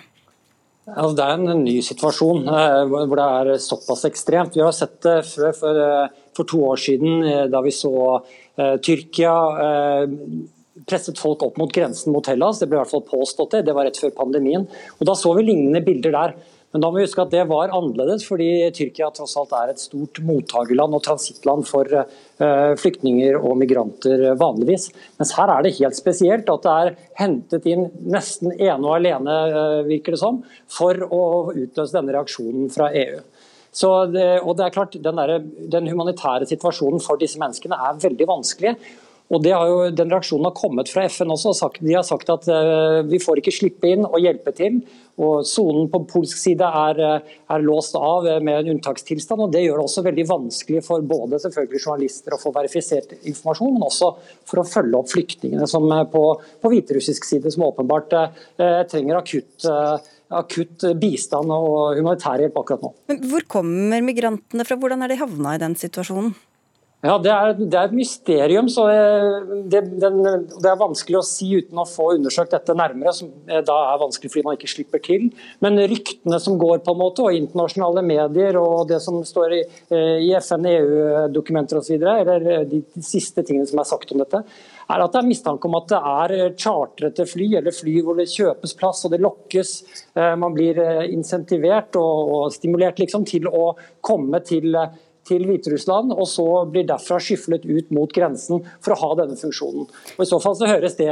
Altså, 0.87 1.14
det 1.18 1.24
er 1.24 1.41
en 1.41 1.64
ny 1.64 1.76
situasjon 1.82 2.45
hvor 2.47 3.18
det 3.18 3.24
er 3.26 3.62
såpass 3.62 4.05
ekstremt. 4.07 4.55
Vi 4.55 4.62
har 4.62 4.74
sett 4.74 5.01
det 5.03 5.16
før, 5.26 5.55
for, 5.59 5.80
for 6.39 6.51
to 6.53 6.61
år 6.68 6.78
siden, 6.78 7.24
da 7.51 7.62
vi 7.64 7.72
så 7.74 7.95
eh, 8.14 8.76
Tyrkia 8.87 9.32
eh, 9.64 10.05
presset 10.84 11.18
folk 11.18 11.43
opp 11.47 11.57
mot 11.61 11.72
grensen 11.72 12.12
mot 12.14 12.26
Hellas. 12.28 12.61
Det 12.61 12.68
ble 12.68 12.78
i 12.78 12.82
hvert 12.82 12.93
fall 12.93 13.07
påstått 13.09 13.57
det. 13.57 13.64
Det 13.66 13.74
var 13.76 13.89
rett 13.89 13.99
før 14.01 14.12
pandemien. 14.16 14.66
Og 14.99 15.09
Da 15.09 15.16
så 15.18 15.32
vi 15.37 15.47
lignende 15.47 15.82
bilder 15.84 16.14
der. 16.14 16.37
Men 16.76 16.82
da 16.84 16.90
må 16.92 16.98
vi 16.98 17.06
huske 17.06 17.24
at 17.24 17.30
det 17.32 17.46
var 17.48 17.70
annerledes, 17.72 18.26
fordi 18.28 18.50
Tyrkia 18.76 19.06
tross 19.16 19.32
alt 19.40 19.54
er 19.56 19.70
et 19.72 19.80
stort 19.80 20.18
mottakerland 20.28 20.92
og 20.92 21.00
transittland 21.06 21.64
for 21.64 21.88
uh, 21.88 22.74
flyktninger 22.76 23.38
og 23.40 23.54
migranter 23.56 24.26
vanligvis. 24.36 24.90
Mens 25.16 25.32
her 25.38 25.54
er 25.54 25.64
det 25.64 25.72
helt 25.78 25.96
spesielt 25.96 26.52
at 26.52 26.66
det 26.66 26.74
er 26.82 26.90
hentet 27.16 27.70
inn 27.72 27.86
nesten 28.12 28.52
ene 28.58 28.76
og 28.82 28.98
alene, 28.98 29.38
uh, 29.56 29.88
virker 29.88 30.18
det 30.18 30.20
som, 30.20 30.42
for 30.68 31.00
å 31.08 31.22
utløse 31.54 31.96
denne 31.96 32.12
reaksjonen 32.18 32.68
fra 32.76 32.90
EU. 32.92 33.24
Det, 34.12 34.28
og 34.44 34.52
det 34.60 34.68
er 34.68 34.76
klart, 34.76 35.00
den, 35.00 35.18
der, 35.22 35.48
den 35.72 35.88
humanitære 35.88 36.44
situasjonen 36.52 37.00
for 37.04 37.16
disse 37.20 37.40
menneskene 37.40 37.80
er 37.88 38.04
veldig 38.04 38.28
vanskelig. 38.28 38.76
Og 39.34 39.42
jo, 39.42 39.78
Den 39.90 40.12
reaksjonen 40.12 40.46
har 40.46 40.54
kommet 40.54 40.90
fra 40.92 41.06
FN 41.10 41.32
også. 41.34 41.54
De 41.80 41.96
har 41.96 42.06
sagt 42.06 42.30
at 42.30 42.46
uh, 42.46 43.02
vi 43.08 43.18
får 43.22 43.42
ikke 43.42 43.54
slippe 43.54 43.90
inn 43.90 44.06
og 44.06 44.20
hjelpe 44.22 44.54
til. 44.54 44.80
og 45.16 45.46
Sonen 45.48 45.88
på 45.90 46.02
polsk 46.10 46.36
side 46.38 46.66
er, 46.66 46.98
eh, 47.00 47.36
er, 47.48 47.62
låst 47.64 47.96
av 47.96 48.26
med 48.44 48.58
en 48.58 48.74
unntakstilstand. 48.74 49.40
og 49.46 49.52
Det 49.52 49.62
gjør 49.64 49.80
det 49.80 49.86
også 49.86 50.04
veldig 50.04 50.26
vanskelig 50.28 50.82
for 50.84 51.00
både 51.00 51.40
selvfølgelig 51.40 51.80
journalister 51.80 52.36
å 52.36 52.40
få 52.40 52.52
verifisert 52.52 53.14
informasjon, 53.22 53.72
men 53.78 53.86
også 53.86 54.10
for 54.44 54.60
å 54.60 54.66
følge 54.68 55.00
opp 55.00 55.08
flyktningene 55.14 55.68
som 55.70 55.88
eh, 55.90 56.04
på, 56.12 56.24
på 56.60 56.72
hviterussisk 56.74 57.24
side, 57.24 57.52
som 57.54 57.64
åpenbart 57.66 58.12
uh, 58.12 58.82
trenger 58.90 59.18
akutt 59.18 59.66
uh, 59.70 59.96
akutt 60.36 60.84
bistand 61.00 61.52
og 61.54 61.96
humanitær 61.96 62.42
hjelp 62.42 62.58
akkurat 62.60 62.84
nå. 62.84 62.92
Men 63.10 63.22
Hvor 63.30 63.46
kommer 63.56 64.04
migrantene 64.04 64.66
fra, 64.66 64.76
hvordan 64.76 65.04
er 65.06 65.12
de 65.12 65.20
havna 65.20 65.54
i 65.54 65.62
den 65.62 65.76
situasjonen? 65.78 66.34
Ja, 67.07 67.16
det 67.22 67.30
er, 67.30 67.52
det 67.57 67.78
er, 67.78 67.86
et 67.86 67.94
mysterium. 67.94 68.68
så 68.72 68.86
det, 69.70 69.82
den, 70.02 70.18
det, 70.24 70.66
er 70.66 70.80
vanskelig 70.80 71.20
å 71.20 71.26
si 71.26 71.48
uten 71.61 71.78
å 71.78 71.86
få 71.86 72.11
undersøkt 72.16 72.54
dette 72.57 72.74
nærmere. 72.74 73.12
som 73.14 73.30
da 73.46 73.76
er 73.92 74.00
vanskelig 74.02 74.32
fordi 74.32 74.44
man 74.46 74.59
ikke 74.59 74.72
slipper 74.72 75.02
til. 75.04 75.28
Men 75.62 75.78
ryktene 75.92 76.40
som 76.42 76.59
går, 76.59 76.80
på 76.86 76.96
en 76.96 77.02
måte, 77.02 77.22
og 77.22 77.36
internasjonale 77.36 78.02
medier 78.07 78.59
og 78.59 78.88
det 78.90 78.98
som 79.04 79.20
står 79.26 79.54
i, 79.54 79.62
i 80.26 80.32
FN, 80.40 80.66
EU-dokumenter 80.72 81.78
osv., 81.78 81.94
eller 82.16 82.66
de, 82.66 82.82
de 82.96 83.04
siste 83.07 83.44
tingene 83.46 83.68
som 83.70 83.82
er 83.82 83.88
sagt 83.88 84.14
om 84.14 84.24
dette, 84.24 84.42
er 84.86 85.02
at 85.02 85.14
det 85.14 85.20
er 85.20 85.26
mistanke 85.26 85.68
om 85.68 85.76
at 85.78 85.88
det 85.90 85.98
er 85.98 86.34
chartrete 86.59 87.26
fly, 87.28 87.48
eller 87.61 87.74
fly 87.74 87.96
hvor 88.07 88.18
det 88.18 88.28
kjøpes 88.30 88.76
plass 88.78 89.04
og 89.07 89.14
det 89.14 89.22
lokkes. 89.22 89.72
Eh, 90.14 90.34
man 90.38 90.54
blir 90.54 90.78
eh, 90.82 91.07
insentivert 91.14 91.98
og, 91.98 92.32
og 92.36 92.54
stimulert 92.54 93.02
liksom, 93.02 93.26
til 93.28 93.48
å 93.50 93.72
komme 94.04 94.42
til 94.46 94.78
til 95.26 95.44
Hviterussland, 95.48 96.14
og 96.14 96.26
så 96.30 96.46
blir 96.70 96.86
derfra 96.88 97.18
skyflet 97.22 97.66
ut 97.66 97.92
mot 97.94 98.12
grensen 98.12 98.62
for 98.84 98.94
å 98.94 99.00
ha 99.02 99.10
denne 99.22 99.38
funksjonen. 99.38 99.88
Og 100.16 100.22
I 100.22 100.28
så 100.30 100.40
fall 100.42 100.56
så 100.58 100.70
høres 100.70 100.98
det 100.98 101.10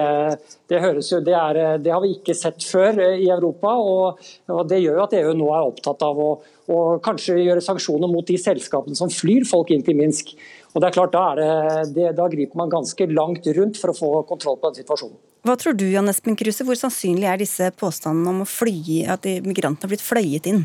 det, 0.70 0.80
høres 0.80 1.10
jo, 1.12 1.20
det, 1.24 1.34
er, 1.36 1.78
det 1.82 1.92
har 1.92 2.02
vi 2.04 2.14
ikke 2.16 2.36
sett 2.36 2.64
før 2.64 2.98
eh, 3.02 3.20
i 3.26 3.30
Europa. 3.32 3.74
og, 3.76 4.24
og 4.50 4.62
Det 4.70 4.80
gjør 4.80 5.00
jo 5.00 5.06
at 5.06 5.16
EU 5.20 5.34
nå 5.36 5.50
er 5.52 5.68
opptatt 5.68 6.04
av 6.06 6.20
å, 6.20 6.30
og 6.74 7.02
kanskje 7.04 7.40
gjøre 7.42 7.64
sanksjoner 7.64 8.10
mot 8.10 8.26
de 8.26 8.38
selskapene 8.40 8.96
som 8.98 9.12
flyr 9.12 9.44
folk 9.48 9.74
inn 9.74 9.84
til 9.84 9.98
Minsk. 9.98 10.32
Og 10.74 10.82
det 10.82 10.88
er 10.88 10.96
klart, 10.96 11.14
da, 11.14 11.50
det, 11.86 12.14
da 12.18 12.26
griper 12.30 12.58
man 12.58 12.72
ganske 12.72 13.06
langt 13.12 13.46
rundt 13.58 13.78
for 13.78 13.92
å 13.92 13.98
få 13.98 14.10
kontroll 14.28 14.58
på 14.58 14.70
den 14.72 14.82
situasjonen. 14.82 15.18
Hva 15.44 15.58
tror 15.60 15.76
du, 15.76 15.84
Jan 15.92 16.08
Espen 16.08 16.38
Kruse, 16.40 16.64
hvor 16.64 16.78
sannsynlig 16.78 17.28
er 17.28 17.42
disse 17.42 17.68
påstandene 17.76 18.32
om 18.32 18.42
å 18.42 18.48
fly, 18.48 19.04
at 19.12 19.28
migrantene 19.44 19.84
har 19.84 19.92
blitt 19.92 20.04
fløyet 20.04 20.48
inn? 20.48 20.64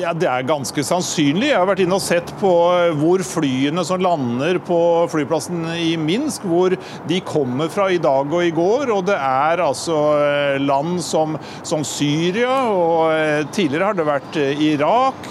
Ja, 0.00 0.14
Det 0.16 0.24
er 0.24 0.46
ganske 0.48 0.80
sannsynlig. 0.88 1.50
Jeg 1.50 1.58
har 1.60 1.66
vært 1.68 1.82
inne 1.84 1.98
og 1.98 2.00
sett 2.00 2.30
på 2.40 2.48
eh, 2.72 2.94
hvor 2.96 3.20
flyene 3.28 3.82
som 3.84 4.00
lander 4.00 4.56
på 4.64 4.78
flyplassen 5.12 5.66
i 5.76 5.98
Minsk, 6.00 6.46
hvor 6.48 6.72
de 7.10 7.18
kommer 7.28 7.68
fra 7.68 7.90
i 7.92 7.98
dag 8.00 8.32
og 8.32 8.40
i 8.40 8.54
går. 8.56 8.88
Og 8.88 9.02
det 9.10 9.18
er 9.18 9.60
altså 9.60 9.98
eh, 10.16 10.56
land 10.64 10.96
som, 11.04 11.36
som 11.60 11.84
Syria, 11.84 12.54
og 12.72 13.12
eh, 13.12 13.42
tidligere 13.52 13.90
har 13.90 13.98
det 13.98 14.08
vært 14.08 14.40
Irak. 14.64 15.28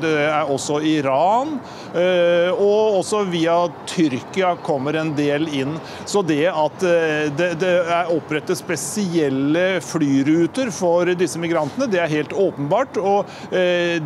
Det 0.00 0.14
er 0.30 0.48
også 0.48 0.80
Iran. 0.80 1.58
Og 1.90 3.00
også 3.00 3.24
via 3.26 3.56
Tyrkia 3.90 4.52
kommer 4.62 4.94
en 5.00 5.10
del 5.18 5.48
inn. 5.58 5.74
Så 6.08 6.22
det 6.22 6.44
at 6.46 6.84
det, 7.34 7.48
det 7.58 7.72
er 7.82 8.12
opprettet 8.14 8.60
spesielle 8.60 9.80
flyruter 9.82 10.70
for 10.74 11.10
disse 11.18 11.40
migrantene, 11.42 11.90
det 11.90 11.98
er 11.98 12.12
helt 12.14 12.36
åpenbart. 12.46 13.00
og 13.02 13.26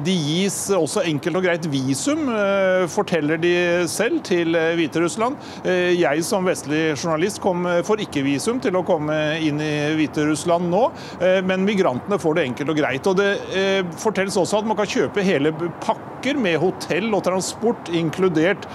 de 0.05 0.15
gis 0.15 0.57
også 0.75 1.03
enkelt 1.09 1.39
og 1.39 1.45
greit 1.47 1.67
visum, 1.71 2.29
eh, 2.33 2.85
forteller 2.91 3.41
de 3.41 3.55
selv 3.91 4.23
til 4.27 4.55
eh, 4.59 4.75
Hviterussland. 4.79 5.39
Eh, 5.65 5.93
jeg 5.99 6.25
som 6.27 6.47
vestlig 6.49 6.83
journalist 6.95 7.41
kom, 7.45 7.67
får 7.87 8.05
ikke 8.07 8.25
visum 8.27 8.61
til 8.63 8.79
å 8.79 8.85
komme 8.87 9.17
inn 9.45 9.61
i 9.63 9.73
Hviterussland 9.99 10.71
nå, 10.71 10.83
men 11.47 11.65
migrantene 11.67 12.19
får 12.21 12.37
det 12.37 12.45
enkelt 12.49 12.73
og 12.73 12.79
greit. 12.79 13.09
Og 13.11 13.17
Det 13.19 13.31
fortelles 14.01 14.37
også 14.41 14.61
at 14.61 14.69
man 14.69 14.79
kan 14.79 14.89
kjøpe 14.91 15.25
hele 15.25 15.53
pakker 15.85 16.39
med 16.41 16.59
hotell 16.63 17.11
og 17.15 17.25
transport 17.27 17.91
inkludert 17.95 18.67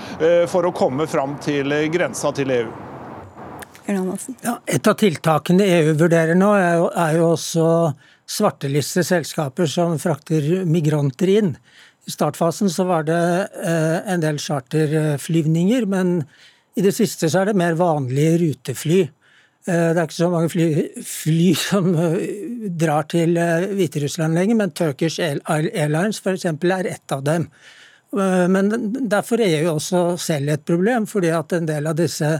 for 0.52 0.68
å 0.68 0.74
komme 0.76 1.08
fram 1.10 1.38
til 1.44 1.74
grensa 1.94 2.34
til 2.36 2.54
EU. 2.56 2.70
Ja, 3.90 4.60
et 4.70 4.88
av 4.88 4.98
tiltakene 5.00 5.66
EU 5.66 5.96
vurderer 5.98 6.38
nå, 6.38 6.52
er 6.54 6.76
jo, 6.78 6.90
er 6.94 7.16
jo 7.18 7.30
også 7.32 7.66
svarteliste 8.30 9.04
selskaper 9.06 9.70
som 9.70 9.98
frakter 10.02 10.66
migranter 10.70 11.32
inn. 11.40 11.54
I 12.08 12.14
startfasen 12.14 12.70
så 12.74 12.86
var 12.90 13.06
det 13.08 13.22
eh, 13.66 13.98
en 14.14 14.24
del 14.24 14.40
charterflyvninger, 14.42 15.88
men 15.90 16.20
i 16.78 16.86
det 16.86 16.94
siste 16.96 17.30
så 17.30 17.42
er 17.42 17.50
det 17.50 17.60
mer 17.60 17.78
vanlige 17.80 18.38
rutefly. 18.44 19.02
Eh, 19.68 19.90
det 19.94 19.98
er 19.98 20.06
ikke 20.06 20.20
så 20.20 20.30
mange 20.34 20.54
fly, 20.54 20.70
fly 21.06 21.50
som 21.58 21.92
eh, 21.98 22.24
drar 22.86 23.10
til 23.12 23.38
Hviterussland 23.74 24.38
lenger, 24.38 24.62
men 24.62 24.74
Turkish 24.78 25.20
Airlines 25.22 26.22
f.eks. 26.24 26.48
er 26.50 26.94
ett 26.94 27.18
av 27.18 27.26
dem. 27.26 27.50
Men 28.10 28.72
derfor 29.06 29.38
er 29.38 29.60
EU 29.60 29.76
også 29.76 30.00
selv 30.18 30.50
et 30.50 30.64
problem, 30.66 31.04
fordi 31.06 31.30
at 31.30 31.54
en 31.54 31.68
del 31.70 31.86
av 31.92 31.94
disse 32.00 32.40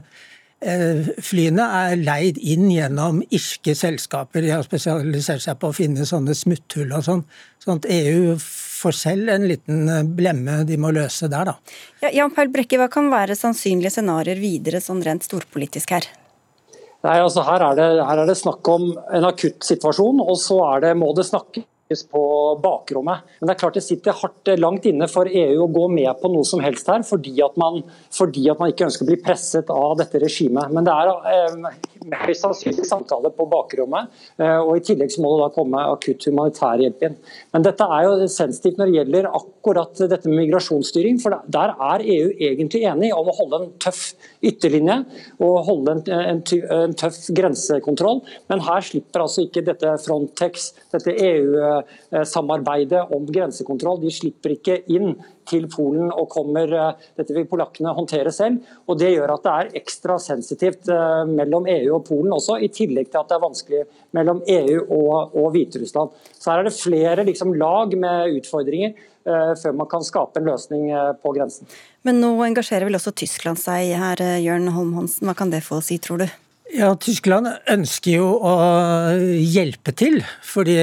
flyene 0.60 1.64
er 1.64 1.94
leid 2.02 2.40
inn 2.42 2.68
gjennom 2.72 3.22
irske 3.32 3.76
selskaper. 3.78 4.44
De 4.44 4.52
har 4.52 4.66
spesialisert 4.66 5.46
seg 5.46 5.60
på 5.60 5.70
å 5.70 5.76
finne 5.76 6.08
sånne 6.08 6.36
smutthull 6.36 6.92
og 6.98 7.06
sånn. 7.06 7.24
Sånn 7.64 7.80
at 7.80 7.88
EU 7.92 8.36
får 8.80 8.96
selv 8.96 9.32
en 9.34 9.48
liten 9.50 9.90
eh, 9.92 10.04
blemme 10.04 10.64
de 10.68 10.78
må 10.80 10.92
løse 10.96 11.30
der, 11.32 11.52
da. 11.52 11.56
Ja, 12.04 12.12
Jan 12.22 12.34
Paul 12.36 12.52
Brekke, 12.54 12.80
hva 12.80 12.90
kan 12.92 13.10
være 13.12 13.38
sannsynlige 13.40 13.94
scenarioer 13.98 14.40
videre 14.40 14.82
sånn 14.84 15.04
rent 15.06 15.28
storpolitisk 15.28 15.96
her? 15.98 16.08
Nei, 17.06 17.16
altså 17.16 17.46
her 17.48 17.64
er, 17.64 17.76
det, 17.80 17.90
her 18.04 18.24
er 18.24 18.28
det 18.28 18.36
snakk 18.40 18.68
om 18.68 18.90
en 19.16 19.28
akutt 19.28 19.64
situasjon, 19.64 20.20
og 20.20 20.36
så 20.40 20.60
det, 20.84 20.92
må 21.00 21.14
det 21.16 21.30
snakke 21.96 22.12
på 22.12 22.60
bakrommet. 22.62 23.20
Men 23.40 23.48
det 23.48 23.56
er 23.56 23.60
klart 23.60 23.74
det 23.74 23.84
sitter 23.84 24.12
hardt 24.14 24.48
langt 24.60 24.86
inne 24.86 25.08
for 25.08 25.26
EU 25.26 25.64
å 25.64 25.72
gå 25.74 25.88
med 25.90 26.22
på 26.22 26.30
noe 26.30 26.46
som 26.46 26.60
helst 26.60 26.88
her, 26.88 27.02
fordi 27.04 27.42
at 27.42 27.58
man, 27.58 27.82
fordi 28.12 28.50
at 28.50 28.60
man 28.60 28.70
ikke 28.70 28.86
ønsker 28.86 29.06
å 29.06 29.10
bli 29.10 29.22
presset 29.22 29.70
av 29.70 29.98
dette 29.98 30.20
regimet. 30.20 30.70
Men 30.72 30.86
det 30.86 30.94
er 30.94 31.10
eh, 31.10 31.99
høyst 32.24 32.46
sannsynlig 32.46 32.88
samtale 32.88 33.32
på 33.36 33.48
bakrommet, 33.52 34.10
eh, 34.40 34.58
og 34.58 34.78
i 34.78 34.84
tillegg 34.86 35.14
så 35.14 35.24
må 35.24 35.34
det 35.34 35.44
da 35.44 35.50
komme 35.56 35.84
akutt 35.94 36.28
humanitær 36.30 36.84
hjelp 36.84 37.06
inn. 37.08 37.18
Men 37.54 37.66
dette 37.66 37.88
er 37.88 38.08
jo 38.08 38.30
sensitivt 38.32 38.80
når 38.80 38.90
det 38.90 38.98
gjelder 39.00 39.30
akkurat 39.42 40.04
dette 40.14 40.30
med 40.30 40.44
migrasjonsstyring, 40.44 41.20
for 41.24 41.38
der 41.48 41.76
er 41.76 42.06
EU 42.06 42.32
egentlig 42.50 42.84
enig 42.90 43.12
om 43.16 43.30
å 43.30 43.38
holde 43.40 43.62
en 43.64 43.72
tøff 43.82 44.14
ytterlinje 44.46 45.02
og 45.44 45.56
holde 45.68 45.98
en, 45.98 46.04
en, 46.34 46.44
en 46.78 46.98
tøff 47.00 47.22
grensekontroll. 47.36 48.24
Men 48.52 48.64
her 48.68 48.86
slipper 48.86 49.26
altså 49.26 49.46
ikke 49.46 49.66
dette 49.68 49.96
Frontex, 50.06 50.72
dette 50.94 51.14
EU 51.14 51.70
Eh, 52.12 53.06
om 53.10 53.26
grensekontroll. 53.26 54.02
De 54.02 54.12
slipper 54.12 54.56
ikke 54.56 54.80
inn 54.90 55.14
til 55.50 55.68
Polen 55.72 56.12
og 56.14 56.30
kommer 56.32 56.74
eh, 56.76 57.06
Dette 57.20 57.36
vil 57.36 57.48
polakkene 57.50 57.94
håndtere 57.98 58.32
selv. 58.36 58.64
og 58.88 59.00
Det 59.00 59.12
gjør 59.14 59.36
at 59.36 59.46
det 59.46 59.54
er 59.56 59.82
ekstra 59.82 60.20
sensitivt 60.22 60.90
eh, 60.94 61.24
mellom 61.30 61.68
EU 61.70 61.94
og 61.98 62.06
Polen 62.08 62.36
også, 62.36 62.60
i 62.62 62.72
tillegg 62.74 63.12
til 63.12 63.22
at 63.22 63.32
det 63.32 63.38
er 63.38 63.46
vanskelig 63.46 63.86
mellom 64.18 64.42
EU 64.48 64.82
og, 64.86 65.38
og 65.38 65.54
Hviterussland. 65.56 66.18
Så 66.38 66.52
her 66.52 66.64
er 66.64 66.70
det 66.70 66.76
flere 66.78 67.28
liksom, 67.28 67.56
lag 67.60 67.96
med 67.98 68.40
utfordringer 68.40 69.08
før 69.30 69.76
man 69.78 69.86
kan 69.92 70.02
skape 70.02 70.40
en 70.40 70.48
løsning 70.48 70.88
på 71.22 71.34
grensen. 71.36 71.68
Men 72.08 72.18
nå 72.24 72.32
engasjerer 72.48 72.88
vel 72.88 72.98
også 72.98 73.12
Tyskland 73.20 73.60
seg 73.62 73.92
her, 74.00 74.24
Jørn 74.42 74.72
Holm 74.74 74.96
Hansen. 74.98 75.28
Hva 75.30 75.36
kan 75.38 75.52
det 75.54 75.60
få 75.68 75.78
å 75.78 75.86
si, 75.86 76.00
tror 76.02 76.24
du? 76.24 76.26
Ja, 76.70 76.92
Tyskland 77.02 77.50
ønsker 77.72 78.20
jo 78.20 78.28
å 78.46 78.54
hjelpe 79.42 79.94
til. 79.98 80.20
Fordi 80.46 80.76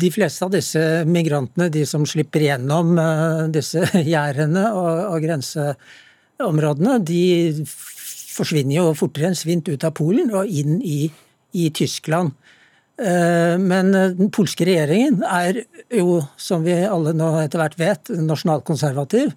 de 0.00 0.10
fleste 0.12 0.46
av 0.46 0.54
disse 0.54 0.82
migrantene, 1.08 1.68
de 1.72 1.84
som 1.88 2.06
slipper 2.08 2.46
gjennom 2.46 2.94
eh, 3.02 3.42
disse 3.52 3.84
gjerdene 4.12 4.70
og, 4.72 5.02
og 5.12 5.26
grenseområdene, 5.26 6.98
de 7.04 7.22
forsvinner 7.68 8.78
jo 8.78 8.94
fortere 8.96 9.32
enn 9.32 9.38
svint 9.38 9.68
ut 9.68 9.84
av 9.84 9.96
Polen 9.98 10.32
og 10.32 10.48
inn 10.48 10.78
i, 10.80 11.10
i 11.52 11.68
Tyskland. 11.74 12.36
Men 12.98 13.92
den 13.94 14.30
polske 14.34 14.64
regjeringen 14.66 15.20
er 15.22 15.60
jo, 15.94 16.16
som 16.34 16.64
vi 16.64 16.72
alle 16.82 17.12
nå 17.14 17.28
etter 17.44 17.60
hvert 17.60 17.76
vet, 17.78 18.10
nasjonalkonservativ. 18.10 19.30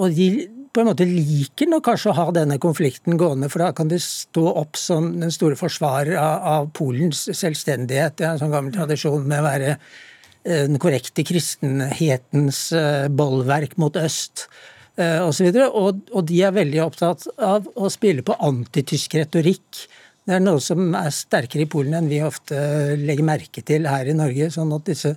Og 0.00 0.16
de 0.16 0.28
på 0.74 0.82
en 0.82 0.88
måte 0.90 1.06
liker 1.06 1.70
nok 1.70 1.84
kanskje 1.86 2.10
å 2.10 2.16
ha 2.18 2.26
denne 2.34 2.58
konflikten 2.62 3.18
gående, 3.20 3.48
for 3.52 3.62
da 3.62 3.70
kan 3.76 3.90
de 3.90 4.00
stå 4.02 4.44
opp 4.58 4.78
som 4.78 5.12
den 5.20 5.32
store 5.34 5.58
forsvarer 5.58 6.18
av, 6.18 6.72
Polens 6.74 7.28
selvstendighet. 7.30 8.16
Det 8.18 8.26
er 8.26 8.34
en 8.34 8.42
sånn 8.42 8.54
gammel 8.54 8.74
tradisjon 8.74 9.26
med 9.30 9.42
å 9.42 9.46
være 9.46 9.70
eh, 9.76 10.64
den 10.66 10.80
korrekte 10.82 11.22
kristenhetens 11.26 12.66
eh, 12.74 13.06
bollverk 13.08 13.78
mot 13.80 14.00
øst 14.02 14.48
Og, 14.94 15.32
så 15.34 15.42
videre. 15.42 15.64
og, 15.74 16.04
og 16.14 16.22
de 16.28 16.36
er 16.46 16.52
veldig 16.54 16.78
opptatt 16.84 17.24
av 17.42 17.64
å 17.74 17.88
spille 17.90 18.22
på 18.22 18.36
antitysk 18.46 19.16
retorikk. 19.18 19.80
Det 20.22 20.36
er 20.36 20.44
noe 20.44 20.60
som 20.62 20.94
er 20.94 21.08
sterkere 21.10 21.64
i 21.64 21.70
Polen 21.72 21.96
enn 21.98 22.06
vi 22.06 22.20
ofte 22.22 22.60
legger 23.00 23.26
merke 23.26 23.64
til 23.66 23.88
her 23.90 24.06
i 24.06 24.14
Norge. 24.14 24.52
sånn 24.54 24.70
at 24.76 24.86
disse 24.86 25.16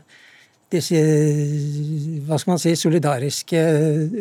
disse 0.73 1.01
hva 2.27 2.37
skal 2.39 2.53
man 2.53 2.61
si, 2.61 2.73
solidariske 2.75 3.59
eh, 3.59 4.17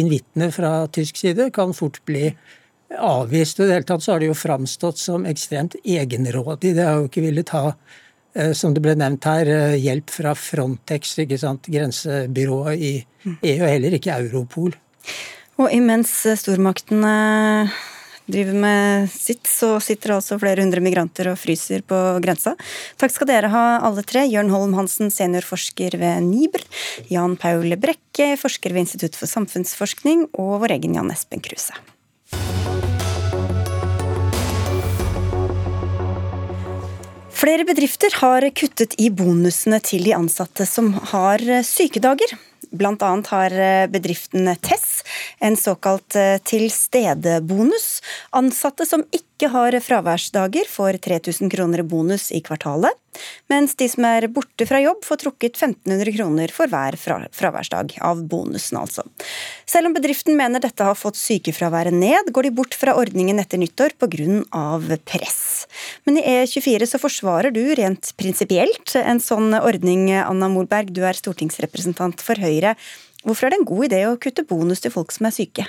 invittene 0.00 0.50
fra 0.54 0.86
tysk 0.92 1.20
side 1.20 1.50
kan 1.54 1.74
fort 1.76 2.00
bli 2.08 2.26
avvist. 2.96 3.60
Og 3.60 3.66
I 3.66 3.68
det 3.68 3.78
hele 3.78 3.88
tatt 3.88 4.04
så 4.04 4.14
har 4.14 4.22
det 4.22 4.30
jo 4.30 4.38
framstått 4.38 5.00
som 5.02 5.26
ekstremt 5.28 5.78
egenrådig. 5.82 6.74
Det 6.76 6.86
har 6.86 7.00
jo 7.00 7.10
ikke 7.10 7.24
villet 7.28 7.54
ha, 7.54 7.72
eh, 8.34 8.52
som 8.58 8.74
det 8.74 8.82
ble 8.82 8.96
nevnt 8.98 9.30
her, 9.30 9.46
eh, 9.46 9.78
hjelp 9.82 10.10
fra 10.10 10.34
Frontex, 10.34 11.16
ikke 11.22 11.38
sant, 11.38 11.70
grensebyrået 11.70 12.76
i 12.78 12.94
EU, 13.26 13.60
og 13.62 13.70
heller 13.70 13.98
ikke 13.98 14.18
Europol. 14.18 14.74
Og 15.56 15.72
imens 15.72 16.10
stormaktene 16.36 17.70
driver 18.26 18.58
med 18.60 19.10
sitt, 19.10 19.46
så 19.46 19.76
sitter 19.82 20.12
det 20.12 20.18
altså 20.18 20.38
flere 20.42 20.62
hundre 20.64 20.82
migranter 20.84 21.30
og 21.30 21.38
fryser 21.40 21.84
på 21.86 21.98
grensa. 22.24 22.56
Takk 23.00 23.14
skal 23.14 23.30
dere 23.30 23.50
ha 23.52 23.64
alle 23.86 24.04
tre. 24.06 24.26
Jørn 24.26 24.52
Holm 24.54 24.76
Hansen, 24.78 25.12
seniorforsker 25.14 25.98
ved 26.00 26.26
NIBR. 26.26 26.64
Jan 27.12 27.36
Paul 27.40 27.76
Brekke, 27.80 28.32
forsker 28.40 28.74
ved 28.74 28.86
Institutt 28.86 29.18
for 29.18 29.30
samfunnsforskning. 29.30 30.28
Og 30.34 30.58
vår 30.64 30.78
egen 30.78 30.98
Jan 30.98 31.12
Espen 31.14 31.44
Kruse. 31.44 31.76
Flere 37.36 37.66
bedrifter 37.68 38.14
har 38.22 38.46
kuttet 38.56 38.96
i 38.98 39.10
bonusene 39.12 39.78
til 39.84 40.06
de 40.08 40.14
ansatte 40.16 40.64
som 40.66 40.94
har 41.12 41.42
sykedager. 41.68 42.32
Annet 42.72 43.30
har 43.32 43.52
eh, 43.52 43.86
bedriften 43.90 44.50
Tess 44.62 45.02
en 45.38 45.56
såkalt 45.56 46.16
eh, 46.16 46.36
tilstedebonus. 46.42 48.02
Ansatte 48.30 48.86
som 48.86 49.04
ikke 49.14 49.50
har 49.52 49.76
fraværsdager, 49.80 50.68
får 50.70 51.00
3000 51.04 51.50
kroner 51.52 51.82
bonus 51.82 52.30
i 52.32 52.40
kvartalet. 52.40 52.94
Mens 53.52 53.76
de 53.78 53.88
som 53.90 54.06
er 54.08 54.28
borte 54.32 54.66
fra 54.68 54.80
jobb, 54.82 55.04
får 55.06 55.20
trukket 55.22 55.56
1500 55.58 56.14
kroner 56.16 56.52
for 56.54 56.70
hver 56.70 56.98
fraværsdag. 56.98 57.96
Av 58.04 58.22
bonusen, 58.28 58.78
altså. 58.80 59.06
Selv 59.68 59.90
om 59.90 59.96
bedriften 59.96 60.38
mener 60.38 60.62
dette 60.62 60.86
har 60.86 60.98
fått 60.98 61.18
sykefraværet 61.20 61.94
ned, 61.94 62.32
går 62.34 62.48
de 62.48 62.54
bort 62.58 62.76
fra 62.78 62.96
ordningen 62.98 63.40
etter 63.42 63.60
nyttår 63.62 63.96
pga. 64.00 64.98
press. 65.06 65.66
Men 66.04 66.18
i 66.18 66.22
E24 66.22 66.86
så 66.86 67.00
forsvarer 67.00 67.52
du 67.54 67.62
rent 67.74 68.12
prinsipielt 68.16 68.96
en 68.96 69.20
sånn 69.20 69.54
ordning, 69.54 70.10
Anna 70.12 70.48
Molberg. 70.48 70.92
Du 70.92 71.02
er 71.04 71.18
stortingsrepresentant 71.18 72.22
for 72.24 72.38
Høyre. 72.40 72.76
Hvorfor 73.26 73.46
er 73.46 73.54
det 73.54 73.60
en 73.60 73.68
god 73.68 73.88
idé 73.88 74.04
å 74.06 74.18
kutte 74.20 74.46
bonus 74.46 74.84
til 74.84 74.94
folk 74.94 75.14
som 75.14 75.26
er 75.26 75.34
syke? 75.34 75.66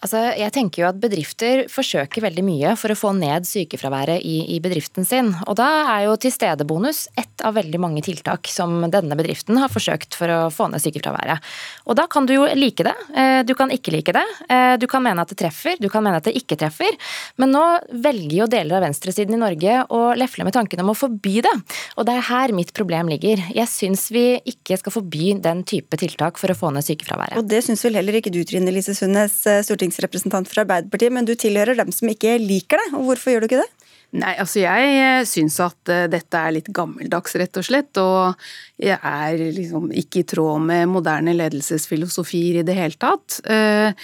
Altså, 0.00 0.20
jeg 0.32 0.48
tenker 0.54 0.80
jo 0.80 0.86
at 0.88 1.00
Bedrifter 1.00 1.66
forsøker 1.68 2.24
veldig 2.24 2.42
mye 2.46 2.72
for 2.80 2.92
å 2.92 2.96
få 2.96 3.10
ned 3.18 3.44
sykefraværet 3.44 4.22
i, 4.24 4.38
i, 4.54 4.56
bedriften 4.64 5.04
sin. 5.04 5.34
Og 5.44 5.58
Da 5.60 5.66
er 5.92 6.06
jo 6.06 6.14
tilstedebonus 6.20 7.02
ett 7.20 7.44
av 7.44 7.58
veldig 7.58 7.80
mange 7.82 8.00
tiltak 8.04 8.48
som 8.48 8.78
denne 8.88 9.16
bedriften 9.18 9.60
har 9.60 9.68
forsøkt 9.72 10.16
for 10.16 10.32
å 10.32 10.38
få 10.52 10.70
ned 10.72 10.80
sykefraværet. 10.80 11.44
Og 11.84 11.98
Da 12.00 12.06
kan 12.08 12.24
du 12.24 12.32
jo 12.32 12.46
like 12.56 12.86
det, 12.86 12.94
eh, 13.12 13.42
du 13.44 13.52
kan 13.54 13.68
ikke 13.68 13.92
like 13.92 14.14
det. 14.16 14.24
Eh, 14.48 14.78
du 14.80 14.86
kan 14.88 15.04
mene 15.04 15.20
at 15.20 15.28
det 15.28 15.36
treffer, 15.42 15.76
du 15.76 15.90
kan 15.92 16.02
mene 16.06 16.16
at 16.16 16.24
det 16.24 16.32
ikke 16.40 16.56
treffer. 16.56 16.96
Men 17.36 17.52
nå 17.52 17.64
velger 17.92 18.38
jo 18.38 18.48
deler 18.48 18.80
av 18.80 18.86
venstresiden 18.88 19.36
i 19.36 19.42
Norge 19.44 19.84
å 19.92 20.16
lefle 20.16 20.48
med 20.48 20.56
tanken 20.56 20.80
om 20.80 20.94
å 20.94 20.96
forby 20.96 21.44
det. 21.44 21.52
Og 22.00 22.08
det 22.08 22.16
er 22.16 22.28
her 22.30 22.56
mitt 22.56 22.72
problem 22.72 23.12
ligger. 23.12 23.36
Jeg 23.52 23.68
syns 23.68 24.08
vi 24.08 24.40
ikke 24.48 24.80
skal 24.80 24.96
forby 24.96 25.36
den 25.36 25.60
type 25.62 25.92
tiltak 26.00 26.40
for 26.40 26.48
å 26.48 26.56
få 26.56 26.72
ned 26.72 26.88
sykefraværet. 26.88 27.36
Og 27.36 27.44
det 27.44 27.60
syns 27.68 27.84
vel 27.84 28.00
heller 28.00 28.16
ikke 28.16 28.32
du, 28.32 28.40
Trine 28.48 28.72
Lise 28.72 28.96
Sundnes, 28.96 29.36
stortingsrepresentant 29.44 29.89
storting 29.89 29.89
stortingsrepresentant 29.90 30.48
fra 30.48 30.64
Arbeiderpartiet, 30.64 31.12
men 31.12 31.26
du 31.26 31.34
tilhører 31.34 31.78
dem 31.78 31.92
som 31.92 32.08
ikke 32.10 32.38
liker 32.40 32.80
det. 32.80 32.94
og 32.94 33.10
Hvorfor 33.10 33.34
gjør 33.34 33.44
du 33.44 33.50
ikke 33.50 33.62
det? 33.62 33.70
Nei, 34.10 34.32
altså 34.42 34.58
jeg 34.58 34.94
eh, 34.98 35.20
syns 35.28 35.60
at 35.62 35.90
eh, 35.92 36.08
dette 36.10 36.34
er 36.34 36.56
litt 36.56 36.70
gammeldags, 36.74 37.36
rett 37.38 37.60
og 37.60 37.66
slett. 37.66 37.94
Og 38.02 38.34
jeg 38.82 38.98
er 38.98 39.44
liksom 39.54 39.92
ikke 39.94 40.24
i 40.24 40.26
tråd 40.26 40.64
med 40.66 40.90
moderne 40.90 41.34
ledelsesfilosofier 41.36 42.58
i 42.58 42.66
det 42.66 42.74
hele 42.74 42.98
tatt. 42.98 43.38
Eh, 43.46 43.94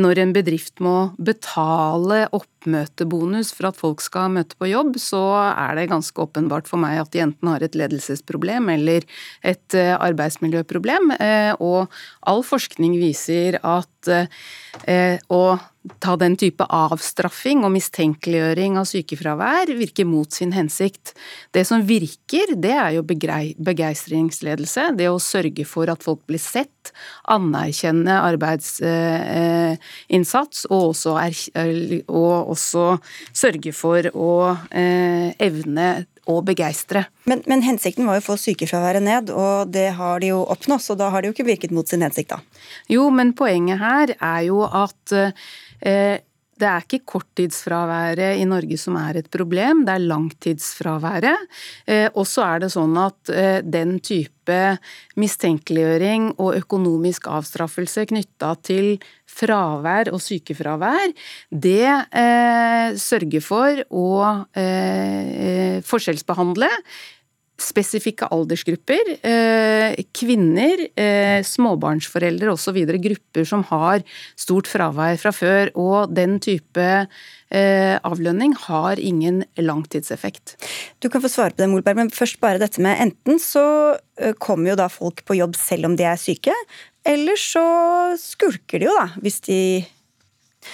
når 0.00 0.22
en 0.22 0.32
bedrift 0.32 0.80
må 0.84 0.96
betale 1.20 2.24
oppmøtebonus 2.64 3.52
for 3.52 3.68
at 3.68 3.76
folk 3.78 4.00
skal 4.00 4.32
møte 4.32 4.56
på 4.56 4.70
jobb, 4.70 4.96
så 5.00 5.20
er 5.52 5.76
det 5.76 5.90
ganske 5.92 6.16
åpenbart 6.16 6.68
for 6.70 6.80
meg 6.80 7.02
at 7.02 7.12
de 7.12 7.20
enten 7.24 7.48
har 7.52 7.62
et 7.62 7.76
ledelsesproblem 7.76 8.70
eller 8.72 9.04
et 9.44 9.76
arbeidsmiljøproblem. 9.76 11.12
Og 11.60 11.92
all 12.24 12.42
forskning 12.46 12.96
viser 13.00 13.60
at 13.60 14.10
å 15.28 15.42
ta 16.00 16.14
den 16.16 16.36
type 16.40 16.64
avstraffing 16.64 17.64
og 17.66 17.74
mistenkeliggjøring 17.74 18.78
av 18.80 18.88
sykefravær 18.88 19.72
virker 19.76 20.08
mot 20.08 20.32
sin 20.32 20.54
hensikt. 20.56 21.12
Det 21.52 21.66
som 21.68 21.84
virker, 21.84 22.54
det 22.56 22.72
er 22.72 22.94
jo 22.96 23.04
begeistringsledelse. 23.04 24.96
Det 24.96 25.10
å 25.12 25.20
sørge 25.20 25.66
for 25.68 25.92
at 25.92 26.04
folk 26.04 26.24
blir 26.28 26.40
sett, 26.40 26.72
anerkjenne 27.32 28.20
arbeidsinnsats, 28.30 30.66
og 30.70 30.82
også, 30.92 31.10
og 32.08 32.48
også 32.56 32.98
sørge 33.32 33.72
for 33.76 34.02
å 34.12 34.56
eh, 34.70 35.34
evne 35.42 36.06
og 36.30 36.44
begeistre. 36.48 37.04
Men, 37.28 37.42
men, 37.50 37.62
hensikten 37.66 38.06
var 38.08 38.14
jo 38.16 38.22
å 38.24 38.30
få 38.30 38.36
sykefraværet 38.40 39.02
ned, 39.04 39.24
og 39.30 39.68
det 39.74 39.90
har 39.98 40.14
de 40.22 40.26
jo 40.32 40.40
oppnådd. 40.54 40.82
Så 40.84 40.92
da 40.96 41.06
har 41.12 41.18
det 41.20 41.26
jo 41.28 41.34
ikke 41.36 41.50
virket 41.50 41.74
mot 41.76 41.86
sin 41.88 42.04
hensikt, 42.04 42.30
da. 42.32 42.38
Jo, 42.88 43.02
men 43.12 43.36
poenget 43.36 43.78
her 43.82 44.06
er 44.16 44.40
jo 44.48 44.58
at 44.64 45.14
Eh, 45.84 46.16
det 46.64 46.70
er 46.70 46.84
ikke 46.86 47.04
korttidsfraværet 47.14 48.40
i 48.40 48.46
Norge 48.48 48.78
som 48.80 48.96
er 48.96 49.20
et 49.20 49.28
problem, 49.32 49.84
det 49.84 49.94
er 49.94 50.06
langtidsfraværet. 50.08 51.50
Eh, 51.86 52.08
og 52.14 52.24
så 52.28 52.46
er 52.48 52.64
det 52.64 52.72
sånn 52.72 52.96
at 53.00 53.32
eh, 53.32 53.58
den 53.60 53.98
type 54.04 54.32
mistenkeliggjøring 55.20 56.30
og 56.36 56.56
økonomisk 56.58 57.28
avstraffelse 57.32 58.06
knytta 58.10 58.54
til 58.64 58.96
fravær 59.34 60.12
og 60.12 60.20
sykefravær, 60.22 61.10
det 61.50 61.88
sørger 63.00 63.42
for 63.42 63.80
å 63.90 64.10
forskjellsbehandle 65.88 66.68
spesifikke 67.60 68.26
aldersgrupper, 68.34 69.18
eh, 69.22 69.94
kvinner, 70.12 70.88
eh, 70.96 71.42
småbarnsforeldre 71.42 72.50
osv. 72.50 72.80
Grupper 73.00 73.46
som 73.46 73.62
har 73.64 74.02
stort 74.36 74.66
fravær 74.66 75.18
fra 75.18 75.30
før. 75.30 75.70
Og 75.76 76.14
den 76.14 76.40
type 76.40 77.06
eh, 77.50 77.98
avlønning 78.02 78.54
har 78.66 78.98
ingen 78.98 79.44
langtidseffekt. 79.56 80.56
Du 81.00 81.08
kan 81.08 81.22
få 81.22 81.30
svare 81.30 81.54
på 81.54 81.62
det, 81.62 81.70
Molberg, 81.70 81.96
men 81.96 82.10
først 82.10 82.40
bare 82.40 82.58
dette 82.58 82.82
med 82.82 82.98
enten 82.98 83.38
så 83.38 83.96
kommer 84.38 84.70
jo 84.70 84.76
da 84.76 84.88
folk 84.88 85.24
på 85.24 85.36
jobb 85.38 85.54
selv 85.54 85.86
om 85.86 85.96
de 85.96 86.04
er 86.06 86.18
syke, 86.18 86.54
eller 87.06 87.36
så 87.38 88.16
skulker 88.18 88.80
de 88.80 88.86
jo 88.86 88.94
da, 88.96 89.08
hvis 89.20 89.40
de 89.46 89.84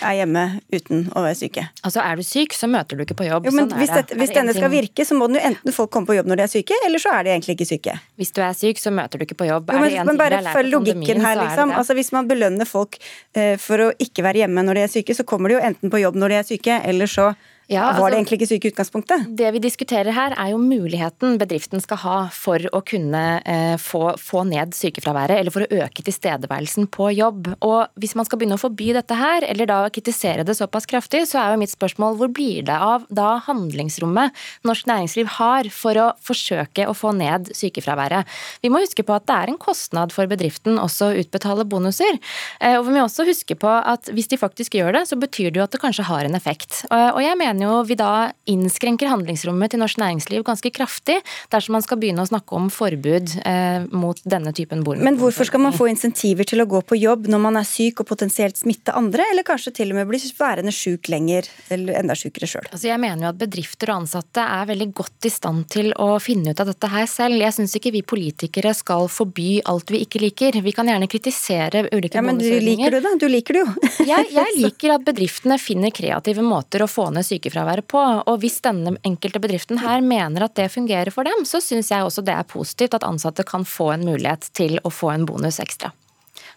er 0.00 0.16
hjemme 0.20 0.44
uten 0.72 1.04
å 1.16 1.24
være 1.24 1.36
syke. 1.38 1.66
Altså 1.86 2.02
Er 2.04 2.20
du 2.20 2.24
syk, 2.26 2.54
så 2.56 2.68
møter 2.70 2.98
du 2.98 3.04
ikke 3.04 3.16
på 3.18 3.28
jobb. 3.28 3.48
Jo, 3.48 3.54
men 3.56 3.68
sånn 3.68 3.80
hvis, 3.82 3.92
det. 3.94 4.18
hvis 4.20 4.34
denne 4.36 4.54
skal 4.56 4.72
virke, 4.72 5.06
så 5.06 5.18
må 5.18 5.28
den 5.30 5.40
jo 5.40 5.44
enten 5.50 5.76
folk 5.76 5.92
komme 5.94 6.10
på 6.10 6.16
jobb 6.18 6.30
når 6.30 6.40
de 6.40 6.46
er 6.46 6.52
syke, 6.54 6.80
eller 6.86 7.02
så 7.02 7.14
er 7.16 7.26
de 7.26 7.34
egentlig 7.34 7.56
ikke 7.58 7.68
syke. 7.72 7.96
Hvis 8.20 8.34
du 8.36 8.42
er 8.46 8.56
syk, 8.56 8.82
så 8.82 8.94
møter 8.94 9.20
du 9.20 9.26
ikke 9.26 9.38
på 9.42 9.50
jobb. 9.50 9.72
Jo, 9.74 9.84
men, 9.84 9.96
men 10.10 10.20
bare 10.20 10.42
følg 10.50 10.74
logikken 10.74 11.24
her, 11.24 11.38
liksom. 11.42 11.74
Altså 11.76 11.96
Hvis 11.98 12.12
man 12.16 12.28
belønner 12.30 12.68
folk 12.68 13.00
uh, 13.00 13.56
for 13.60 13.88
å 13.88 13.92
ikke 14.00 14.26
være 14.26 14.44
hjemme 14.44 14.66
når 14.66 14.80
de 14.80 14.86
er 14.86 14.92
syke, 14.98 15.16
så 15.16 15.26
kommer 15.28 15.52
de 15.52 15.58
jo 15.58 15.64
enten 15.70 15.92
på 15.92 16.02
jobb 16.02 16.18
når 16.20 16.34
de 16.34 16.40
er 16.40 16.52
syke, 16.54 16.82
eller 16.90 17.10
så 17.10 17.32
ja, 17.70 17.84
altså, 17.86 18.02
var 18.02 18.10
det 18.10 18.18
egentlig 18.18 18.36
ikke 18.40 18.48
syke 18.50 18.66
i 18.66 18.72
utgangspunktet? 18.72 19.26
Det 19.38 19.50
vi 19.54 19.60
diskuterer 19.62 20.10
her 20.10 20.34
er 20.34 20.48
jo 20.50 20.58
muligheten 20.58 21.36
bedriften 21.38 21.78
skal 21.82 22.00
ha 22.02 22.16
for 22.34 22.64
å 22.74 22.80
kunne 22.82 23.22
eh, 23.46 23.76
få, 23.78 24.16
få, 24.18 24.42
ned 24.50 24.74
sykefraværet, 24.74 25.38
eller 25.38 25.54
for 25.54 25.62
å 25.62 25.84
øke 25.84 26.02
tilstedeværelsen 26.02 26.88
på 26.90 27.12
jobb. 27.14 27.52
Og 27.62 28.00
hvis 28.02 28.16
man 28.18 28.26
skal 28.26 28.40
begynne 28.40 28.58
å 28.58 28.62
forby 28.62 28.88
dette 28.96 29.14
her, 29.14 29.46
eller 29.46 29.70
da 29.70 29.84
kritisere 29.94 30.42
det 30.46 30.56
såpass 30.58 30.88
kraftig, 30.90 31.22
så 31.30 31.38
er 31.38 31.54
jo 31.54 31.60
mitt 31.62 31.70
spørsmål 31.70 32.18
hvor 32.18 32.32
blir 32.34 32.66
det 32.66 32.74
av 32.74 33.04
da 33.06 33.36
handlingsrommet 33.46 34.34
norsk 34.66 34.90
næringsliv 34.90 35.30
har 35.36 35.70
for 35.70 36.02
å 36.02 36.08
forsøke 36.26 36.88
å 36.90 36.96
få 36.96 37.14
ned 37.20 37.52
sykefraværet? 37.54 38.26
Vi 38.66 38.72
må 38.74 38.82
huske 38.82 39.06
på 39.06 39.14
at 39.14 39.28
det 39.30 39.38
er 39.38 39.54
en 39.54 39.60
kostnad 39.62 40.16
for 40.16 40.26
bedriften 40.30 40.82
også 40.82 41.12
å 41.12 41.22
utbetale 41.22 41.68
bonuser. 41.70 42.18
Eh, 42.58 42.80
og 42.80 42.88
vi 42.88 42.98
må 42.98 43.06
også 43.06 43.28
huske 43.30 43.54
på 43.54 43.70
at 43.78 44.10
hvis 44.10 44.32
de 44.34 44.42
faktisk 44.42 44.74
gjør 44.80 44.98
det, 44.98 45.06
så 45.06 45.20
betyr 45.20 45.54
det 45.54 45.62
jo 45.62 45.68
at 45.68 45.78
det 45.78 45.84
kanskje 45.86 46.10
har 46.10 46.26
en 46.26 46.34
effekt. 46.34 46.82
Og 46.90 47.22
jeg 47.22 47.38
mener 47.38 47.59
mener 47.60 47.84
vi 47.84 47.94
da 47.94 48.32
innskrenker 48.48 49.10
handlingsrommet 49.10 49.72
til 49.72 49.80
norsk 49.82 49.98
næringsliv 50.00 50.44
ganske 50.46 50.70
kraftig 50.72 51.18
dersom 51.52 51.76
man 51.76 51.84
skal 51.84 51.98
begynne 52.00 52.24
å 52.24 52.28
snakke 52.28 52.56
om 52.56 52.70
forbud 52.72 53.34
eh, 53.44 53.84
mot 53.92 54.18
denne 54.24 54.52
typen 54.56 54.84
bonus. 54.84 55.04
Men 55.04 55.18
hvorfor 55.20 55.48
skal 55.48 55.62
man 55.62 55.76
få 55.76 55.90
insentiver 55.90 56.48
til 56.48 56.62
å 56.62 56.68
gå 56.70 56.80
på 56.82 56.98
jobb 56.98 57.28
når 57.30 57.42
man 57.42 57.60
er 57.60 57.68
syk 57.68 58.00
og 58.00 58.08
potensielt 58.10 58.58
smitte 58.58 58.94
andre, 58.96 59.26
eller 59.32 59.46
kanskje 59.46 59.74
til 59.80 59.92
og 59.92 60.00
med 60.00 60.08
bli 60.10 60.20
værende 60.38 60.72
syk 60.74 61.10
lenger, 61.12 61.48
eller 61.70 62.00
enda 62.00 62.16
sykere 62.18 62.48
sjøl? 62.50 62.68
Altså 62.70 62.90
jeg 62.90 63.02
mener 63.02 63.26
jo 63.26 63.32
at 63.32 63.40
bedrifter 63.40 63.92
og 63.92 64.04
ansatte 64.04 64.44
er 64.44 64.68
veldig 64.70 64.90
godt 65.02 65.28
i 65.28 65.32
stand 65.32 65.68
til 65.72 65.92
å 66.00 66.10
finne 66.22 66.54
ut 66.54 66.62
av 66.62 66.70
dette 66.70 66.90
her 66.92 67.08
selv. 67.10 67.40
Jeg 67.40 67.56
syns 67.56 67.76
ikke 67.76 67.94
vi 67.94 68.04
politikere 68.06 68.72
skal 68.76 69.08
forby 69.12 69.60
alt 69.68 69.92
vi 69.92 70.02
ikke 70.06 70.22
liker. 70.22 70.60
Vi 70.64 70.74
kan 70.76 70.88
gjerne 70.88 71.10
kritisere 71.10 71.86
ulike 71.90 72.18
ja, 72.18 72.24
men 72.24 72.40
du 72.40 72.48
liker 72.48 72.96
det 72.96 73.02
da? 73.04 73.14
Du 73.20 73.28
liker 73.30 73.56
det 73.56 73.64
jo. 73.64 73.90
jeg, 74.08 74.30
jeg 74.32 74.56
liker 74.64 74.96
at 74.96 75.06
bedriftene 75.06 75.60
finner 75.60 75.92
kreative 75.94 76.44
måter 76.44 76.84
å 76.84 76.90
få 76.90 77.08
ned 77.14 77.26
sykefraværet 77.26 77.49
på. 77.88 78.02
Og 78.26 78.40
hvis 78.42 78.60
denne 78.64 78.96
enkelte 79.06 79.40
bedriften 79.42 79.80
her 79.82 80.00
mener 80.00 80.44
at 80.46 80.54
det 80.58 80.70
fungerer 80.72 81.10
for 81.14 81.24
dem, 81.24 81.44
så 81.44 81.60
syns 81.60 81.90
jeg 81.90 82.04
også 82.04 82.24
det 82.26 82.34
er 82.34 82.48
positivt 82.48 82.94
at 82.94 83.06
ansatte 83.06 83.44
kan 83.44 83.64
få 83.64 83.92
en 83.94 84.06
mulighet 84.06 84.50
til 84.52 84.78
å 84.84 84.90
få 84.90 85.10
en 85.14 85.26
bonus 85.26 85.60
ekstra. 85.60 85.92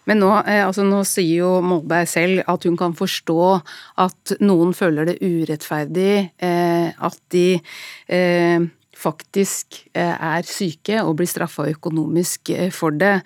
Men 0.08 0.20
nå, 0.20 0.30
eh, 0.44 0.60
altså 0.64 0.84
nå, 0.84 1.00
sier 1.08 1.40
jo 1.40 1.50
Molberg 1.64 2.08
selv 2.10 2.44
at 2.50 2.64
hun 2.68 2.76
kan 2.80 2.94
forstå 2.96 3.40
at 4.04 4.34
noen 4.44 4.74
føler 4.76 5.08
det 5.08 5.18
urettferdig 5.24 6.12
eh, 6.44 6.88
at 6.92 7.20
de 7.32 7.46
eh, 8.12 8.66
faktisk 9.04 9.78
eh, 9.96 10.14
er 10.14 10.46
syke 10.48 11.00
og 11.02 11.18
blir 11.18 11.28
straffa 11.28 11.66
økonomisk 11.70 12.52
eh, 12.54 12.70
for 12.74 12.94
det. 12.96 13.18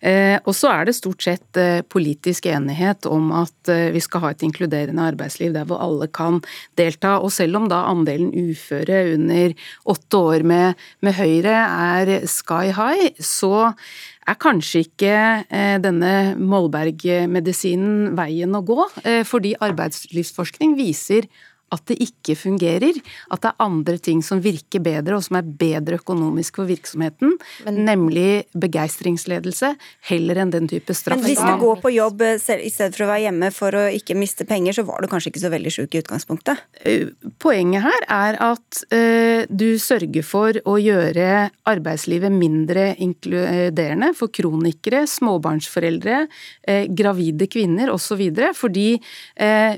Eh, 0.00 0.36
og 0.42 0.54
så 0.56 0.72
er 0.72 0.88
det 0.88 0.96
stort 0.98 1.24
sett 1.26 1.60
politisk 1.92 2.46
enighet 2.50 3.06
om 3.08 3.30
at 3.34 3.70
vi 3.94 4.00
skal 4.02 4.22
ha 4.22 4.30
et 4.32 4.42
inkluderende 4.44 5.04
arbeidsliv 5.12 5.54
der 5.54 5.66
hvor 5.68 5.80
alle 5.82 6.08
kan 6.12 6.42
delta. 6.78 7.16
Og 7.22 7.32
selv 7.34 7.60
om 7.60 7.68
da 7.70 7.84
andelen 7.90 8.32
uføre 8.34 9.02
under 9.14 9.54
åtte 9.88 10.20
år 10.20 10.44
med, 10.46 10.84
med 11.04 11.16
Høyre 11.16 11.56
er 11.56 12.12
sky 12.30 12.74
high, 12.76 13.16
så 13.18 13.70
er 14.26 14.38
kanskje 14.42 14.84
ikke 14.84 15.16
denne 15.82 16.12
Molberg-medisinen 16.36 18.16
veien 18.18 18.56
å 18.58 18.64
gå, 18.66 18.88
fordi 19.28 19.54
arbeidslivsforskning 19.64 20.76
viser 20.78 21.30
at 21.74 21.82
det 21.90 21.96
ikke 22.02 22.36
fungerer, 22.38 22.94
at 23.34 23.42
det 23.42 23.50
er 23.50 23.64
andre 23.64 23.96
ting 23.98 24.20
som 24.22 24.38
virker 24.42 24.82
bedre, 24.84 25.16
og 25.16 25.24
som 25.26 25.40
er 25.40 25.48
bedre 25.58 25.98
økonomisk 25.98 26.60
for 26.60 26.70
virksomheten, 26.70 27.34
Men, 27.66 27.80
nemlig 27.88 28.46
begeistringsledelse, 28.54 29.72
heller 30.10 30.42
enn 30.42 30.52
den 30.54 30.70
type 30.70 30.94
straff. 30.94 31.18
Men 31.18 31.26
hvis 31.26 31.42
du 31.42 31.64
går 31.64 31.80
på 31.82 31.92
jobb 31.96 32.22
eh, 32.22 32.38
i 32.62 32.70
stedet 32.70 32.94
for 32.94 33.06
å 33.06 33.10
være 33.10 33.24
hjemme 33.26 33.50
for 33.54 33.74
å 33.74 33.82
ikke 33.98 34.18
miste 34.18 34.46
penger, 34.46 34.78
så 34.78 34.86
var 34.86 35.02
du 35.02 35.10
kanskje 35.10 35.32
ikke 35.32 35.42
så 35.42 35.50
veldig 35.56 35.74
sjuk 35.74 35.96
i 35.96 36.02
utgangspunktet? 36.04 36.62
Eh, 36.86 37.10
poenget 37.42 37.82
her 37.88 38.06
er 38.14 38.40
at 38.46 38.82
uh, 38.94 39.42
du 39.50 39.68
sørger 39.82 40.26
for 40.26 40.60
å 40.70 40.76
gjøre 40.78 41.48
arbeidslivet 41.66 42.30
mindre 42.30 42.92
inkluderende 43.02 44.12
for 44.16 44.30
kronikere, 44.30 45.02
småbarnsforeldre, 45.10 46.22
gravide 46.96 47.48
kvinner 47.50 47.90
osv. 47.92 48.22
Fordi 48.56 48.88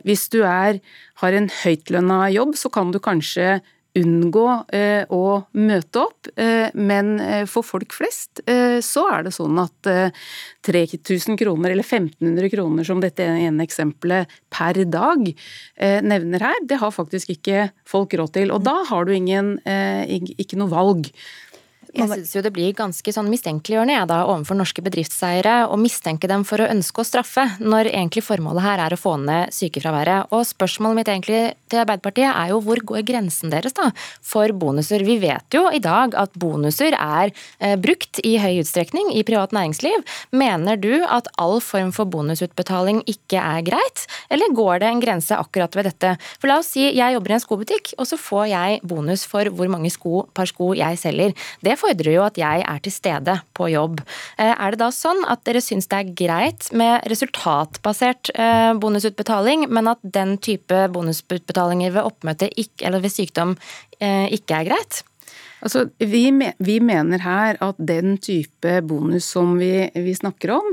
hvis 0.05 0.24
du 0.32 0.41
er 0.47 0.80
har 1.22 1.34
en 1.34 1.50
høytlønna 1.62 2.28
jobb, 2.34 2.54
så 2.58 2.70
kan 2.72 2.92
du 2.94 3.00
kanskje 3.02 3.58
unngå 3.98 4.44
eh, 4.74 5.04
å 5.10 5.40
møte 5.58 6.02
opp, 6.02 6.28
eh, 6.38 6.68
men 6.76 7.16
eh, 7.22 7.44
for 7.50 7.66
folk 7.66 7.94
flest 7.96 8.42
så 8.84 9.02
er 9.10 9.24
det 9.26 9.32
sånn 9.34 9.58
at 9.60 9.88
3000 10.66 11.34
eh, 11.34 11.38
kroner 11.40 11.72
eller 11.74 11.86
1500 11.86 12.52
kroner, 12.52 12.86
som 12.86 13.00
dette 13.02 13.24
ene 13.26 13.64
eksempelet 13.66 14.30
per 14.52 14.78
dag 14.88 15.26
nevner 15.78 16.44
her, 16.44 16.62
det 16.68 16.78
har 16.80 16.94
faktisk 16.94 17.32
ikke 17.34 17.68
folk 17.88 18.14
råd 18.18 18.34
til. 18.36 18.52
Og 18.54 18.62
da 18.66 18.76
har 18.88 19.08
du 19.08 19.12
ingen, 19.14 19.56
ikke 19.64 20.58
noe 20.60 20.72
valg. 20.72 21.10
Jeg 21.95 22.09
syns 22.11 22.34
jo 22.36 22.43
det 22.45 22.53
blir 22.55 22.74
ganske 22.76 23.12
sånn 23.14 23.30
mistenkeliggjørende 23.32 23.95
jeg 23.95 24.09
da 24.11 24.18
overfor 24.28 24.59
norske 24.59 24.82
bedriftseiere 24.84 25.55
å 25.72 25.78
mistenke 25.80 26.28
dem 26.30 26.45
for 26.49 26.61
å 26.61 26.68
ønske 26.68 27.03
å 27.03 27.07
straffe, 27.07 27.45
når 27.62 27.91
egentlig 27.93 28.24
formålet 28.26 28.64
her 28.64 28.82
er 28.84 28.95
å 28.95 29.01
få 29.01 29.14
ned 29.22 29.55
sykefraværet. 29.57 30.28
Og 30.34 30.45
spørsmålet 30.49 30.99
mitt 30.99 31.11
egentlig 31.12 31.41
til 31.70 31.82
Arbeiderpartiet 31.82 32.28
er 32.28 32.53
jo 32.53 32.61
hvor 32.64 32.82
går 32.93 33.07
grensen 33.09 33.53
deres 33.53 33.76
da 33.76 33.91
for 34.24 34.53
bonuser? 34.53 35.05
Vi 35.07 35.18
vet 35.22 35.57
jo 35.57 35.64
i 35.72 35.80
dag 35.82 36.16
at 36.18 36.36
bonuser 36.39 36.97
er 36.97 37.32
eh, 37.32 37.76
brukt 37.80 38.20
i 38.26 38.36
høy 38.41 38.61
utstrekning 38.62 39.12
i 39.16 39.24
privat 39.26 39.55
næringsliv. 39.57 40.05
Mener 40.36 40.80
du 40.80 40.93
at 41.09 41.30
all 41.41 41.59
form 41.64 41.93
for 41.97 42.09
bonusutbetaling 42.11 43.01
ikke 43.09 43.41
er 43.41 43.64
greit, 43.66 44.05
eller 44.32 44.53
går 44.57 44.82
det 44.82 44.93
en 44.93 45.03
grense 45.03 45.36
akkurat 45.36 45.76
ved 45.78 45.89
dette? 45.91 46.14
For 46.39 46.51
la 46.51 46.61
oss 46.61 46.72
si 46.76 46.89
jeg 46.89 47.16
jobber 47.16 47.32
i 47.32 47.39
en 47.39 47.45
skobutikk, 47.45 47.95
og 47.97 48.09
så 48.11 48.20
får 48.20 48.49
jeg 48.53 48.80
bonus 48.89 49.24
for 49.28 49.49
hvor 49.55 49.70
mange 49.72 49.93
sko, 49.93 50.26
par 50.36 50.51
sko 50.51 50.72
jeg 50.76 51.01
selger. 51.01 51.34
Det 51.64 51.78
får 51.80 51.88
fordrer 51.89 52.16
jo 52.16 52.24
at 52.26 52.39
jeg 52.41 52.64
er 52.64 52.82
til 52.84 52.95
stede 52.95 53.39
på 53.57 53.70
jobb. 53.72 54.03
Eh, 54.39 54.53
er 54.53 54.74
det 54.74 54.82
da 54.82 54.91
sånn 54.95 55.24
at 55.30 55.45
dere 55.49 55.62
syns 55.64 55.91
det 55.91 56.01
er 56.01 56.14
greit 56.22 56.70
med 56.76 57.07
resultatbasert 57.11 58.32
eh, 58.34 58.72
bonusutbetaling, 58.80 59.68
men 59.72 59.93
at 59.95 60.03
den 60.03 60.36
type 60.45 60.86
bonusutbetalinger 60.95 61.95
ved 61.97 62.09
oppmøte 62.09 62.51
eller 62.55 63.03
ved 63.03 63.14
sykdom 63.14 63.57
eh, 64.01 64.26
ikke 64.34 64.61
er 64.61 64.72
greit? 64.72 65.03
Altså, 65.61 65.88
vi, 65.98 66.30
vi, 66.59 66.78
mener 66.80 67.22
her 67.22 67.59
at 67.64 67.78
den 67.82 68.16
type 68.22 68.74
bonus 68.86 69.26
som 69.34 69.56
vi, 69.59 69.88
vi 69.94 70.14
snakker 70.14 70.52
om, 70.54 70.68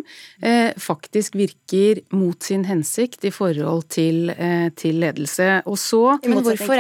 eh, 0.46 0.72
faktisk 0.78 1.36
virker 1.36 2.02
mot 2.16 2.44
sin 2.44 2.66
hensikt 2.70 3.26
i 3.26 3.32
forhold 3.34 3.88
til, 3.94 4.30
eh, 4.30 4.70
til 4.78 5.00
ledelse. 5.02 5.64
Og 5.66 5.78
så 5.82 6.20
Men 6.24 6.44
hvorfor, 6.46 6.78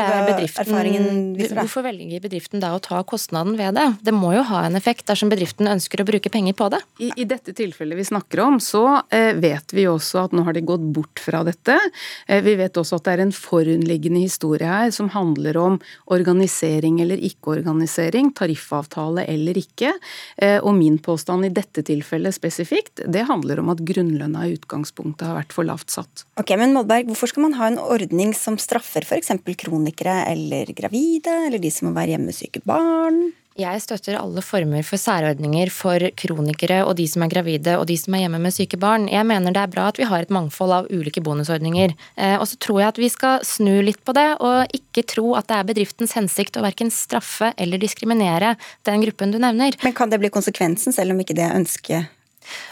hvorfor 1.55 1.85
velger 1.87 2.21
bedriften 2.21 2.61
da 2.61 2.75
å 2.75 2.81
ta 2.81 3.01
kostnaden 3.03 3.57
ved 3.57 3.75
det? 3.79 3.87
Det 4.05 4.13
må 4.13 4.35
jo 4.35 4.45
ha 4.51 4.65
en 4.65 4.77
effekt 4.77 5.07
dersom 5.09 5.31
bedriften 5.33 5.69
ønsker 5.71 6.03
å 6.03 6.07
bruke 6.07 6.29
penger 6.29 6.53
på 6.53 6.69
det? 6.75 6.81
I, 6.99 7.11
i 7.17 7.25
dette 7.25 7.55
tilfellet 7.57 7.97
vi 7.97 8.05
snakker 8.05 8.43
om, 8.45 8.59
så 8.61 9.01
eh, 9.09 9.33
vet 9.33 9.73
vi 9.73 9.87
også 9.89 10.27
at 10.27 10.35
nå 10.35 10.45
har 10.45 10.53
de 10.53 10.61
gått 10.65 10.85
bort 10.93 11.21
fra 11.23 11.41
dette. 11.47 11.79
Eh, 12.27 12.43
vi 12.45 12.55
vet 12.59 12.77
også 12.77 12.99
at 12.99 13.09
det 13.09 13.17
er 13.17 13.25
en 13.25 13.35
forunliggende 13.35 14.21
historie 14.21 14.69
her 14.69 14.93
som 14.93 15.09
handler 15.15 15.57
om 15.57 15.79
organisering 16.13 17.01
eller 17.01 17.17
ikke 17.17 17.57
organisering 17.57 17.94
harmonisering, 17.95 18.33
tariffavtale 18.33 19.25
eller 19.27 19.57
ikke. 19.57 19.93
Eh, 20.37 20.59
og 20.59 20.75
min 20.75 20.97
påstand 20.97 21.45
i 21.45 21.49
dette 21.49 21.83
tilfellet 21.83 22.35
spesifikt, 22.35 23.01
det 23.07 23.27
handler 23.27 23.59
om 23.59 23.69
at 23.69 23.83
grunnlønna 23.83 24.47
i 24.47 24.55
utgangspunktet 24.55 25.27
har 25.27 25.39
vært 25.39 25.53
for 25.53 25.65
lavt 25.65 25.89
satt. 25.89 26.25
Ok, 26.37 26.55
Men 26.57 26.73
Molberg, 26.73 27.07
hvorfor 27.07 27.27
skal 27.27 27.43
man 27.43 27.53
ha 27.53 27.67
en 27.67 27.79
ordning 27.79 28.33
som 28.33 28.57
straffer 28.57 29.03
f.eks. 29.03 29.31
kronikere 29.57 30.25
eller 30.31 30.65
gravide, 30.73 31.47
eller 31.47 31.59
de 31.59 31.71
som 31.71 31.89
må 31.89 31.95
være 31.95 32.15
hjemmesyke 32.15 32.61
barn? 32.65 33.33
Jeg 33.55 33.79
støtter 33.79 34.17
alle 34.19 34.41
former 34.43 34.83
for 34.83 34.99
særordninger 34.99 35.69
for 35.71 36.03
kronikere 36.19 36.81
og 36.83 36.97
de 36.99 37.05
som 37.07 37.23
er 37.23 37.29
gravide 37.31 37.77
og 37.79 37.85
de 37.87 37.95
som 37.95 38.17
er 38.17 38.25
hjemme 38.25 38.41
med 38.43 38.51
syke 38.51 38.75
barn. 38.75 39.05
Jeg 39.07 39.23
mener 39.29 39.55
det 39.55 39.61
er 39.61 39.71
bra 39.71 39.85
at 39.87 39.99
vi 40.01 40.07
har 40.09 40.25
et 40.25 40.33
mangfold 40.35 40.73
av 40.75 40.89
ulike 40.91 41.23
bonusordninger. 41.23 41.93
Eh, 42.19 42.35
og 42.35 42.43
så 42.51 42.59
tror 42.59 42.81
jeg 42.81 42.91
at 42.91 42.99
vi 42.99 43.09
skal 43.13 43.45
snu 43.47 43.77
litt 43.79 44.01
på 44.03 44.11
det, 44.17 44.27
og 44.43 44.75
ikke 44.75 45.05
tro 45.07 45.37
at 45.39 45.47
det 45.47 45.55
er 45.55 45.69
bedriftens 45.71 46.17
hensikt 46.19 46.59
å 46.59 46.65
verken 46.67 46.91
straffe 46.91 47.53
eller 47.55 47.79
diskriminere 47.79 48.57
den 48.83 49.07
gruppen 49.07 49.31
du 49.31 49.39
nevner. 49.39 49.79
Men 49.87 49.95
kan 49.95 50.11
det 50.11 50.19
bli 50.19 50.33
konsekvensen, 50.35 50.91
selv 50.91 51.15
om 51.15 51.23
ikke 51.23 51.39
det 51.39 51.47
er 51.47 51.55
ønsket 51.55 52.11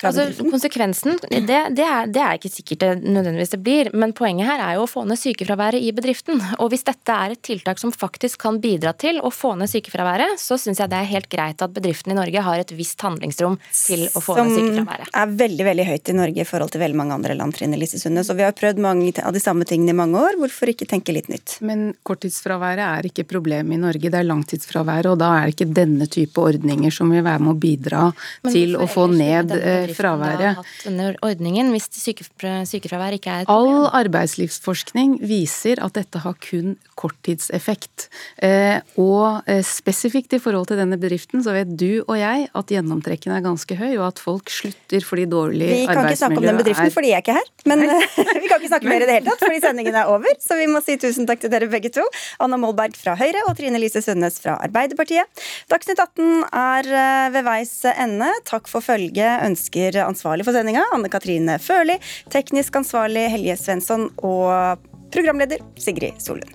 Altså, 0.03 0.27
konsekvensen, 0.49 1.17
det, 1.29 1.43
det, 1.47 1.85
er, 1.85 2.09
det, 2.11 2.21
er, 2.21 2.37
ikke 2.37 2.51
sikkert 2.51 2.83
det 2.83 2.91
nødvendigvis 3.03 3.53
det 3.53 3.59
blir, 3.63 3.89
men 3.95 4.13
poenget 4.15 4.49
her 4.49 4.63
er 4.63 4.77
jo 4.77 4.85
å 4.85 4.89
få 4.89 5.05
ned 5.07 5.19
sykefraværet 5.19 5.83
i 5.83 5.91
bedriften. 5.95 6.41
Og 6.59 6.71
hvis 6.73 6.85
dette 6.87 7.15
er 7.15 7.35
et 7.35 7.43
tiltak 7.45 7.81
som 7.81 7.93
faktisk 7.95 8.41
kan 8.43 8.59
bidra 8.63 8.93
til 8.99 9.21
å 9.23 9.31
få 9.33 9.53
ned 9.59 9.71
sykefraværet, 9.71 10.39
så 10.41 10.57
syns 10.61 10.81
jeg 10.81 10.91
det 10.91 10.99
er 10.99 11.09
helt 11.09 11.29
greit 11.31 11.63
at 11.63 11.73
bedriftene 11.75 12.15
i 12.15 12.19
Norge 12.19 12.45
har 12.45 12.63
et 12.63 12.73
visst 12.75 13.01
handlingsrom 13.03 13.57
til 13.71 14.05
å 14.11 14.23
få 14.23 14.37
som 14.39 14.49
ned 14.49 14.59
sykefraværet. 14.59 15.11
Som 15.11 15.21
er 15.23 15.35
veldig 15.43 15.67
veldig 15.69 15.87
høyt 15.89 16.13
i 16.13 16.17
Norge 16.19 16.43
i 16.43 16.47
forhold 16.47 16.73
til 16.73 16.83
veldig 16.83 16.99
mange 16.99 17.17
andre 17.17 17.37
land, 17.39 17.55
Trine 17.57 17.79
Lise 17.79 18.01
Sunde. 18.01 18.25
Så 18.27 18.35
vi 18.37 18.45
har 18.45 18.55
prøvd 18.57 18.81
mange 18.83 19.13
av 19.23 19.33
de 19.35 19.41
samme 19.43 19.67
tingene 19.69 19.93
i 19.95 19.97
mange 19.97 20.19
år. 20.19 20.37
Hvorfor 20.41 20.71
ikke 20.73 20.87
tenke 20.89 21.15
litt 21.15 21.29
nytt? 21.31 21.57
Men 21.65 21.91
korttidsfraværet 22.07 22.83
er 22.85 23.09
ikke 23.09 23.27
problemet 23.29 23.77
i 23.77 23.81
Norge, 23.81 24.11
det 24.11 24.19
er 24.19 24.29
langtidsfraværet. 24.29 25.11
Og 25.13 25.19
da 25.21 25.31
er 25.37 25.47
det 25.47 25.55
ikke 25.55 25.69
denne 25.75 26.09
type 26.11 26.43
ordninger 26.43 26.93
som 26.93 27.11
vil 27.13 27.25
være 27.25 27.43
med 27.43 27.55
å 27.55 27.59
bidra 27.59 28.03
til 28.49 28.77
å 28.77 28.87
få 28.89 29.07
ned 29.11 29.53
fraværet. 29.97 30.59
hatt 30.59 30.85
denne 30.85 31.13
ordningen 31.25 31.71
hvis 31.73 31.89
sykefravær 31.95 33.17
ikke 33.17 33.31
er 33.31 33.45
et 33.45 33.49
problem? 33.49 33.83
All 33.83 34.03
arbeidslivsforskning 34.03 35.17
viser 35.23 35.81
at 35.83 35.95
dette 35.97 36.21
har 36.23 36.35
kun 36.43 36.75
korttidseffekt. 36.99 38.07
Eh, 38.43 38.79
og 39.01 39.47
eh, 39.49 39.63
spesifikt 39.65 40.35
i 40.37 40.41
forhold 40.41 40.69
til 40.69 40.79
denne 40.79 40.97
bedriften 41.01 41.43
så 41.45 41.55
vet 41.55 41.71
du 41.79 42.03
og 42.03 42.15
jeg 42.19 42.47
at 42.53 42.73
gjennomtrekken 42.75 43.33
er 43.35 43.43
ganske 43.45 43.77
høy, 43.79 43.91
og 43.97 44.07
at 44.11 44.21
folk 44.21 44.51
slutter 44.53 45.05
fordi 45.07 45.25
dårlig 45.31 45.69
arbeidsmiljø 45.69 45.83
er 45.83 45.93
Vi 45.93 45.97
kan 45.97 46.09
ikke 46.09 46.21
snakke 46.21 46.41
om 46.41 46.47
den 46.47 46.61
bedriften 46.61 46.93
fordi 46.97 47.13
jeg 47.13 47.19
er 47.19 47.25
ikke 47.25 47.37
her, 47.39 47.49
men 47.71 47.85
vi 48.43 48.51
kan 48.51 48.59
ikke 48.59 48.71
snakke 48.71 48.91
mer 48.91 49.05
i 49.05 49.09
det 49.09 49.17
hele 49.17 49.31
tatt 49.31 49.45
fordi 49.45 49.61
sendingen 49.63 49.99
er 49.99 50.11
over. 50.13 50.37
Så 50.43 50.57
vi 50.59 50.69
må 50.69 50.83
si 50.85 50.97
tusen 51.01 51.29
takk 51.29 51.43
til 51.43 51.53
dere 51.53 51.69
begge 51.71 51.93
to. 51.93 52.05
Anna 52.43 52.59
Molberg 52.61 52.97
fra 52.99 53.15
Høyre 53.19 53.45
og 53.49 53.57
Trine 53.59 53.81
Lise 53.81 54.03
Sundnes 54.05 54.39
fra 54.43 54.57
Arbeiderpartiet. 54.63 55.45
Dagsnytt 55.71 56.01
18 56.01 56.45
er 56.63 56.91
ved 57.33 57.47
veis 57.47 57.73
ende. 57.93 58.29
Takk 58.47 58.69
for 58.71 58.85
følget 58.85 59.43
mennesker 59.53 60.01
ansvarlig 60.03 60.45
for 60.47 60.55
sendinga, 60.55 60.83
Anne 60.93 61.09
Katrine 61.09 61.59
Førli, 61.61 61.99
teknisk 62.33 62.75
ansvarlig 62.75 63.29
Helje 63.29 63.57
Svensson 63.57 64.09
og 64.23 64.81
programleder 65.13 65.61
Sigrid 65.77 66.19
Solund. 66.21 66.49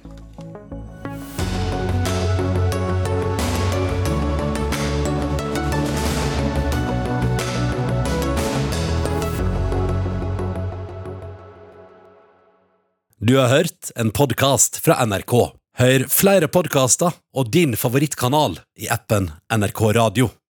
Du 13.20 13.34
har 13.36 13.50
hørt 13.50 13.90
en 13.98 14.10
podkast 14.14 14.78
fra 14.80 15.02
NRK. 15.04 15.34
Hør 15.78 16.04
flere 16.10 16.48
podkaster 16.48 17.12
og 17.36 17.50
din 17.52 17.76
favorittkanal 17.76 18.56
i 18.78 18.88
appen 18.90 19.28
NRK 19.52 19.82
Radio. 19.98 20.30